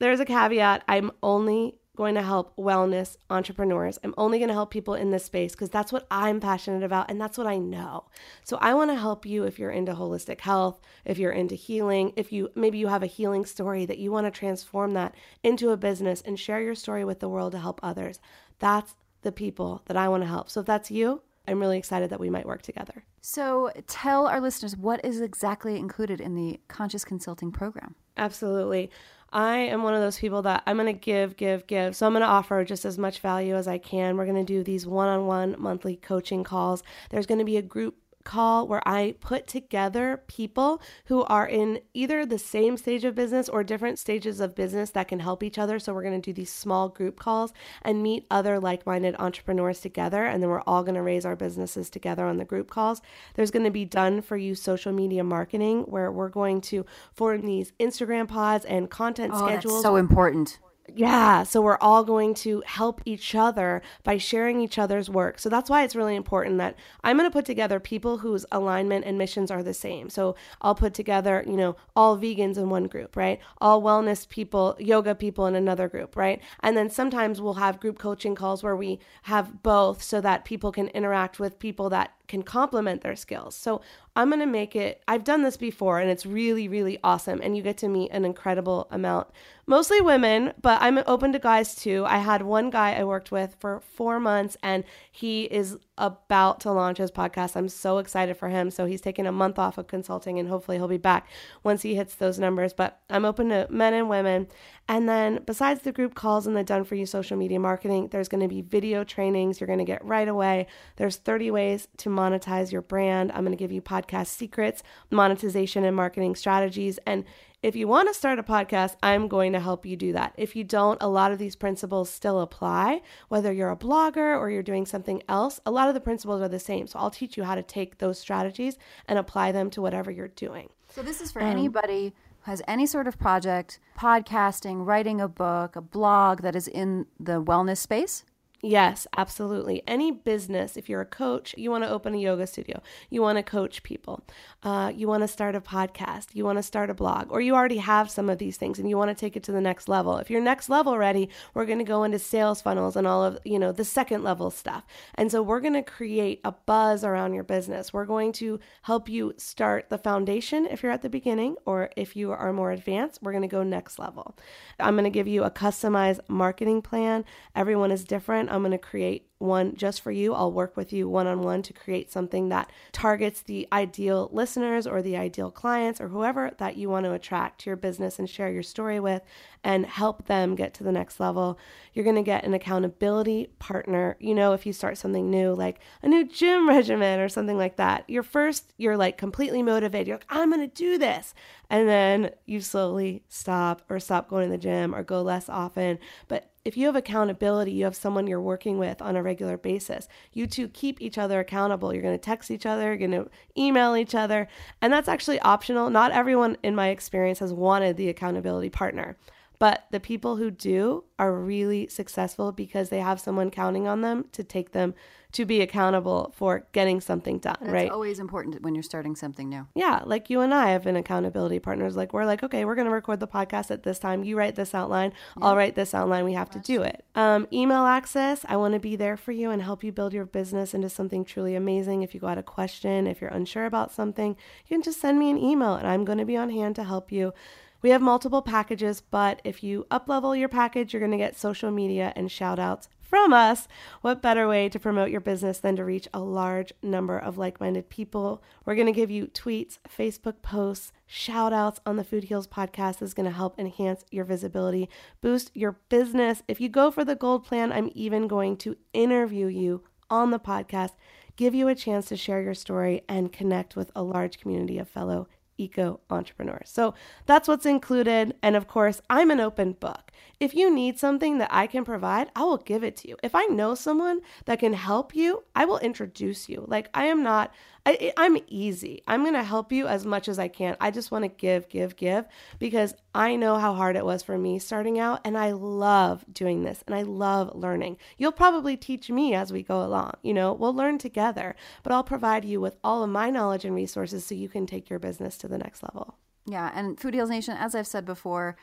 there's 0.00 0.20
a 0.20 0.26
caveat 0.26 0.84
I'm 0.86 1.12
only 1.22 1.78
going 1.96 2.14
to 2.14 2.22
help 2.22 2.54
wellness 2.56 3.16
entrepreneurs. 3.30 3.98
I'm 4.04 4.12
only 4.18 4.38
going 4.38 4.48
to 4.48 4.54
help 4.54 4.70
people 4.70 4.92
in 4.92 5.12
this 5.12 5.24
space 5.24 5.52
because 5.52 5.70
that's 5.70 5.92
what 5.92 6.06
I'm 6.10 6.40
passionate 6.40 6.84
about 6.84 7.10
and 7.10 7.18
that's 7.18 7.38
what 7.38 7.46
I 7.46 7.56
know. 7.56 8.04
So 8.44 8.58
I 8.60 8.74
want 8.74 8.90
to 8.90 8.96
help 8.96 9.24
you 9.24 9.44
if 9.44 9.58
you're 9.58 9.70
into 9.70 9.94
holistic 9.94 10.42
health, 10.42 10.78
if 11.06 11.16
you're 11.16 11.32
into 11.32 11.54
healing, 11.54 12.12
if 12.16 12.32
you 12.32 12.50
maybe 12.54 12.76
you 12.76 12.88
have 12.88 13.02
a 13.02 13.06
healing 13.06 13.46
story 13.46 13.86
that 13.86 13.98
you 13.98 14.12
want 14.12 14.26
to 14.26 14.30
transform 14.30 14.92
that 14.92 15.14
into 15.42 15.70
a 15.70 15.78
business 15.78 16.20
and 16.20 16.38
share 16.38 16.60
your 16.60 16.74
story 16.74 17.02
with 17.02 17.20
the 17.20 17.30
world 17.30 17.52
to 17.52 17.58
help 17.58 17.80
others. 17.82 18.20
That's 18.58 18.94
the 19.22 19.32
people 19.32 19.82
that 19.86 19.96
I 19.96 20.08
want 20.08 20.22
to 20.22 20.28
help. 20.28 20.50
So 20.50 20.60
if 20.60 20.66
that's 20.66 20.90
you, 20.90 21.22
I'm 21.46 21.60
really 21.60 21.78
excited 21.78 22.10
that 22.10 22.20
we 22.20 22.30
might 22.30 22.46
work 22.46 22.62
together. 22.62 23.04
So, 23.20 23.72
tell 23.86 24.26
our 24.26 24.40
listeners 24.40 24.76
what 24.76 25.04
is 25.04 25.20
exactly 25.20 25.76
included 25.76 26.20
in 26.20 26.34
the 26.34 26.60
conscious 26.68 27.04
consulting 27.04 27.52
program. 27.52 27.94
Absolutely. 28.16 28.90
I 29.32 29.56
am 29.58 29.82
one 29.82 29.94
of 29.94 30.00
those 30.00 30.18
people 30.18 30.42
that 30.42 30.62
I'm 30.66 30.76
going 30.76 30.86
to 30.86 30.92
give, 30.92 31.36
give, 31.36 31.66
give. 31.66 31.94
So 31.94 32.06
I'm 32.06 32.12
going 32.12 32.22
to 32.22 32.26
offer 32.26 32.64
just 32.64 32.84
as 32.84 32.96
much 32.96 33.20
value 33.20 33.54
as 33.56 33.68
I 33.68 33.76
can. 33.76 34.16
We're 34.16 34.24
going 34.24 34.44
to 34.44 34.52
do 34.52 34.62
these 34.62 34.86
one 34.86 35.08
on 35.08 35.26
one 35.26 35.54
monthly 35.58 35.96
coaching 35.96 36.44
calls. 36.44 36.82
There's 37.10 37.26
going 37.26 37.38
to 37.38 37.44
be 37.44 37.58
a 37.58 37.62
group 37.62 37.96
call 38.28 38.68
where 38.68 38.86
I 38.86 39.14
put 39.20 39.46
together 39.46 40.22
people 40.28 40.82
who 41.06 41.24
are 41.24 41.46
in 41.46 41.80
either 41.94 42.26
the 42.26 42.38
same 42.38 42.76
stage 42.76 43.04
of 43.04 43.14
business 43.14 43.48
or 43.48 43.64
different 43.64 43.98
stages 43.98 44.38
of 44.38 44.54
business 44.54 44.90
that 44.90 45.08
can 45.08 45.20
help 45.20 45.42
each 45.42 45.58
other. 45.58 45.78
So 45.78 45.94
we're 45.94 46.02
going 46.02 46.20
to 46.20 46.30
do 46.30 46.34
these 46.34 46.52
small 46.52 46.90
group 46.90 47.18
calls 47.18 47.54
and 47.82 48.02
meet 48.02 48.26
other 48.30 48.60
like 48.60 48.84
minded 48.84 49.16
entrepreneurs 49.18 49.80
together. 49.80 50.24
And 50.26 50.42
then 50.42 50.50
we're 50.50 50.60
all 50.66 50.82
going 50.82 50.94
to 50.94 51.02
raise 51.02 51.24
our 51.24 51.36
businesses 51.36 51.88
together 51.88 52.26
on 52.26 52.36
the 52.36 52.44
group 52.44 52.68
calls. 52.70 53.00
There's 53.34 53.50
going 53.50 53.64
to 53.64 53.70
be 53.70 53.86
done 53.86 54.20
for 54.20 54.36
you 54.36 54.54
social 54.54 54.92
media 54.92 55.24
marketing 55.24 55.82
where 55.82 56.12
we're 56.12 56.28
going 56.28 56.60
to 56.62 56.84
form 57.14 57.46
these 57.46 57.72
Instagram 57.80 58.28
pods 58.28 58.66
and 58.66 58.90
content 58.90 59.32
Oh, 59.34 59.46
schedules. 59.46 59.74
that's 59.74 59.82
so 59.82 59.96
important. 59.96 60.58
Yeah, 60.94 61.42
so 61.42 61.60
we're 61.60 61.78
all 61.82 62.02
going 62.02 62.32
to 62.34 62.62
help 62.66 63.02
each 63.04 63.34
other 63.34 63.82
by 64.04 64.16
sharing 64.16 64.60
each 64.60 64.78
other's 64.78 65.10
work. 65.10 65.38
So 65.38 65.50
that's 65.50 65.68
why 65.68 65.84
it's 65.84 65.94
really 65.94 66.16
important 66.16 66.56
that 66.58 66.76
I'm 67.04 67.18
going 67.18 67.28
to 67.28 67.32
put 67.32 67.44
together 67.44 67.78
people 67.78 68.18
whose 68.18 68.46
alignment 68.50 69.04
and 69.04 69.18
missions 69.18 69.50
are 69.50 69.62
the 69.62 69.74
same. 69.74 70.08
So 70.08 70.34
I'll 70.62 70.74
put 70.74 70.94
together, 70.94 71.44
you 71.46 71.56
know, 71.56 71.76
all 71.94 72.16
vegans 72.16 72.56
in 72.56 72.70
one 72.70 72.84
group, 72.84 73.16
right? 73.16 73.38
All 73.58 73.82
wellness 73.82 74.26
people, 74.28 74.76
yoga 74.78 75.14
people 75.14 75.46
in 75.46 75.54
another 75.54 75.88
group, 75.88 76.16
right? 76.16 76.40
And 76.60 76.76
then 76.76 76.88
sometimes 76.88 77.40
we'll 77.40 77.54
have 77.54 77.80
group 77.80 77.98
coaching 77.98 78.34
calls 78.34 78.62
where 78.62 78.76
we 78.76 78.98
have 79.24 79.62
both 79.62 80.02
so 80.02 80.22
that 80.22 80.46
people 80.46 80.72
can 80.72 80.88
interact 80.88 81.38
with 81.38 81.58
people 81.58 81.90
that 81.90 82.12
can 82.28 82.42
complement 82.42 83.00
their 83.00 83.16
skills. 83.16 83.56
So 83.56 83.80
I'm 84.14 84.28
going 84.28 84.40
to 84.40 84.46
make 84.46 84.76
it, 84.76 85.02
I've 85.08 85.24
done 85.24 85.42
this 85.42 85.56
before 85.56 85.98
and 85.98 86.10
it's 86.10 86.26
really, 86.26 86.68
really 86.68 86.98
awesome. 87.02 87.40
And 87.42 87.56
you 87.56 87.62
get 87.62 87.78
to 87.78 87.88
meet 87.88 88.10
an 88.10 88.24
incredible 88.24 88.86
amount, 88.90 89.28
mostly 89.66 90.00
women, 90.00 90.52
but 90.60 90.80
I'm 90.80 90.98
open 91.06 91.32
to 91.32 91.38
guys 91.38 91.74
too. 91.74 92.04
I 92.06 92.18
had 92.18 92.42
one 92.42 92.70
guy 92.70 92.94
I 92.94 93.04
worked 93.04 93.32
with 93.32 93.56
for 93.58 93.80
four 93.80 94.20
months 94.20 94.56
and 94.62 94.84
he 95.10 95.44
is 95.44 95.78
about 95.98 96.60
to 96.60 96.72
launch 96.72 96.98
his 96.98 97.10
podcast. 97.10 97.56
I'm 97.56 97.68
so 97.68 97.98
excited 97.98 98.36
for 98.36 98.48
him. 98.48 98.70
So 98.70 98.86
he's 98.86 99.00
taking 99.00 99.26
a 99.26 99.32
month 99.32 99.58
off 99.58 99.76
of 99.76 99.88
consulting 99.88 100.38
and 100.38 100.48
hopefully 100.48 100.78
he'll 100.78 100.88
be 100.88 100.96
back 100.96 101.28
once 101.62 101.82
he 101.82 101.94
hits 101.94 102.14
those 102.14 102.38
numbers. 102.38 102.72
But 102.72 103.00
I'm 103.10 103.24
open 103.24 103.50
to 103.50 103.66
men 103.68 103.92
and 103.92 104.08
women. 104.08 104.48
And 104.88 105.08
then 105.08 105.40
besides 105.44 105.82
the 105.82 105.92
group 105.92 106.14
calls 106.14 106.46
and 106.46 106.56
the 106.56 106.64
done 106.64 106.84
for 106.84 106.94
you 106.94 107.04
social 107.04 107.36
media 107.36 107.60
marketing, 107.60 108.08
there's 108.08 108.28
going 108.28 108.40
to 108.40 108.48
be 108.48 108.62
video 108.62 109.04
trainings 109.04 109.60
you're 109.60 109.66
going 109.66 109.78
to 109.80 109.84
get 109.84 110.04
right 110.04 110.28
away. 110.28 110.66
There's 110.96 111.16
30 111.16 111.50
ways 111.50 111.88
to 111.98 112.08
monetize 112.08 112.72
your 112.72 112.82
brand. 112.82 113.32
I'm 113.32 113.44
going 113.44 113.56
to 113.56 113.62
give 113.62 113.72
you 113.72 113.82
podcast 113.82 114.28
secrets, 114.28 114.82
monetization 115.10 115.84
and 115.84 115.94
marketing 115.94 116.36
strategies. 116.36 116.98
And 117.06 117.24
if 117.62 117.74
you 117.74 117.88
want 117.88 118.08
to 118.08 118.14
start 118.14 118.38
a 118.38 118.42
podcast, 118.44 118.94
I'm 119.02 119.26
going 119.26 119.52
to 119.52 119.60
help 119.60 119.84
you 119.84 119.96
do 119.96 120.12
that. 120.12 120.32
If 120.36 120.54
you 120.54 120.62
don't, 120.62 121.02
a 121.02 121.08
lot 121.08 121.32
of 121.32 121.38
these 121.38 121.56
principles 121.56 122.08
still 122.08 122.40
apply, 122.40 123.02
whether 123.28 123.52
you're 123.52 123.70
a 123.70 123.76
blogger 123.76 124.38
or 124.38 124.48
you're 124.48 124.62
doing 124.62 124.86
something 124.86 125.22
else. 125.28 125.58
A 125.66 125.70
lot 125.72 125.88
of 125.88 125.94
the 125.94 126.00
principles 126.00 126.40
are 126.40 126.48
the 126.48 126.60
same. 126.60 126.86
So 126.86 126.98
I'll 127.00 127.10
teach 127.10 127.36
you 127.36 127.42
how 127.42 127.56
to 127.56 127.62
take 127.62 127.98
those 127.98 128.18
strategies 128.18 128.78
and 129.06 129.18
apply 129.18 129.50
them 129.52 129.70
to 129.70 129.82
whatever 129.82 130.10
you're 130.10 130.28
doing. 130.28 130.70
So, 130.90 131.02
this 131.02 131.20
is 131.20 131.32
for 131.32 131.42
um, 131.42 131.48
anybody 131.48 132.14
who 132.42 132.50
has 132.50 132.62
any 132.66 132.86
sort 132.86 133.06
of 133.06 133.18
project, 133.18 133.78
podcasting, 133.98 134.86
writing 134.86 135.20
a 135.20 135.28
book, 135.28 135.76
a 135.76 135.80
blog 135.80 136.42
that 136.42 136.56
is 136.56 136.68
in 136.68 137.06
the 137.18 137.42
wellness 137.42 137.78
space. 137.78 138.24
Yes, 138.60 139.06
absolutely. 139.16 139.84
Any 139.86 140.10
business, 140.10 140.76
if 140.76 140.88
you're 140.88 141.00
a 141.00 141.06
coach, 141.06 141.54
you 141.56 141.70
want 141.70 141.84
to 141.84 141.90
open 141.90 142.12
a 142.14 142.18
yoga 142.18 142.44
studio, 142.44 142.82
you 143.08 143.22
want 143.22 143.38
to 143.38 143.44
coach 143.44 143.84
people, 143.84 144.24
uh, 144.64 144.90
you 144.92 145.06
want 145.06 145.22
to 145.22 145.28
start 145.28 145.54
a 145.54 145.60
podcast, 145.60 146.34
you 146.34 146.44
want 146.44 146.58
to 146.58 146.62
start 146.64 146.90
a 146.90 146.94
blog, 146.94 147.30
or 147.30 147.40
you 147.40 147.54
already 147.54 147.76
have 147.76 148.10
some 148.10 148.28
of 148.28 148.38
these 148.38 148.56
things 148.56 148.80
and 148.80 148.90
you 148.90 148.96
want 148.98 149.10
to 149.10 149.14
take 149.14 149.36
it 149.36 149.44
to 149.44 149.52
the 149.52 149.60
next 149.60 149.88
level. 149.88 150.16
If 150.16 150.28
you're 150.28 150.40
next 150.40 150.68
level 150.68 150.98
ready, 150.98 151.28
we're 151.54 151.66
going 151.66 151.78
to 151.78 151.84
go 151.84 152.02
into 152.02 152.18
sales 152.18 152.60
funnels 152.60 152.96
and 152.96 153.06
all 153.06 153.22
of, 153.22 153.38
you 153.44 153.60
know, 153.60 153.70
the 153.70 153.84
second 153.84 154.24
level 154.24 154.50
stuff. 154.50 154.84
And 155.14 155.30
so 155.30 155.40
we're 155.40 155.60
going 155.60 155.74
to 155.74 155.82
create 155.84 156.40
a 156.42 156.50
buzz 156.50 157.04
around 157.04 157.34
your 157.34 157.44
business. 157.44 157.92
We're 157.92 158.06
going 158.06 158.32
to 158.32 158.58
help 158.82 159.08
you 159.08 159.34
start 159.36 159.88
the 159.88 159.98
foundation 159.98 160.66
if 160.66 160.82
you're 160.82 160.90
at 160.90 161.02
the 161.02 161.08
beginning, 161.08 161.54
or 161.64 161.90
if 161.96 162.16
you 162.16 162.32
are 162.32 162.52
more 162.52 162.72
advanced, 162.72 163.20
we're 163.22 163.32
going 163.32 163.42
to 163.42 163.48
go 163.48 163.62
next 163.62 164.00
level. 164.00 164.36
I'm 164.80 164.94
going 164.94 165.04
to 165.04 165.10
give 165.10 165.28
you 165.28 165.44
a 165.44 165.50
customized 165.50 166.18
marketing 166.28 166.82
plan. 166.82 167.24
Everyone 167.54 167.92
is 167.92 168.02
different. 168.02 168.47
I'm 168.48 168.60
going 168.60 168.72
to 168.72 168.78
create 168.78 169.28
one 169.38 169.76
just 169.76 170.00
for 170.00 170.10
you. 170.10 170.34
I'll 170.34 170.52
work 170.52 170.76
with 170.76 170.92
you 170.92 171.08
one 171.08 171.26
on 171.26 171.42
one 171.42 171.62
to 171.62 171.72
create 171.72 172.10
something 172.10 172.48
that 172.48 172.70
targets 172.90 173.42
the 173.42 173.68
ideal 173.72 174.28
listeners 174.32 174.86
or 174.86 175.00
the 175.00 175.16
ideal 175.16 175.50
clients 175.50 176.00
or 176.00 176.08
whoever 176.08 176.50
that 176.58 176.76
you 176.76 176.90
want 176.90 177.04
to 177.06 177.12
attract 177.12 177.60
to 177.60 177.70
your 177.70 177.76
business 177.76 178.18
and 178.18 178.28
share 178.28 178.50
your 178.50 178.64
story 178.64 178.98
with 178.98 179.22
and 179.62 179.86
help 179.86 180.26
them 180.26 180.56
get 180.56 180.74
to 180.74 180.84
the 180.84 180.90
next 180.90 181.20
level. 181.20 181.58
You're 181.94 182.04
going 182.04 182.16
to 182.16 182.22
get 182.22 182.44
an 182.44 182.54
accountability 182.54 183.50
partner. 183.60 184.16
You 184.18 184.34
know, 184.34 184.54
if 184.54 184.66
you 184.66 184.72
start 184.72 184.98
something 184.98 185.30
new, 185.30 185.52
like 185.52 185.80
a 186.02 186.08
new 186.08 186.26
gym 186.26 186.68
regimen 186.78 187.20
or 187.20 187.28
something 187.28 187.56
like 187.56 187.76
that, 187.76 188.04
you're 188.08 188.22
first, 188.24 188.74
you're 188.76 188.96
like 188.96 189.18
completely 189.18 189.62
motivated. 189.62 190.08
You're 190.08 190.16
like, 190.16 190.26
I'm 190.30 190.50
going 190.50 190.68
to 190.68 190.74
do 190.74 190.98
this. 190.98 191.34
And 191.70 191.88
then 191.88 192.30
you 192.46 192.60
slowly 192.60 193.22
stop 193.28 193.82
or 193.88 194.00
stop 194.00 194.28
going 194.28 194.46
to 194.46 194.50
the 194.50 194.58
gym 194.58 194.94
or 194.94 195.04
go 195.04 195.22
less 195.22 195.48
often. 195.48 195.98
But 196.26 196.50
if 196.68 196.76
you 196.76 196.84
have 196.84 196.96
accountability, 196.96 197.72
you 197.72 197.84
have 197.84 197.96
someone 197.96 198.26
you're 198.26 198.42
working 198.42 198.76
with 198.76 199.00
on 199.00 199.16
a 199.16 199.22
regular 199.22 199.56
basis. 199.56 200.06
You 200.34 200.46
two 200.46 200.68
keep 200.68 201.00
each 201.00 201.16
other 201.16 201.40
accountable. 201.40 201.94
You're 201.94 202.02
going 202.02 202.18
to 202.18 202.22
text 202.22 202.50
each 202.50 202.66
other, 202.66 202.94
you're 202.94 203.08
going 203.08 203.24
to 203.24 203.30
email 203.56 203.96
each 203.96 204.14
other, 204.14 204.48
and 204.82 204.92
that's 204.92 205.08
actually 205.08 205.40
optional. 205.40 205.88
Not 205.88 206.12
everyone 206.12 206.58
in 206.62 206.74
my 206.74 206.88
experience 206.88 207.38
has 207.38 207.54
wanted 207.54 207.96
the 207.96 208.10
accountability 208.10 208.68
partner. 208.68 209.16
But 209.58 209.86
the 209.90 210.00
people 210.00 210.36
who 210.36 210.50
do 210.50 211.04
are 211.18 211.32
really 211.32 211.88
successful 211.88 212.52
because 212.52 212.90
they 212.90 213.00
have 213.00 213.20
someone 213.20 213.50
counting 213.50 213.88
on 213.88 214.02
them 214.02 214.26
to 214.32 214.44
take 214.44 214.72
them 214.72 214.94
to 215.30 215.44
be 215.44 215.60
accountable 215.60 216.32
for 216.34 216.66
getting 216.72 217.02
something 217.02 217.38
done, 217.38 217.56
That's 217.60 217.72
right? 217.72 217.90
always 217.90 218.18
important 218.18 218.62
when 218.62 218.74
you're 218.74 218.82
starting 218.82 219.14
something 219.14 219.48
new. 219.48 219.66
Yeah, 219.74 220.00
like 220.06 220.30
you 220.30 220.40
and 220.40 220.54
I 220.54 220.70
have 220.70 220.84
been 220.84 220.96
accountability 220.96 221.58
partners. 221.58 221.96
Like 221.96 222.14
we're 222.14 222.24
like, 222.24 222.42
okay, 222.42 222.64
we're 222.64 222.74
going 222.74 222.86
to 222.86 222.92
record 222.92 223.20
the 223.20 223.26
podcast 223.26 223.70
at 223.70 223.82
this 223.82 223.98
time. 223.98 224.24
You 224.24 224.38
write 224.38 224.54
this 224.54 224.74
outline. 224.74 225.12
I'll 225.42 225.54
write 225.54 225.74
this 225.74 225.92
outline. 225.92 226.24
We 226.24 226.32
have 226.32 226.48
to 226.50 226.58
do 226.60 226.82
it. 226.82 227.04
Um, 227.14 227.46
email 227.52 227.84
access. 227.84 228.46
I 228.48 228.56
want 228.56 228.72
to 228.72 228.80
be 228.80 228.96
there 228.96 229.18
for 229.18 229.32
you 229.32 229.50
and 229.50 229.60
help 229.60 229.84
you 229.84 229.92
build 229.92 230.14
your 230.14 230.24
business 230.24 230.72
into 230.72 230.88
something 230.88 231.26
truly 231.26 231.54
amazing. 231.54 232.02
If 232.02 232.14
you 232.14 232.20
got 232.20 232.38
a 232.38 232.42
question, 232.42 233.06
if 233.06 233.20
you're 233.20 233.30
unsure 233.30 233.66
about 233.66 233.92
something, 233.92 234.30
you 234.66 234.76
can 234.76 234.82
just 234.82 235.00
send 235.00 235.18
me 235.18 235.30
an 235.30 235.36
email 235.36 235.74
and 235.74 235.86
I'm 235.86 236.06
going 236.06 236.18
to 236.18 236.24
be 236.24 236.38
on 236.38 236.48
hand 236.48 236.74
to 236.76 236.84
help 236.84 237.12
you. 237.12 237.34
We 237.80 237.90
have 237.90 238.02
multiple 238.02 238.42
packages, 238.42 239.00
but 239.00 239.40
if 239.44 239.62
you 239.62 239.86
uplevel 239.90 240.38
your 240.38 240.48
package, 240.48 240.92
you're 240.92 241.00
going 241.00 241.12
to 241.12 241.16
get 241.16 241.36
social 241.36 241.70
media 241.70 242.12
and 242.16 242.30
shout 242.30 242.58
outs 242.58 242.88
from 243.08 243.32
us. 243.32 243.68
What 244.02 244.20
better 244.20 244.46
way 244.48 244.68
to 244.68 244.78
promote 244.78 245.10
your 245.10 245.20
business 245.20 245.58
than 245.58 245.76
to 245.76 245.84
reach 245.84 246.08
a 246.12 246.18
large 246.18 246.72
number 246.82 247.16
of 247.16 247.38
like 247.38 247.60
minded 247.60 247.88
people? 247.88 248.42
We're 248.64 248.74
going 248.74 248.86
to 248.86 248.92
give 248.92 249.10
you 249.10 249.28
tweets, 249.28 249.78
Facebook 249.88 250.42
posts, 250.42 250.92
shout 251.06 251.52
outs 251.52 251.80
on 251.86 251.96
the 251.96 252.04
Food 252.04 252.24
Heals 252.24 252.46
podcast 252.48 253.00
is 253.00 253.14
going 253.14 253.28
to 253.28 253.36
help 253.36 253.58
enhance 253.58 254.04
your 254.10 254.24
visibility, 254.24 254.88
boost 255.20 255.50
your 255.54 255.78
business. 255.88 256.42
If 256.48 256.60
you 256.60 256.68
go 256.68 256.90
for 256.90 257.04
the 257.04 257.14
gold 257.14 257.44
plan, 257.44 257.72
I'm 257.72 257.90
even 257.94 258.28
going 258.28 258.56
to 258.58 258.76
interview 258.92 259.46
you 259.46 259.84
on 260.10 260.30
the 260.30 260.40
podcast, 260.40 260.92
give 261.36 261.54
you 261.54 261.68
a 261.68 261.74
chance 261.74 262.06
to 262.06 262.16
share 262.16 262.42
your 262.42 262.54
story, 262.54 263.02
and 263.08 263.32
connect 263.32 263.76
with 263.76 263.92
a 263.94 264.02
large 264.02 264.38
community 264.40 264.78
of 264.78 264.88
fellow 264.88 265.28
eco 265.58 266.00
entrepreneurs. 266.08 266.70
So 266.70 266.94
that's 267.26 267.48
what's 267.48 267.66
included. 267.66 268.34
And 268.42 268.56
of 268.56 268.68
course, 268.68 269.02
I'm 269.10 269.30
an 269.30 269.40
open 269.40 269.72
book. 269.72 270.07
If 270.40 270.54
you 270.54 270.72
need 270.72 270.98
something 270.98 271.38
that 271.38 271.48
I 271.52 271.66
can 271.66 271.84
provide, 271.84 272.30
I 272.36 272.44
will 272.44 272.58
give 272.58 272.84
it 272.84 272.96
to 272.98 273.08
you. 273.08 273.16
If 273.22 273.34
I 273.34 273.44
know 273.46 273.74
someone 273.74 274.20
that 274.44 274.60
can 274.60 274.72
help 274.72 275.14
you, 275.14 275.44
I 275.54 275.64
will 275.64 275.78
introduce 275.78 276.48
you. 276.48 276.64
Like 276.68 276.88
I 276.94 277.06
am 277.06 277.22
not, 277.24 277.52
I, 277.84 278.12
I'm 278.16 278.38
easy. 278.46 279.02
I'm 279.08 279.22
going 279.22 279.34
to 279.34 279.42
help 279.42 279.72
you 279.72 279.88
as 279.88 280.06
much 280.06 280.28
as 280.28 280.38
I 280.38 280.46
can. 280.46 280.76
I 280.80 280.90
just 280.92 281.10
want 281.10 281.24
to 281.24 281.28
give, 281.28 281.68
give, 281.68 281.96
give 281.96 282.26
because 282.60 282.94
I 283.14 283.34
know 283.34 283.58
how 283.58 283.74
hard 283.74 283.96
it 283.96 284.04
was 284.04 284.22
for 284.22 284.38
me 284.38 284.60
starting 284.60 284.98
out 284.98 285.20
and 285.24 285.36
I 285.36 285.52
love 285.52 286.24
doing 286.32 286.62
this 286.62 286.84
and 286.86 286.94
I 286.94 287.02
love 287.02 287.56
learning. 287.56 287.96
You'll 288.16 288.32
probably 288.32 288.76
teach 288.76 289.10
me 289.10 289.34
as 289.34 289.52
we 289.52 289.62
go 289.62 289.82
along. 289.84 290.12
You 290.22 290.34
know, 290.34 290.52
we'll 290.52 290.74
learn 290.74 290.98
together, 290.98 291.56
but 291.82 291.92
I'll 291.92 292.04
provide 292.04 292.44
you 292.44 292.60
with 292.60 292.76
all 292.84 293.02
of 293.02 293.10
my 293.10 293.30
knowledge 293.30 293.64
and 293.64 293.74
resources 293.74 294.24
so 294.24 294.34
you 294.36 294.48
can 294.48 294.66
take 294.66 294.88
your 294.88 295.00
business 295.00 295.36
to 295.38 295.48
the 295.48 295.58
next 295.58 295.82
level. 295.82 296.16
Yeah, 296.46 296.70
and 296.74 296.98
Food 296.98 297.14
Heals 297.14 297.30
Nation, 297.30 297.56
as 297.58 297.74
I've 297.74 297.86
said 297.86 298.06
before, 298.06 298.56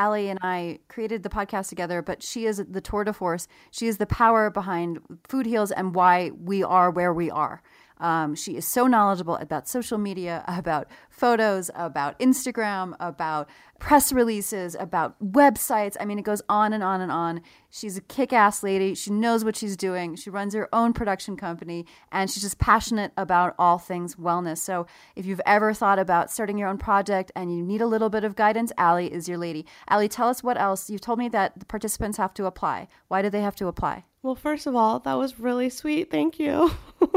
Allie 0.00 0.30
and 0.30 0.38
I 0.40 0.78
created 0.88 1.22
the 1.24 1.28
podcast 1.28 1.68
together, 1.68 2.00
but 2.00 2.22
she 2.22 2.46
is 2.46 2.64
the 2.66 2.80
tour 2.80 3.04
de 3.04 3.12
force. 3.12 3.46
She 3.70 3.86
is 3.86 3.98
the 3.98 4.06
power 4.06 4.48
behind 4.48 4.98
Food 5.28 5.44
Heals 5.44 5.70
and 5.70 5.94
why 5.94 6.30
we 6.42 6.62
are 6.62 6.90
where 6.90 7.12
we 7.12 7.30
are. 7.30 7.62
Um, 8.00 8.34
she 8.34 8.56
is 8.56 8.66
so 8.66 8.86
knowledgeable 8.86 9.36
about 9.36 9.68
social 9.68 9.98
media, 9.98 10.44
about 10.48 10.88
photos, 11.10 11.70
about 11.74 12.18
Instagram, 12.18 12.96
about 12.98 13.48
press 13.78 14.12
releases, 14.12 14.74
about 14.74 15.18
websites. 15.22 15.96
I 15.98 16.04
mean, 16.04 16.18
it 16.18 16.24
goes 16.24 16.42
on 16.48 16.72
and 16.72 16.82
on 16.82 17.00
and 17.00 17.10
on. 17.10 17.40
She's 17.70 17.96
a 17.96 18.00
kick 18.02 18.32
ass 18.32 18.62
lady. 18.62 18.94
She 18.94 19.10
knows 19.10 19.44
what 19.44 19.56
she's 19.56 19.76
doing. 19.76 20.16
She 20.16 20.28
runs 20.28 20.54
her 20.54 20.68
own 20.72 20.92
production 20.92 21.36
company 21.36 21.86
and 22.12 22.30
she's 22.30 22.42
just 22.42 22.58
passionate 22.58 23.12
about 23.16 23.54
all 23.58 23.78
things 23.78 24.16
wellness. 24.16 24.58
So 24.58 24.86
if 25.16 25.24
you've 25.24 25.40
ever 25.46 25.72
thought 25.72 25.98
about 25.98 26.30
starting 26.30 26.58
your 26.58 26.68
own 26.68 26.78
project 26.78 27.32
and 27.34 27.56
you 27.56 27.62
need 27.62 27.80
a 27.80 27.86
little 27.86 28.10
bit 28.10 28.24
of 28.24 28.36
guidance, 28.36 28.70
Allie 28.76 29.12
is 29.12 29.28
your 29.28 29.38
lady. 29.38 29.64
Allie, 29.88 30.08
tell 30.08 30.28
us 30.28 30.42
what 30.42 30.60
else. 30.60 30.90
You've 30.90 31.00
told 31.00 31.18
me 31.18 31.28
that 31.30 31.58
the 31.58 31.66
participants 31.66 32.18
have 32.18 32.34
to 32.34 32.46
apply. 32.46 32.88
Why 33.08 33.22
do 33.22 33.30
they 33.30 33.42
have 33.42 33.56
to 33.56 33.66
apply? 33.66 34.04
Well, 34.22 34.34
first 34.34 34.66
of 34.66 34.76
all, 34.76 34.98
that 35.00 35.14
was 35.14 35.40
really 35.40 35.70
sweet. 35.70 36.10
Thank 36.10 36.38
you. 36.38 36.70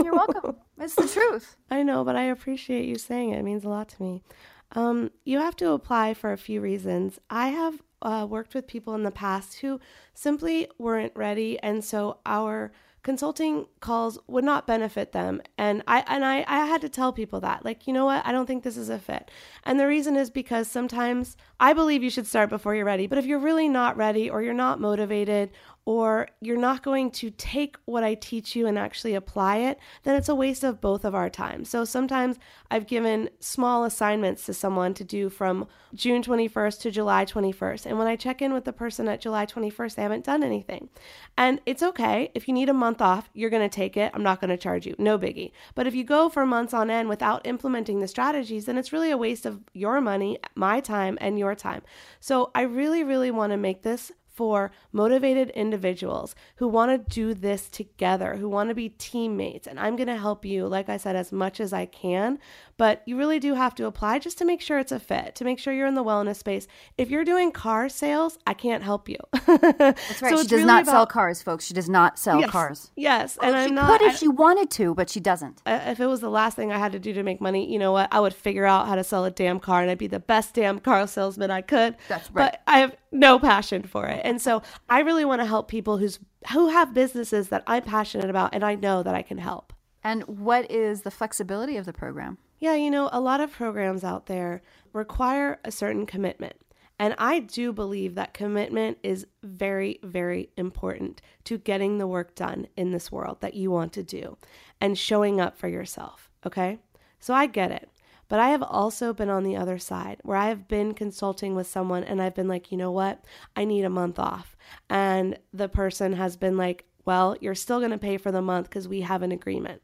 You're 0.04 0.16
welcome. 0.16 0.56
It's 0.80 0.95
the 0.95 1.08
truth. 1.08 1.58
I 1.70 1.84
know, 1.84 2.04
but 2.04 2.16
I 2.16 2.24
appreciate 2.24 2.86
you 2.86 2.97
saying 2.97 3.32
it. 3.32 3.39
It 3.39 3.43
means 3.43 3.66
a 3.66 3.70
lot 3.70 3.89
to 3.89 4.01
me. 4.01 4.24
Um, 4.72 5.12
you 5.26 5.39
have 5.39 5.56
to 5.58 5.72
apply 5.72 6.14
for 6.14 6.32
a 6.32 6.38
few 6.38 6.62
reasons. 6.62 7.20
I 7.30 7.49
have 7.49 7.82
uh, 8.01 8.26
worked 8.30 8.54
with 8.54 8.68
people 8.68 8.95
in 8.95 9.04
the 9.04 9.12
past 9.12 9.60
who 9.60 9.80
simply 10.14 10.68
weren't 10.78 11.14
ready, 11.16 11.60
and 11.60 11.84
so 11.84 12.20
our 12.26 12.72
consulting 13.04 13.66
calls 13.82 14.18
would 14.28 14.45
not 14.45 14.66
benefit 14.66 15.12
them. 15.12 15.41
And 15.58 15.84
I 15.88 16.04
and 16.08 16.26
I, 16.26 16.45
I 16.47 16.66
had 16.66 16.82
to 16.82 16.89
tell 16.89 17.14
people 17.14 17.41
that, 17.41 17.64
like, 17.64 17.86
you 17.86 17.93
know 17.93 18.06
what, 18.06 18.26
I 18.26 18.32
don't 18.32 18.45
think 18.45 18.64
this 18.64 18.78
is 18.78 18.89
a 18.89 18.97
fit. 18.97 19.30
And 19.64 19.80
the 19.80 19.88
reason 19.88 20.16
is 20.16 20.30
because 20.30 20.70
sometimes 20.70 21.38
I 21.60 21.74
believe 21.74 22.01
you 22.01 22.10
should 22.10 22.28
start 22.28 22.49
before 22.49 22.74
you're 22.74 22.86
ready. 22.86 23.08
But 23.08 23.18
if 23.20 23.26
you're 23.26 23.39
really 23.39 23.70
not 23.70 23.97
ready 23.97 24.30
or 24.30 24.41
you're 24.41 24.54
not 24.54 24.80
motivated 24.80 25.51
or 25.86 26.27
you're 26.39 26.57
not 26.57 26.81
going 26.81 27.11
to 27.11 27.29
take 27.31 27.75
what 27.86 28.03
I 28.03 28.13
teach 28.13 28.55
you 28.55 28.67
and 28.67 28.77
actually 28.77 29.15
apply 29.15 29.57
it, 29.57 29.79
then 30.03 30.15
it's 30.15 30.29
a 30.29 30.36
waste 30.36 30.63
of 30.63 30.79
both 30.79 31.03
of 31.03 31.13
our 31.13 31.29
time. 31.29 31.65
So 31.65 31.84
sometimes 31.84 32.38
I've 32.71 32.88
given 32.88 33.29
small 33.39 33.84
assignments 33.84 34.45
to 34.45 34.53
someone 34.53 34.93
to 34.93 35.03
do 35.03 35.29
from 35.29 35.67
June 35.93 36.23
21st 36.23 36.79
to 36.81 36.91
July 36.91 37.25
21st. 37.25 37.86
And 37.86 37.97
when 37.97 38.07
I 38.07 38.15
check 38.15 38.41
in 38.41 38.53
with 38.53 38.63
the 38.63 38.71
person 38.71 39.09
at 39.09 39.19
July 39.19 39.45
21st, 39.45 39.95
they 39.95 40.01
haven't 40.01 40.23
done 40.23 40.41
anything. 40.41 40.89
And 41.38 41.59
it's 41.65 41.84
okay. 41.84 42.31
If 42.34 42.47
you 42.47 42.53
need 42.53 42.69
a 42.69 42.73
month 42.73 43.01
off, 43.01 43.29
you're 43.34 43.49
going 43.49 43.69
to 43.69 43.75
take 43.75 43.97
it. 43.97 44.11
I'm 44.13 44.23
not 44.23 44.39
going 44.39 44.49
to 44.49 44.57
charge 44.57 44.86
you. 44.86 44.95
No 44.97 45.19
biggie. 45.19 45.51
But 45.75 45.86
if 45.86 45.93
you 45.93 46.05
go 46.05 46.29
for 46.29 46.45
months 46.45 46.73
on 46.73 46.89
end 46.89 47.09
without 47.09 47.45
implementing 47.45 47.99
the 47.99 48.07
strategies, 48.07 48.65
then 48.65 48.77
it's 48.77 48.93
really 48.93 49.11
a 49.11 49.17
waste 49.17 49.45
of 49.45 49.59
your 49.73 49.99
money, 49.99 50.38
my 50.55 50.79
time, 50.79 51.17
and 51.19 51.38
your 51.38 51.55
time. 51.55 51.81
So 52.21 52.51
I 52.55 52.61
really, 52.61 53.03
really 53.03 53.31
want 53.31 53.51
to 53.51 53.57
make 53.57 53.84
this 53.84 54.11
for 54.34 54.71
motivated 54.91 55.49
individuals 55.51 56.36
who 56.55 56.67
want 56.67 56.91
to 56.91 57.13
do 57.13 57.34
this 57.34 57.69
together, 57.69 58.36
who 58.36 58.49
want 58.49 58.69
to 58.69 58.75
be 58.75 58.89
teammates. 58.89 59.67
And 59.67 59.79
I'm 59.79 59.95
going 59.95 60.07
to 60.07 60.17
help 60.17 60.43
you, 60.43 60.67
like 60.67 60.89
I 60.89 60.97
said, 60.97 61.15
as 61.15 61.31
much 61.31 61.59
as 61.59 61.71
I 61.71 61.86
can. 61.86 62.39
But 62.78 63.03
you 63.05 63.17
really 63.17 63.39
do 63.39 63.53
have 63.53 63.76
to 63.76 63.86
apply 63.86 64.17
just 64.19 64.38
to 64.39 64.45
make 64.45 64.59
sure 64.59 64.80
it's 64.80 64.91
a 64.91 64.99
fit, 64.99 65.36
to 65.36 65.45
make 65.45 65.59
sure 65.59 65.74
you're 65.74 65.86
in 65.88 65.93
the 65.93 66.03
wellness 66.03 66.38
space. 66.38 66.67
If 66.97 67.11
you're 67.11 67.24
doing 67.24 67.51
car 67.51 67.88
sales, 67.88 68.39
I 68.47 68.53
can't 68.55 68.84
help 68.84 69.07
you. 69.07 69.17
That's 69.45 69.61
right. 70.21 70.32
So 70.32 70.38
she 70.38 70.47
does 70.47 70.51
really 70.53 70.63
not 70.65 70.86
sell 70.86 71.05
cars, 71.05 71.41
folks. 71.41 71.65
She 71.65 71.74
does 71.74 71.88
not 71.88 72.17
sell 72.17 72.39
Yes. 72.39 72.49
cars. 72.49 72.91
Yes. 72.95 73.38
Oh, 73.41 73.45
and 73.45 73.53
she 73.55 73.59
I'm 73.61 73.67
could 73.69 73.76
not. 73.76 74.01
if 74.01 74.13
I- 74.13 74.15
she 74.15 74.28
wanted 74.28 74.71
to, 74.71 74.95
but 74.95 75.09
she 75.09 75.19
doesn't. 75.19 75.61
if 75.67 75.99
it 75.99 76.07
was 76.07 76.21
the 76.21 76.30
last 76.30 76.55
thing 76.55 76.71
I 76.71 76.80
had 76.80 76.91
to 76.93 76.99
do 76.99 77.13
to 77.13 77.21
make 77.24 77.39
money, 77.39 77.71
you 77.71 77.78
know 77.78 77.91
what? 77.91 78.09
I 78.11 78.19
would 78.19 78.34
figure 78.34 78.65
out 78.65 78.88
how 78.88 78.95
to 78.95 79.03
sell 79.03 79.24
a 79.26 79.32
damn 79.32 79.59
car 79.59 79.82
and 79.82 79.91
I'd 79.91 79.97
be 79.99 80.07
the 80.07 80.19
best 80.19 80.55
damn 80.55 80.80
car 80.80 81.05
salesman 81.07 81.51
I 81.51 81.61
could. 81.61 81.95
That's 82.09 82.30
right. 82.32 82.51
But 82.51 82.61
I 82.65 82.80
have 82.80 82.95
no 83.11 83.38
passion 83.38 83.84
for 83.84 84.07
it. 84.07 84.21
And 84.24 84.41
so 84.41 84.63
I 84.89 85.01
really 85.01 85.26
want 85.26 85.41
to 85.41 85.45
help 85.45 85.67
people 85.67 85.97
who's 85.99 86.19
who 86.51 86.69
have 86.69 86.93
businesses 86.93 87.49
that 87.49 87.63
I'm 87.67 87.84
passionate 87.84 88.30
about 88.30 88.53
and 88.53 88.65
I 88.65 88.76
know 88.76 89.03
that 89.03 89.15
I 89.15 89.21
can 89.21 89.38
help. 89.38 89.71
And 90.03 90.24
what 90.24 90.69
is 90.69 91.03
the 91.03 91.11
flexibility 91.11 91.78
of 91.78 91.86
the 91.86 91.93
program? 91.93 92.38
Yeah, 92.60 92.76
you 92.76 92.89
know, 92.89 93.10
a 93.12 93.20
lot 93.20 93.41
of 93.41 93.51
programs 93.51 94.04
out 94.04 94.28
there 94.28 94.62
require 94.93 95.60
a 95.64 95.72
certain 95.72 96.06
commitment. 96.06 96.56
And 96.99 97.16
I 97.18 97.39
do 97.39 97.74
believe 97.74 98.16
that 98.16 98.34
commitment 98.34 98.97
is 99.04 99.26
very, 99.41 99.99
very 100.04 100.49
important 100.56 101.22
to 101.45 101.58
getting 101.58 101.97
the 101.97 102.08
work 102.08 102.36
done 102.36 102.68
in 102.78 102.91
this 102.91 103.12
world 103.12 103.41
that 103.41 103.56
you 103.56 103.72
want 103.72 103.93
to 103.93 104.04
do 104.04 104.38
and 104.80 104.97
showing 104.97 105.41
up 105.41 105.58
for 105.58 105.68
yourself. 105.68 106.30
Okay. 106.45 106.80
So 107.20 107.34
I 107.34 107.47
get 107.47 107.72
it. 107.72 107.89
But 108.30 108.39
I 108.39 108.49
have 108.49 108.64
also 108.64 109.14
been 109.14 109.30
on 109.30 109.43
the 109.43 109.58
other 109.58 109.78
side 109.78 110.20
where 110.24 110.38
I 110.38 110.47
have 110.47 110.68
been 110.68 110.93
consulting 110.93 111.56
with 111.56 111.68
someone 111.68 112.04
and 112.04 112.22
I've 112.22 112.36
been 112.36 112.47
like, 112.47 112.72
you 112.72 112.78
know 112.78 112.91
what? 112.91 113.24
I 113.56 113.66
need 113.66 113.84
a 113.84 113.89
month 113.89 114.18
off. 114.18 114.56
And 114.89 115.38
the 115.51 115.70
person 115.70 116.14
has 116.14 116.38
been 116.38 116.58
like, 116.58 116.86
well, 117.06 117.36
you're 117.41 117.54
still 117.54 117.80
going 117.80 117.91
to 117.91 117.97
pay 117.97 118.18
for 118.18 118.32
the 118.32 118.41
month 118.41 118.70
because 118.70 118.88
we 118.88 119.01
have 119.01 119.24
an 119.24 119.32
agreement. 119.32 119.82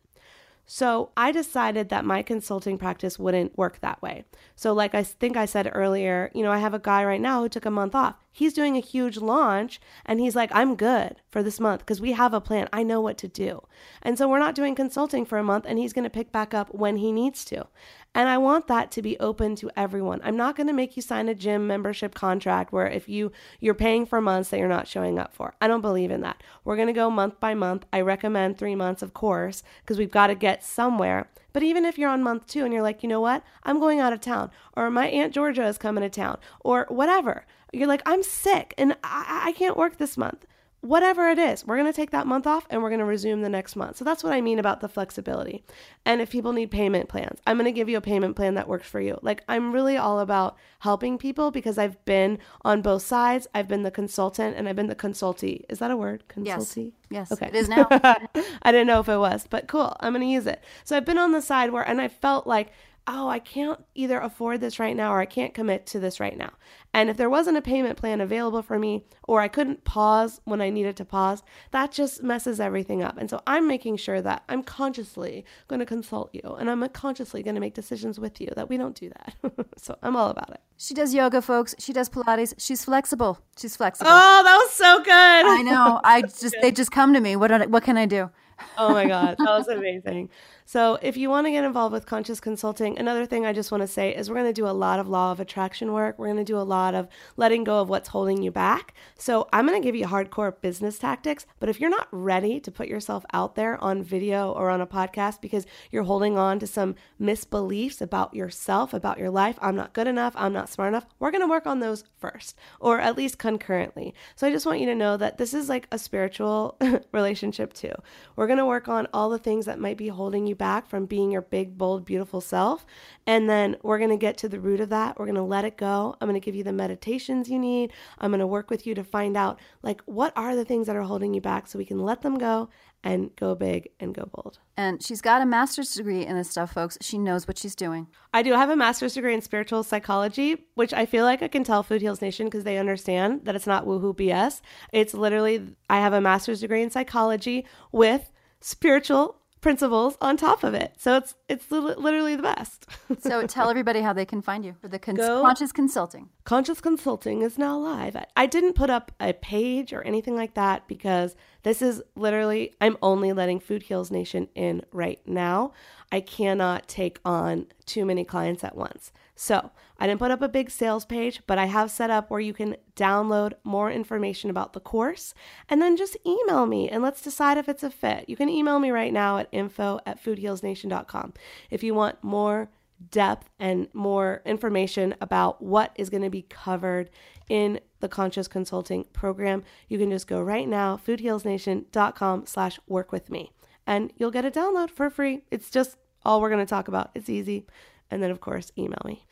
So 0.72 1.10
I 1.18 1.32
decided 1.32 1.90
that 1.90 2.06
my 2.06 2.22
consulting 2.22 2.78
practice 2.78 3.18
wouldn't 3.18 3.58
work 3.58 3.80
that 3.80 4.04
way. 4.04 4.26
So, 4.60 4.74
like 4.74 4.94
I 4.94 5.04
think 5.04 5.38
I 5.38 5.46
said 5.46 5.72
earlier, 5.74 6.30
you 6.36 6.44
know, 6.44 6.52
I 6.52 6.58
have 6.58 6.74
a 6.74 6.80
guy 6.80 7.06
right 7.06 7.22
now 7.22 7.42
who 7.42 7.48
took 7.48 7.66
a 7.66 7.72
month 7.72 7.96
off. 7.96 8.16
He's 8.30 8.52
doing 8.52 8.76
a 8.76 8.82
huge 8.82 9.16
launch 9.16 9.80
and 10.06 10.20
he's 10.20 10.36
like, 10.36 10.54
I'm 10.54 10.76
good 10.76 11.16
for 11.30 11.42
this 11.42 11.62
month 11.62 11.80
because 11.80 12.02
we 12.02 12.12
have 12.12 12.34
a 12.34 12.42
plan. 12.42 12.68
I 12.74 12.84
know 12.84 13.00
what 13.00 13.18
to 13.20 13.30
do. 13.30 13.64
And 14.02 14.18
so 14.18 14.28
we're 14.28 14.38
not 14.38 14.56
doing 14.56 14.76
consulting 14.76 15.24
for 15.24 15.38
a 15.38 15.46
month 15.46 15.64
and 15.66 15.80
he's 15.80 15.94
going 15.94 16.04
to 16.04 16.10
pick 16.10 16.34
back 16.34 16.54
up 16.54 16.74
when 16.74 16.98
he 16.98 17.14
needs 17.14 17.46
to. 17.46 17.68
And 18.14 18.28
I 18.28 18.38
want 18.38 18.68
that 18.68 18.92
to 18.92 19.02
be 19.02 19.18
open 19.20 19.56
to 19.56 19.72
everyone. 19.78 20.20
I'm 20.26 20.36
not 20.36 20.58
going 20.58 20.68
to 20.68 20.74
make 20.74 20.98
you 20.98 21.02
sign 21.02 21.30
a 21.30 21.36
gym 21.36 21.66
membership 21.66 22.14
contract 22.14 22.74
where 22.74 22.88
if 22.88 23.08
you 23.08 23.32
you're 23.62 23.74
paying 23.74 24.06
for 24.06 24.20
months 24.20 24.50
that 24.50 24.60
you're 24.60 24.68
not 24.68 24.90
showing 24.90 25.18
up 25.18 25.34
for. 25.34 25.54
I 25.62 25.70
don't 25.70 25.80
believe 25.80 26.12
in 26.12 26.20
that. 26.22 26.44
We're 26.66 26.76
going 26.76 26.88
to 26.88 26.94
go 26.94 27.10
month 27.10 27.40
by 27.40 27.54
month. 27.54 27.86
I 27.94 28.02
recommend 28.02 28.58
3 28.58 28.76
months 28.76 29.02
of 29.02 29.14
course 29.14 29.64
because 29.84 29.98
we've 29.98 30.12
got 30.12 30.28
to 30.28 30.36
get 30.36 30.66
somewhere. 30.66 31.30
But 31.54 31.64
even 31.64 31.86
if 31.86 31.98
you're 31.98 32.10
on 32.10 32.24
month 32.24 32.48
2 32.48 32.64
and 32.64 32.74
you're 32.74 32.84
like, 32.84 33.04
"You 33.04 33.10
know 33.10 33.22
what? 33.22 33.44
I'm 33.64 33.80
going 33.80 34.00
out 34.00 34.14
of 34.14 34.22
town 34.22 34.52
or 34.76 34.90
my 34.90 35.08
aunt 35.08 35.34
Georgia 35.34 35.66
is 35.66 35.78
coming 35.78 36.04
to 36.04 36.10
town 36.10 36.38
or 36.62 36.86
whatever." 36.90 37.46
You're 37.72 37.88
like, 37.88 38.04
"I'm 38.06 38.24
sick 38.24 38.74
and 38.78 38.96
I, 39.04 39.44
I 39.46 39.52
can't 39.54 39.78
work 39.78 39.98
this 39.98 40.18
month." 40.18 40.46
Whatever 40.82 41.30
it 41.30 41.38
is, 41.38 41.66
we're 41.66 41.76
going 41.76 41.92
to 41.92 41.96
take 41.96 42.12
that 42.12 42.26
month 42.26 42.48
off 42.48 42.66
and 42.70 42.82
we're 42.82 42.90
going 42.90 43.00
to 43.00 43.06
resume 43.06 43.42
the 43.42 43.50
next 43.50 43.76
month. 43.76 43.98
So 43.98 44.06
that's 44.06 44.24
what 44.24 44.34
I 44.34 44.42
mean 44.42 44.60
about 44.60 44.80
the 44.80 44.88
flexibility. 44.88 45.64
And 46.06 46.22
if 46.22 46.30
people 46.30 46.54
need 46.54 46.72
payment 46.72 47.10
plans, 47.10 47.40
I'm 47.46 47.58
going 47.58 47.66
to 47.66 47.72
give 47.72 47.90
you 47.90 47.98
a 47.98 48.02
payment 48.02 48.36
plan 48.36 48.54
that 48.54 48.68
works 48.68 48.88
for 48.88 49.02
you. 49.02 49.20
Like 49.22 49.44
I'm 49.50 49.74
really 49.74 49.98
all 49.98 50.20
about 50.20 50.58
helping 50.80 51.18
people 51.18 51.52
because 51.52 51.78
I've 51.78 52.04
been 52.06 52.40
on 52.64 52.82
both 52.82 53.02
sides. 53.02 53.48
I've 53.54 53.68
been 53.68 53.84
the 53.84 53.92
consultant 53.92 54.56
and 54.56 54.70
I've 54.70 54.76
been 54.76 54.88
the 54.88 54.96
consultee. 54.96 55.64
Is 55.70 55.80
that 55.80 55.92
a 55.92 55.98
word? 55.98 56.24
Consultee? 56.30 56.94
Yes. 57.10 57.30
Yes. 57.30 57.32
Okay. 57.32 57.48
It 57.48 57.56
is 57.56 57.68
now. 57.68 57.88
I 57.92 58.72
didn't 58.72 58.88
know 58.88 59.00
if 59.00 59.10
it 59.10 59.18
was, 59.18 59.48
but 59.50 59.68
cool. 59.68 59.96
I'm 60.00 60.14
going 60.14 60.26
to 60.26 60.32
use 60.32 60.48
it. 60.48 60.64
So 60.86 60.96
I've 60.96 61.06
been 61.06 61.18
on 61.18 61.32
the 61.32 61.42
side 61.42 61.72
where, 61.72 61.84
and 61.84 62.00
I 62.00 62.08
felt 62.08 62.48
like, 62.48 62.72
oh, 63.12 63.28
I 63.28 63.40
can't 63.40 63.84
either 63.96 64.20
afford 64.20 64.62
this 64.62 64.78
right 64.78 64.96
now 64.96 65.12
or 65.12 65.20
I 65.20 65.26
can't 65.26 65.56
commit 65.56 65.88
to 65.88 66.00
this 66.00 66.20
right 66.20 66.38
now. 66.38 66.52
And 66.94 67.10
if 67.10 67.18
there 67.18 67.30
wasn't 67.30 67.58
a 67.58 67.62
payment 67.62 67.98
plan 67.98 68.22
available 68.22 68.62
for 68.62 68.78
me 68.78 69.04
or 69.24 69.42
I 69.42 69.48
couldn't 69.48 69.84
pause 69.84 70.42
when 70.46 70.62
I 70.62 70.70
needed 70.70 70.96
to 70.98 71.06
pause, 71.06 71.42
that 71.72 71.92
just 71.92 72.22
messes 72.22 72.60
everything 72.60 73.02
up. 73.02 73.18
And 73.18 73.28
so 73.28 73.42
I'm 73.48 73.68
making 73.68 73.98
sure 73.98 74.22
that 74.22 74.44
I'm 74.48 74.62
consciously 74.62 75.44
going 75.68 75.80
to 75.80 75.88
consult 75.88 76.30
you 76.34 76.56
and 76.60 76.70
I'm 76.70 76.88
consciously 76.90 77.42
going 77.42 77.56
to 77.56 77.62
make 77.62 77.74
decisions 77.74 78.20
with 78.20 78.40
you 78.40 78.52
that 78.56 78.70
we 78.70 78.78
don't 78.78 78.96
do 78.96 79.10
that. 79.10 79.68
so 79.78 79.98
I'm 80.04 80.16
all 80.16 80.30
about 80.30 80.52
it. 80.52 80.62
She 80.78 80.94
does 80.94 81.14
yoga, 81.14 81.42
folks. 81.42 81.74
She 81.80 81.92
does 81.92 82.10
Pilates. 82.10 82.54
She's 82.60 82.86
flexible. 82.86 83.40
She's 83.58 83.76
flexible. 83.76 84.12
Oh, 84.14 84.44
that 84.44 84.56
was 84.56 84.72
so 84.72 85.00
good. 85.00 85.10
I 85.10 85.62
know. 85.64 86.00
I 86.04 86.22
just 86.40 86.56
they 86.62 86.72
just 86.72 86.92
come 86.92 87.14
to 87.16 87.20
me. 87.20 87.36
What 87.36 87.70
what 87.70 87.84
can 87.84 87.98
I 87.98 88.06
do? 88.06 88.30
oh 88.78 88.92
my 88.92 89.08
God, 89.08 89.36
that 89.38 89.46
was 89.46 89.68
amazing. 89.68 90.30
So, 90.72 91.00
if 91.02 91.18
you 91.18 91.32
want 91.32 91.48
to 91.48 91.52
get 91.52 91.64
involved 91.64 91.94
with 91.94 92.06
conscious 92.06 92.40
consulting, 92.40 93.00
another 93.00 93.26
thing 93.26 93.44
I 93.44 93.54
just 93.54 93.72
want 93.72 93.82
to 93.82 93.88
say 93.88 94.16
is 94.16 94.30
we're 94.30 94.36
going 94.36 94.46
to 94.46 94.54
do 94.54 94.68
a 94.68 94.70
lot 94.70 95.00
of 95.00 95.08
law 95.08 95.32
of 95.32 95.40
attraction 95.40 95.94
work. 95.94 96.20
We're 96.20 96.28
going 96.28 96.38
to 96.38 96.44
do 96.44 96.60
a 96.60 96.62
lot 96.62 96.94
of 96.94 97.08
letting 97.38 97.64
go 97.64 97.82
of 97.82 97.90
what's 97.90 98.10
holding 98.10 98.44
you 98.44 98.52
back. 98.52 98.94
So, 99.18 99.50
I'm 99.52 99.66
going 99.66 99.82
to 99.82 99.84
give 99.84 99.96
you 99.96 100.06
hardcore 100.06 100.62
business 100.62 101.00
tactics, 101.00 101.48
but 101.60 101.70
if 101.70 101.80
you're 101.80 101.90
not 101.90 102.08
ready 102.12 102.60
to 102.60 102.70
put 102.70 102.88
yourself 102.88 103.26
out 103.34 103.56
there 103.56 103.84
on 103.84 104.04
video 104.04 104.52
or 104.52 104.70
on 104.70 104.80
a 104.80 104.86
podcast 104.86 105.42
because 105.42 105.66
you're 105.90 106.04
holding 106.04 106.38
on 106.38 106.60
to 106.60 106.68
some 106.68 106.94
misbeliefs 107.20 108.00
about 108.00 108.36
yourself, 108.36 108.94
about 108.94 109.18
your 109.18 109.32
life, 109.32 109.58
I'm 109.64 109.76
not 109.76 109.94
good 109.94 110.08
enough, 110.08 110.36
I'm 110.38 110.54
not 110.54 110.70
smart 110.70 110.90
enough, 110.90 111.08
we're 111.18 111.32
going 111.32 111.42
to 111.42 111.48
work 111.48 111.66
on 111.66 111.80
those 111.80 112.04
first 112.20 112.56
or 112.80 113.00
at 113.00 113.18
least 113.18 113.40
concurrently. 113.40 114.14
So, 114.36 114.46
I 114.46 114.52
just 114.52 114.68
want 114.68 114.82
you 114.82 114.86
to 114.86 114.94
know 114.94 115.18
that 115.18 115.40
this 115.40 115.56
is 115.56 115.68
like 115.68 115.88
a 115.92 115.98
spiritual 115.98 116.78
relationship 117.12 117.74
too. 117.74 117.94
We're 118.36 118.46
going 118.46 118.60
to 118.60 118.68
work 118.68 118.88
on 118.88 119.08
all 119.16 119.32
the 119.32 119.40
things 119.40 119.66
that 119.66 119.80
might 119.80 119.98
be 119.98 120.10
holding 120.10 120.46
you 120.46 120.59
back 120.60 120.88
from 120.88 121.08
being 121.08 121.32
your 121.32 121.42
big, 121.42 121.76
bold, 121.76 122.06
beautiful 122.06 122.42
self. 122.42 122.86
And 123.26 123.50
then 123.50 123.78
we're 123.82 123.98
going 123.98 124.12
to 124.12 124.18
get 124.18 124.38
to 124.40 124.50
the 124.50 124.60
root 124.60 124.80
of 124.80 124.90
that. 124.90 125.18
We're 125.18 125.26
going 125.26 125.36
to 125.36 125.42
let 125.42 125.66
it 125.66 125.78
go. 125.78 126.16
I'm 126.22 126.28
going 126.28 126.40
to 126.40 126.46
give 126.46 126.54
you 126.54 126.64
the 126.64 126.72
meditations 126.72 127.50
you 127.50 127.58
need. 127.58 127.92
I'm 128.20 128.30
going 128.30 128.40
to 128.40 128.48
work 128.48 128.70
with 128.70 128.86
you 128.86 128.94
to 128.94 129.04
find 129.04 129.36
out, 129.36 129.60
like, 129.82 130.02
what 130.06 130.34
are 130.36 130.56
the 130.56 130.66
things 130.66 130.86
that 130.86 130.96
are 130.96 131.02
holding 131.02 131.34
you 131.34 131.42
back 131.42 131.66
so 131.66 131.80
we 131.80 131.86
can 131.86 132.00
let 132.00 132.22
them 132.22 132.38
go 132.38 132.70
and 133.04 133.34
go 133.36 133.56
big 133.56 133.90
and 134.00 134.14
go 134.14 134.30
bold. 134.34 134.60
And 134.76 135.04
she's 135.04 135.22
got 135.22 135.42
a 135.42 135.46
master's 135.46 135.94
degree 135.94 136.26
in 136.26 136.36
this 136.36 136.50
stuff, 136.50 136.74
folks. 136.74 136.98
She 137.02 137.18
knows 137.18 137.48
what 137.48 137.58
she's 137.58 137.76
doing. 137.76 138.08
I 138.34 138.44
do 138.44 138.54
have 138.54 138.70
a 138.70 138.76
master's 138.76 139.14
degree 139.14 139.34
in 139.34 139.42
spiritual 139.42 139.84
psychology, 139.84 140.66
which 140.76 140.94
I 140.94 141.06
feel 141.06 141.24
like 141.24 141.42
I 141.42 141.48
can 141.48 141.64
tell 141.64 141.84
Food 141.84 142.02
Heals 142.02 142.22
Nation 142.22 142.48
because 142.48 142.64
they 142.64 142.78
understand 142.78 143.46
that 143.46 143.56
it's 143.56 143.68
not 143.68 143.86
woohoo 143.86 144.16
BS. 144.16 144.62
It's 144.92 145.14
literally, 145.14 145.76
I 145.90 146.00
have 146.00 146.14
a 146.14 146.22
master's 146.22 146.62
degree 146.62 146.82
in 146.82 146.90
psychology 146.90 147.66
with 147.92 148.32
spiritual 148.62 149.38
principles 149.62 150.18
on 150.22 150.38
top 150.38 150.64
of 150.64 150.74
it. 150.74 150.94
So 150.98 151.18
it's 151.18 151.36
it's 151.48 151.70
literally 151.72 152.36
the 152.36 152.44
best. 152.44 152.88
so 153.20 153.46
tell 153.46 153.70
everybody 153.70 154.02
how 154.02 154.14
they 154.14 154.26
can 154.26 154.42
find 154.42 154.64
you 154.64 154.76
for 154.80 154.88
the 154.88 155.00
con- 155.00 155.16
Go. 155.16 155.42
Conscious 155.42 155.72
Consulting. 155.72 156.30
Conscious 156.44 156.82
Consulting 156.82 157.42
is 157.42 157.58
now 157.58 157.78
live. 157.78 158.18
I 158.36 158.46
didn't 158.46 158.74
put 158.74 158.90
up 158.90 159.12
a 159.20 159.34
page 159.34 159.94
or 159.94 160.02
anything 160.04 160.36
like 160.36 160.54
that 160.54 160.88
because 160.88 161.36
this 161.64 161.82
is 161.82 162.02
literally 162.16 162.74
I'm 162.80 162.98
only 163.02 163.34
letting 163.34 163.60
Food 163.60 163.84
Heals 163.84 164.12
Nation 164.12 164.48
in 164.56 164.84
right 164.92 165.20
now. 165.26 165.74
I 166.12 166.22
cannot 166.22 166.88
take 166.88 167.20
on 167.26 167.68
too 167.86 168.06
many 168.06 168.24
clients 168.24 168.64
at 168.64 168.76
once. 168.76 169.12
So 169.36 169.72
I 170.00 170.08
didn't 170.08 170.20
put 170.20 170.32
up 170.32 170.42
a 170.42 170.50
big 170.50 170.72
sales 170.72 171.06
page, 171.06 171.42
but 171.46 171.58
I 171.58 171.66
have 171.66 171.92
set 171.92 172.10
up 172.10 172.30
where 172.30 172.40
you 172.40 172.54
can 172.54 172.78
download 172.96 173.54
more 173.64 173.92
information 173.92 174.50
about 174.50 174.74
the 174.74 174.80
course 174.80 175.34
and 175.70 175.82
then 175.82 175.98
just 175.98 176.18
email 176.26 176.66
me 176.66 176.90
and 176.90 177.04
let's 177.04 177.22
decide 177.22 177.58
if 177.58 177.70
it's 177.70 177.84
a 177.84 177.90
fit. 177.90 178.28
You 178.28 178.36
can 178.36 178.50
email 178.50 178.80
me 178.80 178.92
right 178.92 179.14
now 179.14 179.38
at 179.38 179.50
info 179.52 180.00
at 180.06 180.24
foodhealsnation.com 180.24 181.34
if 181.70 181.84
you 181.84 181.94
want 181.94 182.24
more 182.24 182.70
depth 183.12 183.50
and 183.60 183.88
more 183.94 184.42
information 184.46 185.16
about 185.22 185.62
what 185.62 185.92
is 185.96 186.10
going 186.10 186.24
to 186.24 186.30
be 186.30 186.42
covered 186.42 187.10
in 187.48 187.80
the 188.02 188.10
conscious 188.10 188.48
consulting 188.48 189.06
program 189.14 189.64
you 189.88 189.98
can 189.98 190.12
just 190.12 190.28
go 190.28 190.42
right 190.42 190.68
now 190.68 190.98
foodhealsnation.com 190.98 192.46
slash 192.46 192.78
work 192.88 193.14
with 193.14 193.30
me 193.30 193.54
and 193.88 194.12
you'll 194.18 194.30
get 194.30 194.44
a 194.44 194.52
download 194.52 194.90
for 194.90 195.10
free 195.10 195.42
it's 195.50 195.70
just 195.70 195.96
all 196.26 196.42
we're 196.42 196.50
going 196.50 196.64
to 196.64 196.70
talk 196.70 196.90
about 196.90 197.10
it's 197.16 197.30
easy 197.30 197.66
and 198.12 198.24
then, 198.24 198.32
of 198.32 198.40
course, 198.40 198.72
email 198.78 199.02
me. 199.06 199.26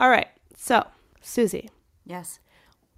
All 0.00 0.08
right. 0.08 0.28
So, 0.56 0.86
Susie. 1.20 1.70
Yes. 2.04 2.40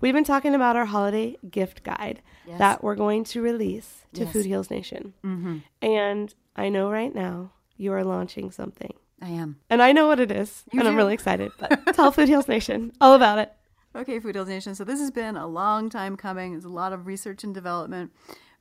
We've 0.01 0.15
been 0.15 0.25
talking 0.25 0.55
about 0.55 0.77
our 0.77 0.85
holiday 0.85 1.37
gift 1.51 1.83
guide 1.83 2.23
yes. 2.47 2.59
that 2.59 2.83
we're 2.83 2.97
going 2.97 3.25
to 3.25 3.41
release 3.41 4.05
to 4.15 4.25
yes. 4.25 4.33
Food 4.33 4.47
Heals 4.47 4.71
Nation. 4.71 5.15
Mm-hmm. 5.25 5.59
And 5.83 6.35
I 6.55 6.69
know 6.69 6.91
right 6.91 7.15
now 7.15 7.53
you 7.77 7.93
are 7.93 8.05
launching 8.05 8.51
something. 8.51 8.93
I 9.23 9.29
am. 9.31 9.59
And 9.71 9.81
I 9.83 9.93
know 9.93 10.07
what 10.07 10.21
it 10.21 10.31
is. 10.31 10.65
You 10.73 10.81
and 10.81 10.87
do. 10.87 10.91
I'm 10.91 10.97
really 10.97 11.15
excited. 11.15 11.53
But 11.59 11.81
tell 11.95 12.13
Food 12.13 12.29
Heals 12.29 12.49
Nation 12.49 12.93
all 13.01 13.15
about 13.15 13.39
it. 13.39 13.53
Okay, 13.95 14.19
Food 14.21 14.35
Heals 14.35 14.49
Nation. 14.49 14.75
So 14.75 14.85
this 14.85 15.01
has 15.01 15.11
been 15.11 15.37
a 15.37 15.47
long 15.47 15.89
time 15.89 16.17
coming. 16.17 16.53
There's 16.53 16.65
a 16.65 16.69
lot 16.69 16.93
of 16.93 17.07
research 17.07 17.45
and 17.45 17.55
development 17.55 18.13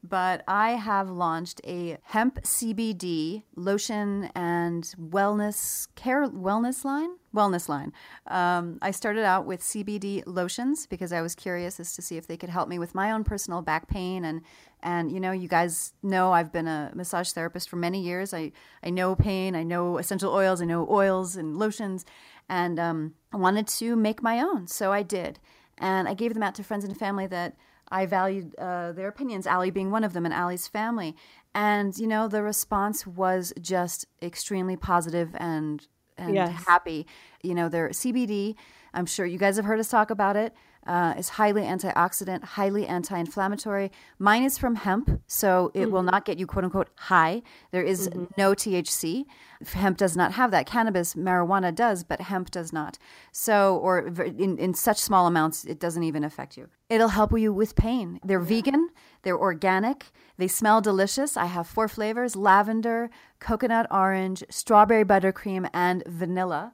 but 0.10 0.44
I 0.48 0.72
have 0.72 1.10
launched 1.10 1.62
a 1.66 1.98
hemp 2.04 2.42
CBD 2.44 3.44
lotion 3.56 4.30
and 4.36 4.84
wellness 5.00 5.88
care 5.96 6.28
wellness 6.28 6.86
line. 6.86 7.10
Wellness 7.36 7.68
line. 7.68 7.92
Um, 8.28 8.80
I 8.82 8.92
started 8.92 9.26
out 9.26 9.46
with 9.46 9.62
CBD 9.62 10.24
lotions 10.26 10.88
because 10.88 11.12
I 11.12 11.22
was 11.22 11.36
curious 11.36 11.80
as 11.80 11.94
to 11.96 12.02
see 12.02 12.16
if 12.16 12.28
they 12.28 12.38
could 12.38 12.50
help 12.50 12.70
me 12.70 12.80
with 12.80 12.96
my 12.96 13.12
own 13.12 13.26
personal 13.26 13.62
back 13.62 13.90
pain 13.90 14.24
and 14.24 14.42
and 14.82 15.12
you 15.12 15.20
know 15.20 15.32
you 15.32 15.50
guys 15.50 15.94
know 16.02 16.32
I've 16.32 16.54
been 16.54 16.68
a 16.68 16.92
massage 16.96 17.32
therapist 17.32 17.68
for 17.70 17.76
many 17.76 18.02
years. 18.02 18.34
I 18.34 18.52
I 18.84 18.90
know 18.90 19.16
pain. 19.16 19.56
I 19.56 19.64
know 19.64 19.98
essential 19.98 20.32
oils. 20.32 20.62
I 20.62 20.66
know 20.66 20.88
oils 20.90 21.36
and 21.36 21.58
lotions, 21.58 22.06
and 22.48 22.80
um, 22.80 23.16
I 23.34 23.38
wanted 23.38 23.68
to 23.68 23.96
make 23.96 24.24
my 24.24 24.40
own, 24.40 24.68
so 24.68 24.94
I 24.94 25.02
did, 25.02 25.40
and 25.78 26.08
I 26.08 26.14
gave 26.14 26.34
them 26.34 26.44
out 26.44 26.56
to 26.56 26.64
friends 26.64 26.86
and 26.86 26.98
family 26.98 27.28
that 27.28 27.58
I 27.90 28.06
valued 28.06 28.56
uh, 28.58 28.92
their 28.94 29.08
opinions, 29.08 29.46
Allie 29.48 29.72
being 29.72 29.92
one 29.92 30.04
of 30.04 30.14
them, 30.14 30.26
and 30.26 30.34
Allie's 30.34 30.68
family. 30.68 31.16
And, 31.54 31.98
you 31.98 32.08
know, 32.08 32.28
the 32.28 32.44
response 32.44 33.06
was 33.08 33.54
just 33.62 34.06
extremely 34.22 34.76
positive 34.76 35.30
and 35.40 35.88
and 36.18 36.36
Yes. 36.36 36.66
happy. 36.68 37.06
You 37.44 37.54
know, 37.56 37.70
their 37.70 37.90
CBD 37.90 38.56
I'm 38.94 39.06
sure 39.06 39.26
you 39.26 39.38
guys 39.38 39.58
have 39.58 39.66
heard 39.66 39.80
us 39.80 39.90
talk 39.90 40.10
about 40.10 40.38
it. 40.38 40.54
Uh, 40.86 41.16
it's 41.18 41.30
highly 41.30 41.64
antioxidant, 41.64 42.44
highly 42.44 42.86
anti 42.86 43.18
inflammatory. 43.18 43.92
Mine 44.20 44.44
is 44.44 44.58
from 44.58 44.76
hemp, 44.76 45.22
so 45.26 45.72
it 45.74 45.90
will 45.92 46.04
not 46.04 46.26
get 46.26 46.38
you 46.38 46.46
quote 46.46 46.64
unquote 46.64 46.90
high. 46.96 47.42
There 47.72 47.82
is 47.82 48.10
no 48.38 48.54
THC. 48.54 49.26
Hemp 49.74 49.98
does 49.98 50.16
not 50.16 50.34
have 50.34 50.52
that. 50.52 50.68
Cannabis, 50.68 51.16
marijuana 51.16 51.74
does, 51.74 52.04
but 52.04 52.22
hemp 52.22 52.52
does 52.52 52.72
not. 52.72 53.00
So, 53.32 53.78
or 53.78 54.00
in, 54.00 54.60
in 54.60 54.74
such 54.76 55.00
small 55.00 55.26
amounts, 55.26 55.66
it 55.66 55.80
doesn't 55.80 56.04
even 56.04 56.24
affect 56.24 56.56
you. 56.56 56.70
It'll 56.90 57.10
help 57.10 57.38
you 57.38 57.52
with 57.52 57.76
pain. 57.76 58.20
They're 58.24 58.40
vegan, 58.40 58.90
they're 59.24 59.40
organic, 59.40 60.12
they 60.38 60.48
smell 60.48 60.82
delicious. 60.82 61.36
I 61.36 61.46
have 61.46 61.66
four 61.66 61.88
flavors 61.88 62.36
lavender, 62.36 63.10
coconut 63.40 63.88
orange, 63.90 64.44
strawberry 64.50 65.04
buttercream, 65.04 65.68
and 65.74 66.04
vanilla. 66.06 66.74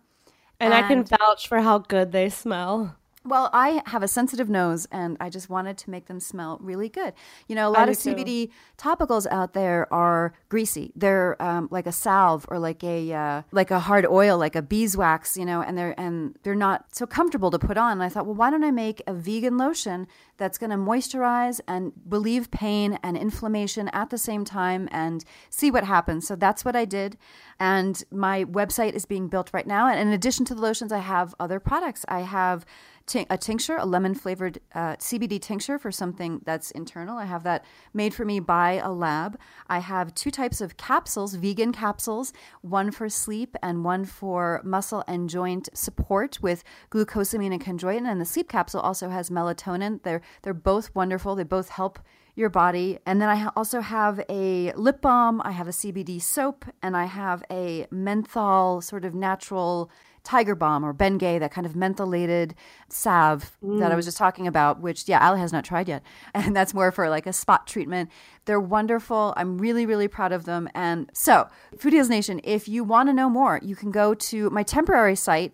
And, 0.59 0.73
I 0.73 0.87
can 0.87 1.03
vouch 1.03 1.47
for 1.47 1.61
how 1.61 1.79
good 1.79 2.11
they 2.11 2.29
smell. 2.29 2.97
Well, 3.23 3.51
I 3.53 3.83
have 3.85 4.01
a 4.01 4.07
sensitive 4.07 4.49
nose 4.49 4.87
and 4.91 5.15
I 5.19 5.29
just 5.29 5.47
wanted 5.47 5.77
to 5.79 5.91
make 5.91 6.07
them 6.07 6.19
smell 6.19 6.57
really 6.59 6.89
good. 6.89 7.13
You 7.47 7.53
know, 7.53 7.69
a 7.69 7.69
lot 7.69 7.87
of 7.87 7.99
too. 7.99 8.15
CBD 8.15 8.49
topicals 8.79 9.27
out 9.29 9.53
there 9.53 9.91
are 9.93 10.33
greasy. 10.49 10.91
They're 10.95 11.39
um, 11.39 11.67
like 11.69 11.85
a 11.85 11.91
salve 11.91 12.47
or 12.49 12.57
like 12.57 12.83
a 12.83 13.13
uh, 13.13 13.41
like 13.51 13.69
a 13.69 13.79
hard 13.79 14.07
oil, 14.07 14.39
like 14.39 14.55
a 14.55 14.63
beeswax, 14.63 15.37
you 15.37 15.45
know, 15.45 15.61
and 15.61 15.77
they're 15.77 15.93
and 15.99 16.35
they're 16.41 16.55
not 16.55 16.95
so 16.95 17.05
comfortable 17.05 17.51
to 17.51 17.59
put 17.59 17.77
on. 17.77 17.93
And 17.93 18.03
I 18.03 18.09
thought, 18.09 18.25
well, 18.25 18.33
why 18.33 18.49
don't 18.49 18.63
I 18.63 18.71
make 18.71 19.03
a 19.05 19.13
vegan 19.13 19.55
lotion 19.55 20.07
that's 20.37 20.57
going 20.57 20.71
to 20.71 20.75
moisturize 20.75 21.61
and 21.67 21.93
relieve 22.09 22.49
pain 22.49 22.97
and 23.03 23.15
inflammation 23.15 23.87
at 23.89 24.09
the 24.09 24.17
same 24.17 24.43
time 24.43 24.89
and 24.91 25.23
see 25.51 25.69
what 25.69 25.83
happens. 25.83 26.25
So 26.25 26.35
that's 26.35 26.65
what 26.65 26.75
I 26.75 26.85
did. 26.85 27.19
And 27.59 28.03
my 28.09 28.45
website 28.45 28.93
is 28.93 29.05
being 29.05 29.27
built 29.27 29.51
right 29.53 29.67
now. 29.67 29.87
And 29.87 29.99
in 29.99 30.07
addition 30.07 30.45
to 30.45 30.55
the 30.55 30.61
lotions, 30.61 30.91
I 30.91 30.97
have 30.97 31.35
other 31.39 31.59
products. 31.59 32.03
I 32.07 32.21
have 32.21 32.65
tin- 33.05 33.25
a 33.29 33.37
tincture, 33.37 33.77
a 33.77 33.85
lemon 33.85 34.13
flavored 34.13 34.59
uh, 34.73 34.95
CBD 34.97 35.41
tincture 35.41 35.77
for 35.77 35.91
something 35.91 36.41
that's 36.45 36.71
internal. 36.71 37.17
I 37.17 37.25
have 37.25 37.43
that 37.43 37.65
made 37.93 38.13
for 38.13 38.25
me 38.25 38.39
by 38.39 38.73
a 38.73 38.91
lab. 38.91 39.39
I 39.67 39.79
have 39.79 40.15
two 40.15 40.31
types 40.31 40.61
of 40.61 40.77
capsules, 40.77 41.35
vegan 41.35 41.71
capsules, 41.71 42.33
one 42.61 42.91
for 42.91 43.09
sleep 43.09 43.55
and 43.61 43.83
one 43.83 44.05
for 44.05 44.61
muscle 44.63 45.03
and 45.07 45.29
joint 45.29 45.69
support 45.73 46.39
with 46.41 46.63
glucosamine 46.89 47.53
and 47.53 47.63
chondroitin. 47.63 48.09
And 48.09 48.21
the 48.21 48.25
sleep 48.25 48.49
capsule 48.49 48.81
also 48.81 49.09
has 49.09 49.29
melatonin. 49.29 50.01
They're 50.03 50.21
they're 50.41 50.53
both 50.53 50.93
wonderful. 50.95 51.35
They 51.35 51.43
both 51.43 51.69
help 51.69 51.99
your 52.35 52.49
body. 52.49 52.97
And 53.05 53.21
then 53.21 53.29
I 53.29 53.49
also 53.55 53.81
have 53.81 54.23
a 54.29 54.71
lip 54.73 55.01
balm, 55.01 55.41
I 55.43 55.51
have 55.51 55.67
a 55.67 55.71
CBD 55.71 56.21
soap, 56.21 56.65
and 56.81 56.95
I 56.95 57.05
have 57.05 57.43
a 57.51 57.87
menthol 57.91 58.81
sort 58.81 59.05
of 59.05 59.13
natural 59.13 59.91
tiger 60.23 60.55
balm 60.55 60.85
or 60.85 60.93
Bengay, 60.93 61.39
that 61.39 61.51
kind 61.51 61.65
of 61.65 61.73
mentholated 61.73 62.53
salve 62.89 63.57
that 63.61 63.91
I 63.91 63.95
was 63.95 64.05
just 64.05 64.17
talking 64.17 64.47
about, 64.47 64.79
which, 64.79 65.07
yeah, 65.07 65.19
Al 65.19 65.35
has 65.35 65.51
not 65.51 65.65
tried 65.65 65.87
yet. 65.87 66.03
And 66.33 66.55
that's 66.55 66.73
more 66.73 66.91
for 66.91 67.09
like 67.09 67.27
a 67.27 67.33
spot 67.33 67.67
treatment. 67.67 68.09
They're 68.45 68.59
wonderful. 68.59 69.33
I'm 69.37 69.57
really, 69.57 69.85
really 69.85 70.07
proud 70.07 70.31
of 70.31 70.45
them. 70.45 70.69
And 70.73 71.09
so, 71.13 71.47
Food 71.77 71.93
Heals 71.93 72.09
Nation, 72.09 72.41
if 72.43 72.67
you 72.67 72.83
want 72.83 73.09
to 73.09 73.13
know 73.13 73.29
more, 73.29 73.59
you 73.61 73.75
can 73.75 73.91
go 73.91 74.13
to 74.13 74.49
my 74.49 74.63
temporary 74.63 75.15
site, 75.15 75.53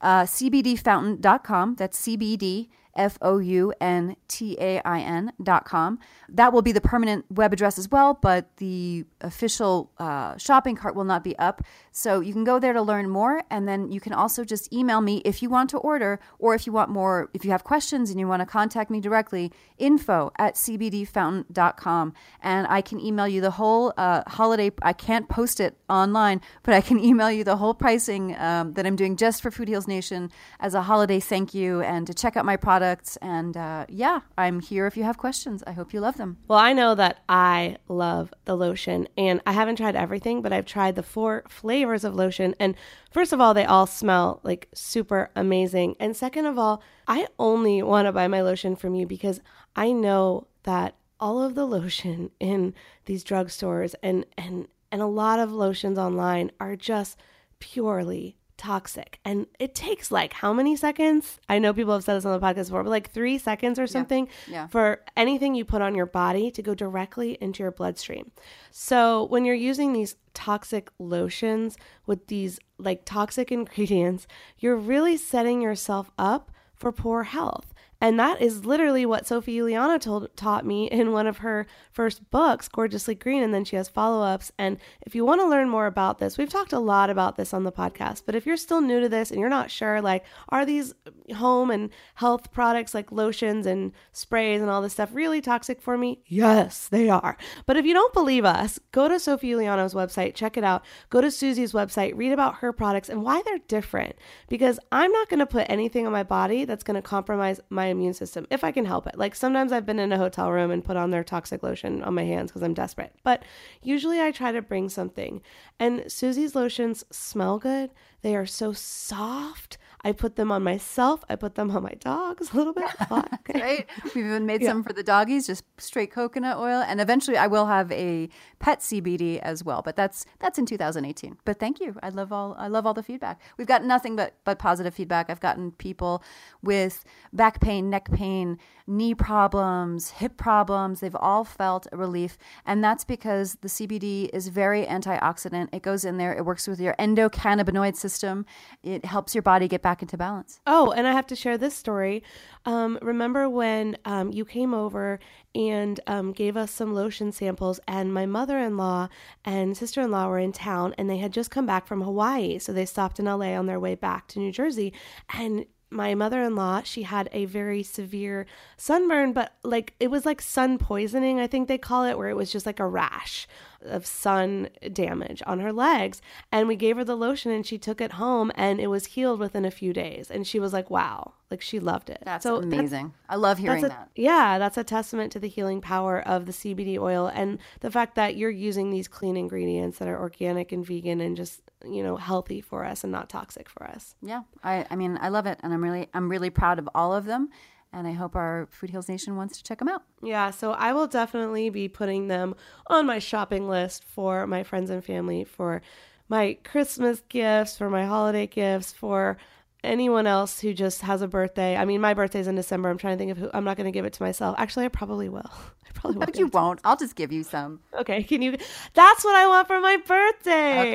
uh, 0.00 0.22
cbdfountain.com. 0.22 1.74
That's 1.76 2.00
CBD. 2.00 2.68
F 2.98 3.16
O 3.22 3.38
U 3.38 3.72
N 3.80 4.16
T 4.26 4.56
A 4.60 4.80
I 4.84 5.00
N 5.00 5.32
dot 5.42 5.64
com. 5.64 5.98
That 6.28 6.52
will 6.52 6.62
be 6.62 6.72
the 6.72 6.80
permanent 6.80 7.24
web 7.30 7.52
address 7.52 7.78
as 7.78 7.90
well, 7.90 8.12
but 8.14 8.56
the 8.58 9.06
official 9.20 9.90
uh, 9.98 10.36
shopping 10.36 10.76
cart 10.76 10.94
will 10.94 11.04
not 11.04 11.24
be 11.24 11.38
up. 11.38 11.62
So 11.92 12.20
you 12.20 12.32
can 12.32 12.44
go 12.44 12.58
there 12.58 12.72
to 12.72 12.82
learn 12.82 13.08
more, 13.08 13.42
and 13.50 13.66
then 13.66 13.90
you 13.90 14.00
can 14.00 14.12
also 14.12 14.44
just 14.44 14.72
email 14.72 15.00
me 15.00 15.22
if 15.24 15.42
you 15.42 15.48
want 15.48 15.70
to 15.70 15.78
order, 15.78 16.20
or 16.38 16.54
if 16.54 16.66
you 16.66 16.72
want 16.72 16.90
more, 16.90 17.30
if 17.32 17.44
you 17.44 17.50
have 17.52 17.64
questions 17.64 18.10
and 18.10 18.20
you 18.20 18.28
want 18.28 18.40
to 18.40 18.46
contact 18.46 18.90
me 18.90 19.00
directly, 19.00 19.52
info 19.78 20.32
at 20.38 20.54
cbdfountain.com. 20.54 22.12
And 22.42 22.66
I 22.68 22.80
can 22.82 23.00
email 23.00 23.28
you 23.28 23.40
the 23.40 23.52
whole 23.52 23.92
uh, 23.96 24.22
holiday. 24.26 24.70
I 24.82 24.92
can't 24.92 25.28
post 25.28 25.60
it 25.60 25.76
online, 25.88 26.40
but 26.62 26.74
I 26.74 26.80
can 26.80 26.98
email 27.04 27.30
you 27.30 27.44
the 27.44 27.56
whole 27.56 27.74
pricing 27.74 28.36
um, 28.36 28.74
that 28.74 28.86
I'm 28.86 28.96
doing 28.96 29.16
just 29.16 29.40
for 29.42 29.50
Food 29.50 29.68
Heals 29.68 29.86
Nation 29.86 30.30
as 30.60 30.74
a 30.74 30.82
holiday 30.82 31.20
thank 31.20 31.54
you 31.54 31.80
and 31.82 32.06
to 32.06 32.14
check 32.14 32.36
out 32.36 32.44
my 32.44 32.56
products. 32.88 33.18
And 33.20 33.56
uh, 33.56 33.86
yeah, 33.88 34.20
I'm 34.36 34.60
here 34.60 34.86
if 34.86 34.96
you 34.96 35.04
have 35.04 35.18
questions. 35.18 35.62
I 35.66 35.72
hope 35.72 35.92
you 35.92 36.00
love 36.00 36.16
them. 36.16 36.38
Well, 36.48 36.58
I 36.58 36.72
know 36.72 36.94
that 36.94 37.22
I 37.28 37.76
love 37.88 38.32
the 38.44 38.56
lotion, 38.56 39.08
and 39.16 39.40
I 39.46 39.52
haven't 39.52 39.76
tried 39.76 39.96
everything, 39.96 40.40
but 40.42 40.52
I've 40.52 40.64
tried 40.64 40.96
the 40.96 41.02
four 41.02 41.44
flavors 41.48 42.04
of 42.04 42.14
lotion. 42.14 42.54
And 42.58 42.74
first 43.10 43.32
of 43.32 43.40
all, 43.40 43.52
they 43.52 43.64
all 43.64 43.86
smell 43.86 44.40
like 44.42 44.68
super 44.74 45.30
amazing. 45.36 45.96
And 46.00 46.16
second 46.16 46.46
of 46.46 46.58
all, 46.58 46.82
I 47.06 47.26
only 47.38 47.82
want 47.82 48.06
to 48.06 48.12
buy 48.12 48.28
my 48.28 48.40
lotion 48.40 48.74
from 48.74 48.94
you 48.94 49.06
because 49.06 49.40
I 49.76 49.92
know 49.92 50.46
that 50.62 50.94
all 51.20 51.42
of 51.42 51.54
the 51.54 51.66
lotion 51.66 52.30
in 52.40 52.74
these 53.04 53.24
drugstores 53.24 53.94
and 54.02 54.24
and 54.36 54.68
and 54.90 55.02
a 55.02 55.06
lot 55.06 55.38
of 55.38 55.52
lotions 55.52 55.98
online 55.98 56.50
are 56.58 56.74
just 56.74 57.18
purely 57.58 58.37
toxic. 58.58 59.18
And 59.24 59.46
it 59.58 59.74
takes 59.74 60.10
like 60.10 60.34
how 60.34 60.52
many 60.52 60.76
seconds? 60.76 61.40
I 61.48 61.58
know 61.58 61.72
people 61.72 61.94
have 61.94 62.04
said 62.04 62.16
this 62.16 62.24
on 62.26 62.38
the 62.38 62.46
podcast 62.46 62.66
before, 62.66 62.82
but 62.84 62.90
like 62.90 63.10
three 63.10 63.38
seconds 63.38 63.78
or 63.78 63.86
something 63.86 64.28
Yeah. 64.46 64.66
for 64.66 65.00
anything 65.16 65.54
you 65.54 65.64
put 65.64 65.80
on 65.80 65.94
your 65.94 66.06
body 66.06 66.50
to 66.50 66.62
go 66.62 66.74
directly 66.74 67.38
into 67.40 67.62
your 67.62 67.70
bloodstream. 67.72 68.32
So 68.70 69.24
when 69.26 69.44
you're 69.44 69.54
using 69.54 69.92
these 69.92 70.16
toxic 70.34 70.90
lotions 70.98 71.76
with 72.06 72.26
these 72.26 72.58
like 72.78 73.04
toxic 73.04 73.50
ingredients, 73.58 74.26
you're 74.58 74.76
really 74.76 75.16
setting 75.16 75.62
yourself 75.62 76.10
up 76.18 76.50
for 76.74 76.92
poor 76.92 77.22
health. 77.24 77.72
And 78.00 78.18
that 78.20 78.40
is 78.40 78.64
literally 78.64 79.04
what 79.04 79.26
Sophie 79.26 79.58
Uliano 79.58 80.00
told 80.00 80.36
taught 80.36 80.64
me 80.64 80.86
in 80.86 81.10
one 81.10 81.26
of 81.26 81.38
her 81.38 81.66
first 81.90 82.30
books, 82.30 82.68
Gorgeously 82.68 83.16
Green, 83.16 83.42
and 83.42 83.52
then 83.52 83.64
she 83.64 83.74
has 83.74 83.88
follow-ups. 83.88 84.52
And 84.56 84.78
if 85.02 85.16
you 85.16 85.24
want 85.24 85.40
to 85.40 85.48
learn 85.48 85.68
more 85.68 85.86
about 85.86 86.18
this, 86.18 86.38
we've 86.38 86.48
talked 86.48 86.72
a 86.72 86.78
lot 86.78 87.10
about 87.10 87.36
this 87.36 87.52
on 87.52 87.64
the 87.64 87.72
podcast. 87.72 88.22
But 88.24 88.36
if 88.36 88.46
you're 88.46 88.56
still 88.56 88.80
new 88.80 89.00
to 89.00 89.08
this 89.08 89.32
and 89.32 89.40
you're 89.40 89.48
not 89.48 89.70
sure, 89.70 90.00
like, 90.00 90.24
are 90.48 90.64
these 90.64 90.94
home 91.36 91.72
and 91.72 91.90
health 92.14 92.52
products 92.52 92.94
like 92.94 93.10
lotions 93.10 93.66
and 93.66 93.90
sprays 94.12 94.60
and 94.60 94.70
all 94.70 94.80
this 94.80 94.92
stuff 94.92 95.10
really 95.12 95.40
toxic 95.40 95.82
for 95.82 95.98
me? 95.98 96.22
Yes, 96.26 96.86
they 96.86 97.08
are. 97.08 97.36
But 97.66 97.76
if 97.76 97.84
you 97.84 97.94
don't 97.94 98.14
believe 98.14 98.44
us, 98.44 98.78
go 98.92 99.08
to 99.08 99.18
Sophie 99.18 99.50
Uliano's 99.50 99.94
website, 99.94 100.34
check 100.34 100.56
it 100.56 100.62
out. 100.62 100.84
Go 101.10 101.20
to 101.20 101.32
Susie's 101.32 101.72
website, 101.72 102.16
read 102.16 102.30
about 102.30 102.56
her 102.56 102.72
products 102.72 103.08
and 103.08 103.24
why 103.24 103.42
they're 103.44 103.58
different. 103.66 104.14
Because 104.48 104.78
I'm 104.92 105.10
not 105.10 105.28
going 105.28 105.40
to 105.40 105.46
put 105.46 105.68
anything 105.68 106.06
on 106.06 106.12
my 106.12 106.22
body 106.22 106.64
that's 106.64 106.84
going 106.84 106.94
to 106.94 107.02
compromise 107.02 107.58
my 107.70 107.87
immune 107.88 108.14
system 108.14 108.46
if 108.50 108.64
I 108.64 108.72
can 108.72 108.84
help 108.84 109.06
it. 109.06 109.18
Like 109.18 109.34
sometimes 109.34 109.72
I've 109.72 109.86
been 109.86 109.98
in 109.98 110.12
a 110.12 110.18
hotel 110.18 110.50
room 110.50 110.70
and 110.70 110.84
put 110.84 110.96
on 110.96 111.10
their 111.10 111.24
toxic 111.24 111.62
lotion 111.62 112.02
on 112.02 112.14
my 112.14 112.24
hands 112.24 112.50
because 112.50 112.62
I'm 112.62 112.74
desperate. 112.74 113.12
But 113.22 113.42
usually 113.82 114.20
I 114.20 114.30
try 114.30 114.52
to 114.52 114.62
bring 114.62 114.88
something. 114.88 115.42
And 115.78 116.10
Susie's 116.10 116.54
lotions 116.54 117.04
smell 117.10 117.58
good. 117.58 117.90
They 118.22 118.34
are 118.34 118.46
so 118.46 118.72
soft. 118.72 119.78
I 120.04 120.12
put 120.12 120.36
them 120.36 120.52
on 120.52 120.62
myself. 120.62 121.24
I 121.28 121.36
put 121.36 121.56
them 121.56 121.70
on 121.70 121.82
my 121.82 121.94
dogs 121.98 122.52
a 122.52 122.56
little 122.56 122.72
bit. 122.72 122.88
Right? 123.54 123.86
We've 124.04 124.26
even 124.26 124.46
made 124.46 124.62
some 124.62 124.84
for 124.84 124.92
the 124.92 125.02
doggies, 125.02 125.46
just 125.46 125.64
straight 125.78 126.12
coconut 126.12 126.58
oil, 126.58 126.84
and 126.86 127.00
eventually 127.00 127.36
I 127.36 127.46
will 127.46 127.66
have 127.66 127.90
a 127.90 128.28
pet 128.58 128.80
CBD 128.80 129.38
as 129.40 129.64
well. 129.64 129.82
But 129.82 129.96
that's 129.96 130.26
that's 130.38 130.58
in 130.58 130.66
2018. 130.66 131.38
But 131.44 131.58
thank 131.58 131.80
you. 131.80 131.96
I 132.02 132.10
love 132.10 132.32
all 132.32 132.54
I 132.58 132.68
love 132.68 132.86
all 132.86 132.94
the 132.94 133.02
feedback. 133.02 133.40
We've 133.56 133.66
got 133.66 133.84
nothing 133.84 134.16
but 134.16 134.34
but 134.44 134.58
positive 134.58 134.94
feedback. 134.94 135.30
I've 135.30 135.40
gotten 135.40 135.72
people 135.72 136.22
with 136.62 137.04
back 137.32 137.60
pain, 137.60 137.90
neck 137.90 138.10
pain, 138.12 138.58
knee 138.88 139.14
problems, 139.14 140.10
hip 140.10 140.36
problems. 140.36 141.00
They've 141.00 141.14
all 141.14 141.44
felt 141.44 141.86
a 141.92 141.96
relief, 141.96 142.38
and 142.64 142.82
that's 142.82 143.04
because 143.04 143.56
the 143.56 143.68
CBD 143.68 144.30
is 144.32 144.48
very 144.48 144.86
antioxidant. 144.86 145.68
It 145.72 145.82
goes 145.82 146.04
in 146.04 146.16
there. 146.16 146.32
It 146.32 146.44
works 146.44 146.66
with 146.66 146.80
your 146.80 146.94
endocannabinoid 146.98 147.96
system. 147.96 148.46
It 148.82 149.04
helps 149.04 149.34
your 149.34 149.42
body 149.42 149.68
get 149.68 149.82
back 149.82 150.02
into 150.02 150.16
balance. 150.16 150.60
Oh, 150.66 150.90
and 150.92 151.06
I 151.06 151.12
have 151.12 151.26
to 151.28 151.36
share 151.36 151.58
this 151.58 151.74
story. 151.74 152.22
Um, 152.64 152.98
remember 153.02 153.48
when 153.48 153.96
um, 154.04 154.32
you 154.32 154.44
came 154.44 154.74
over 154.74 155.20
and 155.54 156.00
um, 156.06 156.32
gave 156.32 156.56
us 156.56 156.70
some 156.70 156.94
lotion 156.94 157.30
samples, 157.30 157.78
and 157.86 158.12
my 158.12 158.26
mother 158.26 158.58
in 158.58 158.76
law 158.76 159.08
and 159.44 159.76
sister 159.76 160.00
in 160.00 160.10
law 160.10 160.28
were 160.28 160.38
in 160.38 160.52
town, 160.52 160.94
and 160.96 161.10
they 161.10 161.18
had 161.18 161.32
just 161.32 161.50
come 161.50 161.66
back 161.66 161.86
from 161.86 162.00
Hawaii. 162.00 162.58
So 162.58 162.72
they 162.72 162.86
stopped 162.86 163.18
in 163.18 163.26
LA 163.26 163.54
on 163.54 163.66
their 163.66 163.80
way 163.80 163.94
back 163.94 164.28
to 164.28 164.38
New 164.38 164.52
Jersey. 164.52 164.92
And 165.34 165.66
my 165.90 166.14
mother 166.14 166.42
in 166.42 166.54
law, 166.54 166.82
she 166.82 167.02
had 167.02 167.28
a 167.32 167.44
very 167.46 167.82
severe 167.82 168.46
sunburn, 168.76 169.32
but 169.32 169.54
like 169.62 169.94
it 170.00 170.10
was 170.10 170.26
like 170.26 170.40
sun 170.42 170.78
poisoning, 170.78 171.40
I 171.40 171.46
think 171.46 171.68
they 171.68 171.78
call 171.78 172.04
it, 172.04 172.18
where 172.18 172.28
it 172.28 172.36
was 172.36 172.52
just 172.52 172.66
like 172.66 172.80
a 172.80 172.86
rash 172.86 173.46
of 173.82 174.06
sun 174.06 174.68
damage 174.92 175.42
on 175.46 175.60
her 175.60 175.72
legs. 175.72 176.20
And 176.50 176.68
we 176.68 176.76
gave 176.76 176.96
her 176.96 177.04
the 177.04 177.16
lotion 177.16 177.52
and 177.52 177.66
she 177.66 177.78
took 177.78 178.00
it 178.00 178.12
home 178.12 178.50
and 178.54 178.80
it 178.80 178.88
was 178.88 179.06
healed 179.06 179.40
within 179.40 179.64
a 179.64 179.70
few 179.70 179.92
days. 179.92 180.30
And 180.30 180.46
she 180.46 180.58
was 180.58 180.72
like, 180.72 180.90
wow, 180.90 181.34
like 181.50 181.62
she 181.62 181.80
loved 181.80 182.10
it. 182.10 182.18
That's 182.24 182.42
So 182.42 182.56
amazing. 182.56 183.14
I 183.28 183.36
love 183.36 183.58
hearing 183.58 183.84
a, 183.84 183.88
that. 183.88 184.10
Yeah, 184.14 184.58
that's 184.58 184.76
a 184.76 184.84
testament 184.84 185.32
to 185.32 185.38
the 185.38 185.48
healing 185.48 185.80
power 185.80 186.20
of 186.20 186.46
the 186.46 186.52
CBD 186.52 186.98
oil 186.98 187.26
and 187.28 187.58
the 187.80 187.90
fact 187.90 188.14
that 188.16 188.36
you're 188.36 188.50
using 188.50 188.90
these 188.90 189.08
clean 189.08 189.36
ingredients 189.36 189.98
that 189.98 190.08
are 190.08 190.18
organic 190.18 190.72
and 190.72 190.84
vegan 190.84 191.20
and 191.20 191.36
just, 191.36 191.62
you 191.84 192.02
know, 192.02 192.16
healthy 192.16 192.60
for 192.60 192.84
us 192.84 193.04
and 193.04 193.12
not 193.12 193.28
toxic 193.28 193.68
for 193.68 193.84
us. 193.84 194.16
Yeah, 194.20 194.42
I, 194.62 194.84
I 194.90 194.96
mean, 194.96 195.18
I 195.20 195.28
love 195.28 195.46
it, 195.46 195.58
and 195.62 195.72
I'm 195.72 195.82
really, 195.82 196.08
I'm 196.12 196.28
really 196.28 196.50
proud 196.50 196.78
of 196.78 196.88
all 196.94 197.14
of 197.14 197.24
them, 197.24 197.50
and 197.92 198.06
I 198.06 198.12
hope 198.12 198.36
our 198.36 198.68
Food 198.70 198.90
Heals 198.90 199.08
Nation 199.08 199.36
wants 199.36 199.56
to 199.58 199.64
check 199.64 199.78
them 199.78 199.88
out. 199.88 200.02
Yeah, 200.22 200.50
so 200.50 200.72
I 200.72 200.92
will 200.92 201.06
definitely 201.06 201.70
be 201.70 201.88
putting 201.88 202.28
them 202.28 202.54
on 202.86 203.06
my 203.06 203.18
shopping 203.18 203.68
list 203.68 204.04
for 204.04 204.46
my 204.46 204.62
friends 204.62 204.90
and 204.90 205.04
family, 205.04 205.44
for 205.44 205.82
my 206.28 206.58
Christmas 206.64 207.22
gifts, 207.28 207.76
for 207.78 207.88
my 207.88 208.04
holiday 208.04 208.46
gifts, 208.46 208.92
for 208.92 209.38
anyone 209.84 210.26
else 210.26 210.60
who 210.60 210.72
just 210.74 211.02
has 211.02 211.22
a 211.22 211.28
birthday. 211.28 211.76
I 211.76 211.84
mean, 211.84 212.00
my 212.00 212.14
birthday's 212.14 212.46
in 212.46 212.56
December. 212.56 212.88
I'm 212.88 212.98
trying 212.98 213.14
to 213.14 213.18
think 213.18 213.30
of 213.30 213.38
who. 213.38 213.50
I'm 213.54 213.64
not 213.64 213.76
going 213.76 213.86
to 213.86 213.92
give 213.92 214.04
it 214.04 214.12
to 214.14 214.22
myself. 214.22 214.56
Actually, 214.58 214.86
I 214.86 214.88
probably 214.88 215.28
will. 215.28 215.40
I 215.50 215.90
probably 215.94 216.18
will. 216.18 216.26
No, 216.26 216.38
you 216.38 216.46
won't. 216.48 216.80
I'll 216.84 216.96
just 216.96 217.14
give 217.14 217.32
you 217.32 217.44
some. 217.44 217.80
Okay, 217.94 218.22
can 218.22 218.42
you? 218.42 218.56
That's 218.94 219.24
what 219.24 219.34
I 219.34 219.46
want 219.46 219.68
for 219.68 219.80
my 219.80 219.96
birthday. 219.96 220.90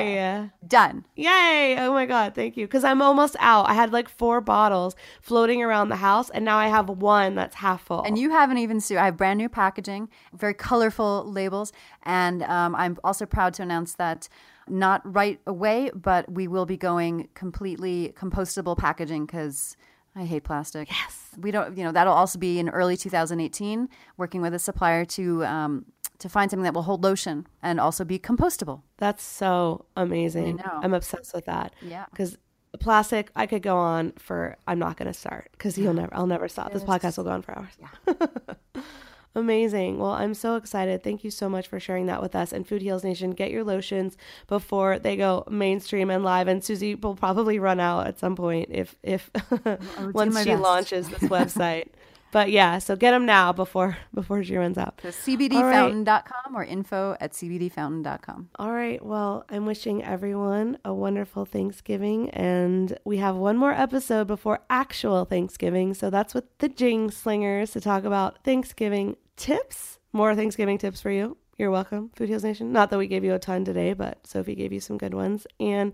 Done. 0.67 1.05
Yay! 1.15 1.77
Oh 1.79 1.93
my 1.93 2.05
god, 2.05 2.35
thank 2.35 2.57
you. 2.57 2.65
Because 2.67 2.83
I'm 2.83 3.01
almost 3.01 3.35
out. 3.39 3.69
I 3.69 3.73
had 3.73 3.91
like 3.91 4.09
four 4.09 4.41
bottles 4.41 4.95
floating 5.21 5.63
around 5.63 5.89
the 5.89 5.97
house, 5.97 6.29
and 6.29 6.43
now 6.43 6.57
I 6.57 6.67
have 6.67 6.89
one 6.89 7.35
that's 7.35 7.55
half 7.55 7.83
full. 7.83 8.01
And 8.01 8.17
you 8.17 8.31
haven't 8.31 8.57
even 8.57 8.79
seen. 8.79 8.97
I 8.97 9.05
have 9.05 9.17
brand 9.17 9.37
new 9.37 9.49
packaging, 9.49 10.09
very 10.33 10.53
colorful 10.53 11.23
labels, 11.29 11.71
and 12.03 12.43
um, 12.43 12.75
I'm 12.75 12.97
also 13.03 13.25
proud 13.25 13.53
to 13.55 13.63
announce 13.63 13.95
that 13.95 14.27
not 14.67 15.01
right 15.03 15.39
away, 15.45 15.91
but 15.93 16.31
we 16.31 16.47
will 16.47 16.65
be 16.65 16.77
going 16.77 17.29
completely 17.33 18.13
compostable 18.17 18.77
packaging 18.77 19.25
because 19.25 19.75
I 20.15 20.25
hate 20.25 20.43
plastic. 20.43 20.89
Yes, 20.89 21.29
we 21.37 21.51
don't. 21.51 21.77
You 21.77 21.83
know 21.83 21.91
that'll 21.91 22.13
also 22.13 22.37
be 22.37 22.59
in 22.59 22.69
early 22.69 22.97
2018. 22.97 23.89
Working 24.17 24.41
with 24.41 24.53
a 24.53 24.59
supplier 24.59 25.05
to 25.05 25.45
um, 25.45 25.85
to 26.19 26.29
find 26.29 26.49
something 26.51 26.63
that 26.63 26.73
will 26.73 26.83
hold 26.83 27.03
lotion 27.03 27.47
and 27.61 27.79
also 27.79 28.05
be 28.05 28.19
compostable. 28.19 28.81
That's 28.97 29.23
so 29.23 29.85
amazing. 29.97 30.59
I 30.59 30.63
know. 30.63 30.79
I'm 30.83 30.93
obsessed 30.93 31.33
with 31.33 31.45
that. 31.45 31.73
Yeah. 31.81 32.05
Because 32.11 32.37
plastic, 32.79 33.31
I 33.35 33.45
could 33.47 33.61
go 33.61 33.77
on 33.77 34.13
for. 34.17 34.55
I'm 34.67 34.79
not 34.79 34.97
going 34.97 35.11
to 35.11 35.17
start 35.17 35.49
because 35.53 35.77
you'll 35.77 35.93
never. 35.93 36.13
I'll 36.13 36.27
never 36.27 36.47
stop. 36.47 36.73
This 36.73 36.83
podcast 36.83 37.17
will 37.17 37.25
go 37.25 37.31
on 37.31 37.41
for 37.41 37.57
hours. 37.57 37.73
Yeah. 37.79 38.81
Amazing. 39.35 39.97
Well, 39.97 40.11
I'm 40.11 40.33
so 40.35 40.55
excited. 40.55 41.03
Thank 41.03 41.23
you 41.23 41.31
so 41.31 41.49
much 41.49 41.67
for 41.67 41.79
sharing 41.79 42.05
that 42.05 42.21
with 42.21 42.35
us. 42.35 42.51
And 42.53 42.67
Food 42.67 42.81
Heals 42.83 43.03
Nation, 43.03 43.31
get 43.31 43.49
your 43.49 43.63
lotions 43.63 44.15
before 44.47 44.99
they 44.99 45.15
go 45.15 45.43
mainstream 45.49 46.11
and 46.11 46.23
live. 46.23 46.47
And 46.47 46.63
Susie 46.63 46.93
will 46.95 47.15
probably 47.15 47.57
run 47.57 47.79
out 47.79 48.05
at 48.07 48.19
some 48.19 48.35
point 48.35 48.69
if 48.71 48.95
if 49.01 49.31
once 50.13 50.37
she 50.39 50.49
best. 50.51 50.61
launches 50.61 51.09
this 51.09 51.19
website. 51.29 51.87
but 52.31 52.51
yeah, 52.51 52.77
so 52.79 52.95
get 52.95 53.11
them 53.11 53.25
now 53.25 53.51
before 53.53 53.97
before 54.13 54.43
she 54.43 54.55
runs 54.55 54.77
out. 54.77 54.99
So 55.01 55.09
cbdfountain.com 55.09 56.55
or 56.55 56.63
info 56.63 57.15
at 57.19 57.31
cbdfountain.com. 57.33 58.49
All 58.57 58.71
right. 58.71 59.03
Well, 59.03 59.45
I'm 59.49 59.65
wishing 59.65 60.03
everyone 60.03 60.77
a 60.85 60.93
wonderful 60.93 61.45
Thanksgiving. 61.45 62.29
And 62.31 62.97
we 63.03 63.17
have 63.17 63.35
one 63.35 63.57
more 63.57 63.73
episode 63.73 64.27
before 64.27 64.59
actual 64.69 65.25
Thanksgiving. 65.25 65.93
So 65.93 66.09
that's 66.09 66.33
with 66.33 66.45
the 66.59 66.69
Jing 66.69 67.09
Slingers 67.11 67.71
to 67.71 67.81
talk 67.81 68.03
about 68.03 68.43
Thanksgiving 68.43 69.17
tips. 69.35 69.99
More 70.11 70.35
Thanksgiving 70.35 70.77
tips 70.77 71.01
for 71.01 71.11
you. 71.11 71.37
You're 71.57 71.71
welcome, 71.71 72.09
Food 72.15 72.29
Heals 72.29 72.43
Nation. 72.43 72.71
Not 72.71 72.89
that 72.89 72.97
we 72.97 73.07
gave 73.07 73.23
you 73.23 73.33
a 73.33 73.39
ton 73.39 73.63
today, 73.63 73.93
but 73.93 74.25
Sophie 74.25 74.55
gave 74.55 74.73
you 74.73 74.79
some 74.79 74.97
good 74.97 75.13
ones. 75.13 75.45
And 75.59 75.93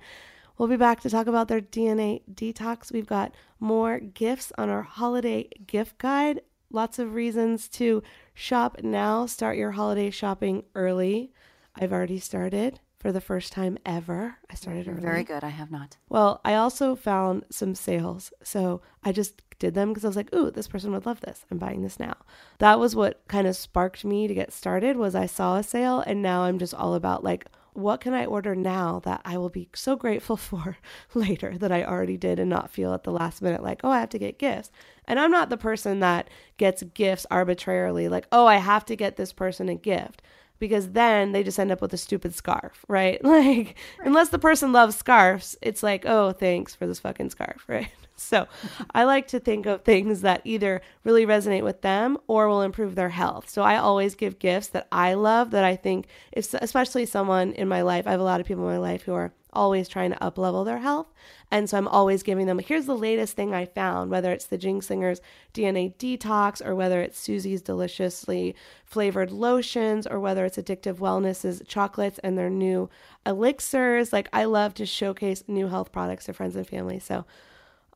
we'll 0.58 0.70
be 0.70 0.78
back 0.78 1.02
to 1.02 1.10
talk 1.10 1.28
about 1.28 1.48
their 1.48 1.62
DNA 1.62 2.22
detox. 2.34 2.92
We've 2.92 3.08
got 3.08 3.34
more 3.60 4.00
gifts 4.00 4.52
on 4.58 4.70
our 4.70 4.84
holiday 4.84 5.50
gift 5.68 5.98
guide. 5.98 6.42
Lots 6.72 7.00
of 7.00 7.14
reasons 7.14 7.68
to 7.70 8.04
shop 8.34 8.78
now. 8.84 9.26
Start 9.26 9.58
your 9.58 9.72
holiday 9.72 10.12
shopping 10.12 10.64
early. 10.76 11.32
I've 11.76 11.92
already 11.92 12.20
started 12.20 12.80
for 13.00 13.12
the 13.12 13.22
first 13.22 13.54
time 13.54 13.78
ever. 13.86 14.36
I 14.50 14.56
started 14.56 14.86
mm-hmm. 14.86 14.98
early. 14.98 15.02
Very 15.02 15.24
good. 15.24 15.44
I 15.44 15.50
have 15.50 15.72
not. 15.72 15.98
Well, 16.10 16.42
I 16.44 16.56
also 16.56 16.96
found 16.96 17.46
some 17.50 17.74
sales. 17.74 18.32
So 18.44 18.82
I 19.04 19.12
just 19.12 19.42
did 19.58 19.74
them 19.74 19.90
because 19.90 20.06
I 20.06 20.08
was 20.08 20.16
like, 20.16 20.34
ooh, 20.34 20.52
this 20.52 20.68
person 20.68 20.92
would 20.92 21.06
love 21.06 21.22
this. 21.22 21.46
I'm 21.50 21.58
buying 21.58 21.82
this 21.82 22.00
now. 22.00 22.16
That 22.60 22.80
was 22.80 22.96
what 22.96 23.22
kind 23.28 23.48
of 23.48 23.56
sparked 23.56 24.04
me 24.06 24.28
to 24.28 24.34
get 24.34 24.54
started 24.54 24.98
was 24.98 25.16
I 25.16 25.26
saw 25.26 25.58
a 25.58 25.64
sale 25.64 26.02
and 26.06 26.22
now 26.22 26.44
I'm 26.44 26.60
just 26.60 26.74
all 26.74 26.94
about 26.94 27.24
like 27.24 27.46
what 27.74 28.02
can 28.02 28.14
I 28.14 28.26
order 28.26 28.56
now 28.56 29.00
that 29.06 29.22
I 29.24 29.38
will 29.38 29.50
be 29.50 29.70
so 29.74 29.96
grateful 29.96 30.38
for 30.38 30.78
later 31.14 31.58
that 31.58 31.72
I 31.72 31.84
already 31.84 32.18
did 32.18 32.40
and 32.40 32.50
not 32.50 32.72
feel 32.72 32.94
at 32.94 33.04
the 33.04 33.12
last 33.12 33.42
minute 33.42 33.64
like, 33.64 33.82
oh, 33.84 33.92
I 33.92 34.00
have 34.00 34.10
to 34.10 34.20
get 34.20 34.40
gifts. 34.40 34.72
And 35.06 35.20
I'm 35.20 35.32
not 35.32 35.50
the 35.50 35.58
person 35.58 36.00
that 36.00 36.30
gets 36.58 36.84
gifts 36.84 37.26
arbitrarily, 37.32 38.10
like, 38.10 38.28
oh, 38.32 38.46
I 38.46 38.58
have 38.58 38.86
to 38.86 38.96
get 38.96 39.16
this 39.16 39.34
person 39.34 39.70
a 39.70 39.76
gift 39.76 40.22
because 40.60 40.92
then 40.92 41.32
they 41.32 41.44
just 41.44 41.60
end 41.60 41.72
up 41.72 41.82
with 41.82 41.94
a 41.94 41.98
stupid 41.98 42.36
scarf, 42.36 42.86
right? 42.88 43.20
Like, 43.30 43.78
unless 44.04 44.30
the 44.30 44.40
person 44.40 44.74
loves 44.74 44.96
scarves, 44.96 45.56
it's 45.62 45.82
like, 45.82 46.04
oh, 46.06 46.32
thanks 46.34 46.76
for 46.76 46.88
this 46.88 47.00
fucking 47.00 47.30
scarf, 47.30 47.64
right? 47.68 47.90
So 48.16 48.48
I 48.94 49.06
like 49.06 49.28
to 49.30 49.40
think 49.40 49.66
of 49.66 49.84
things 49.84 50.22
that 50.22 50.42
either 50.44 50.82
really 51.04 51.26
resonate 51.26 51.64
with 51.64 51.82
them 51.82 52.18
or 52.28 52.50
will 52.50 52.62
improve 52.62 52.96
their 52.96 53.10
health. 53.10 53.50
So 53.50 53.62
I 53.62 53.78
always 53.78 54.16
give 54.16 54.40
gifts 54.40 54.68
that 54.70 54.88
I 54.92 55.14
love 55.14 55.52
that 55.52 55.64
I 55.64 55.76
think, 55.76 56.08
if, 56.32 56.54
especially 56.56 57.06
someone 57.06 57.54
in 57.54 57.68
my 57.68 57.82
life, 57.82 58.08
I 58.08 58.12
have 58.12 58.20
a 58.20 58.24
lot 58.24 58.42
of 58.42 58.48
people 58.48 58.68
in 58.68 58.72
my 58.72 58.78
life 58.80 59.04
who 59.04 59.14
are 59.14 59.32
always 59.54 59.88
trying 59.88 60.12
to 60.12 60.24
up 60.24 60.38
level 60.38 60.64
their 60.64 60.80
health. 60.80 61.08
And 61.52 61.70
so 61.70 61.78
I'm 61.78 61.88
always 61.88 62.22
giving 62.22 62.46
them, 62.46 62.60
here's 62.60 62.86
the 62.86 62.96
latest 62.96 63.36
thing 63.36 63.54
I 63.54 63.66
found, 63.66 64.12
whether 64.12 64.32
it's 64.32 64.46
the 64.46 64.58
Jing 64.58 64.82
Slingers 64.82 65.20
DNA 65.54 65.96
detox 65.96 66.64
or 66.64 66.76
whether 66.76 67.02
it's 67.02 67.20
Susie's 67.20 67.62
deliciously 67.62 68.56
flavored 68.86 69.32
lotions 69.32 70.06
or 70.06 70.20
whether 70.20 70.46
it's 70.46 70.58
Addictive 70.58 70.98
Wellness's 70.98 71.64
chocolates 71.68 72.20
and 72.20 72.38
their 72.38 72.52
new 72.52 72.90
elixirs. 73.26 74.14
Like 74.14 74.30
I 74.32 74.44
love 74.44 74.76
to 74.76 74.86
showcase 74.86 75.44
new 75.48 75.68
health 75.68 75.92
products 75.92 76.26
to 76.26 76.34
friends 76.34 76.56
and 76.56 76.68
family. 76.68 77.00
So 77.00 77.26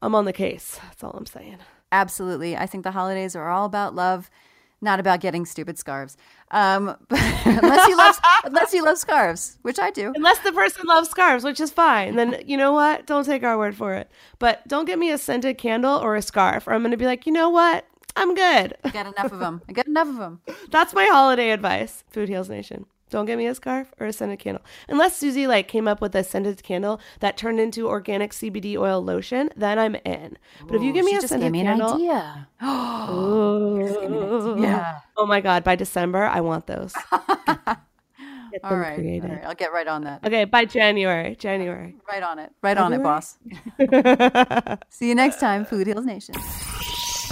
I'm 0.02 0.16
on 0.16 0.26
the 0.26 0.34
case. 0.34 0.80
That's 0.84 1.04
all 1.04 1.12
I'm 1.12 1.28
saying. 1.28 1.60
Absolutely. 1.92 2.58
I 2.58 2.66
think 2.66 2.84
the 2.84 2.92
holidays 2.92 3.36
are 3.36 3.50
all 3.50 3.66
about 3.66 3.94
love, 3.94 4.32
not 4.82 5.00
about 5.00 5.20
getting 5.20 5.46
stupid 5.46 5.78
scarves. 5.78 6.18
Um, 6.54 6.96
unless 7.10 7.88
you 7.88 7.98
love 7.98 8.20
unless 8.44 8.74
you 8.74 8.86
love 8.86 9.00
scarves, 9.00 9.58
which 9.64 9.80
I 9.80 9.90
do. 9.90 10.14
Unless 10.16 10.40
the 10.40 10.52
person 10.52 10.86
loves 10.86 11.10
scarves, 11.10 11.44
which 11.44 11.60
is 11.60 11.72
fine. 11.72 12.16
Then 12.16 12.44
you 12.46 12.58
know 12.58 12.72
what? 12.72 13.08
Don't 13.08 13.26
take 13.26 13.44
our 13.44 13.58
word 13.58 13.76
for 13.76 13.96
it. 13.96 14.10
But 14.38 14.66
don't 14.68 14.86
get 14.86 15.00
me 15.00 15.10
a 15.10 15.18
scented 15.18 15.58
candle 15.58 15.98
or 15.98 16.16
a 16.16 16.22
scarf, 16.22 16.68
or 16.68 16.74
I'm 16.74 16.82
going 16.82 16.92
to 16.92 16.98
be 16.98 17.08
like, 17.08 17.26
you 17.26 17.34
know 17.34 17.50
what? 17.50 17.86
I'm 18.16 18.36
good. 18.36 18.78
I 18.84 18.90
get 18.90 19.08
enough 19.08 19.32
of 19.32 19.40
them. 19.40 19.64
I 19.68 19.74
get 19.74 19.88
enough 19.88 20.08
of 20.08 20.18
them. 20.18 20.42
That's 20.70 20.94
my 20.94 21.06
holiday 21.06 21.50
advice, 21.50 22.04
Food 22.12 22.30
Heals 22.30 22.50
Nation. 22.50 22.86
Don't 23.14 23.28
get 23.28 23.38
me 23.38 23.46
a 23.46 23.54
scarf 23.54 23.94
or 24.00 24.08
a 24.08 24.12
scented 24.12 24.40
candle. 24.40 24.64
Unless 24.90 25.18
Susie 25.18 25.46
like 25.46 25.68
came 25.68 25.88
up 25.88 26.02
with 26.02 26.16
a 26.16 26.24
scented 26.24 26.64
candle 26.64 27.00
that 27.20 27.38
turned 27.38 27.60
into 27.60 27.88
organic 27.88 28.32
CBD 28.32 28.76
oil 28.76 29.04
lotion, 29.04 29.52
then 29.56 29.78
I'm 29.78 29.94
in. 30.04 30.36
But 30.66 30.78
if 30.78 30.82
you 30.82 30.92
give 30.92 31.06
me 31.06 31.12
a 31.12 31.22
just 31.22 31.28
scented 31.28 31.46
gave 31.46 31.52
me 31.52 31.60
an 31.60 31.68
candle, 31.68 31.94
idea. 31.94 32.48
Ooh. 33.14 34.58
Yeah. 34.60 35.02
Oh 35.16 35.28
my 35.28 35.42
god, 35.42 35.64
by 35.64 35.76
December 35.76 36.24
I 36.24 36.42
want 36.42 36.66
those. 36.66 36.96
Them 37.12 37.78
right. 38.64 38.96
created. 38.96 39.30
All 39.30 39.36
right. 39.36 39.46
I'll 39.46 39.54
get 39.54 39.72
right 39.72 39.88
on 39.88 40.06
that. 40.06 40.26
Okay, 40.26 40.46
by 40.46 40.66
January. 40.66 41.36
January. 41.36 41.96
Right 42.08 42.24
on 42.24 42.40
it. 42.40 42.52
Right 42.64 42.78
on 42.80 42.94
it, 42.94 43.04
boss. 43.04 43.38
See 44.90 45.08
you 45.08 45.14
next 45.14 45.40
time, 45.40 45.66
Food 45.66 45.86
Heals 45.86 46.06
Nation. 46.06 46.34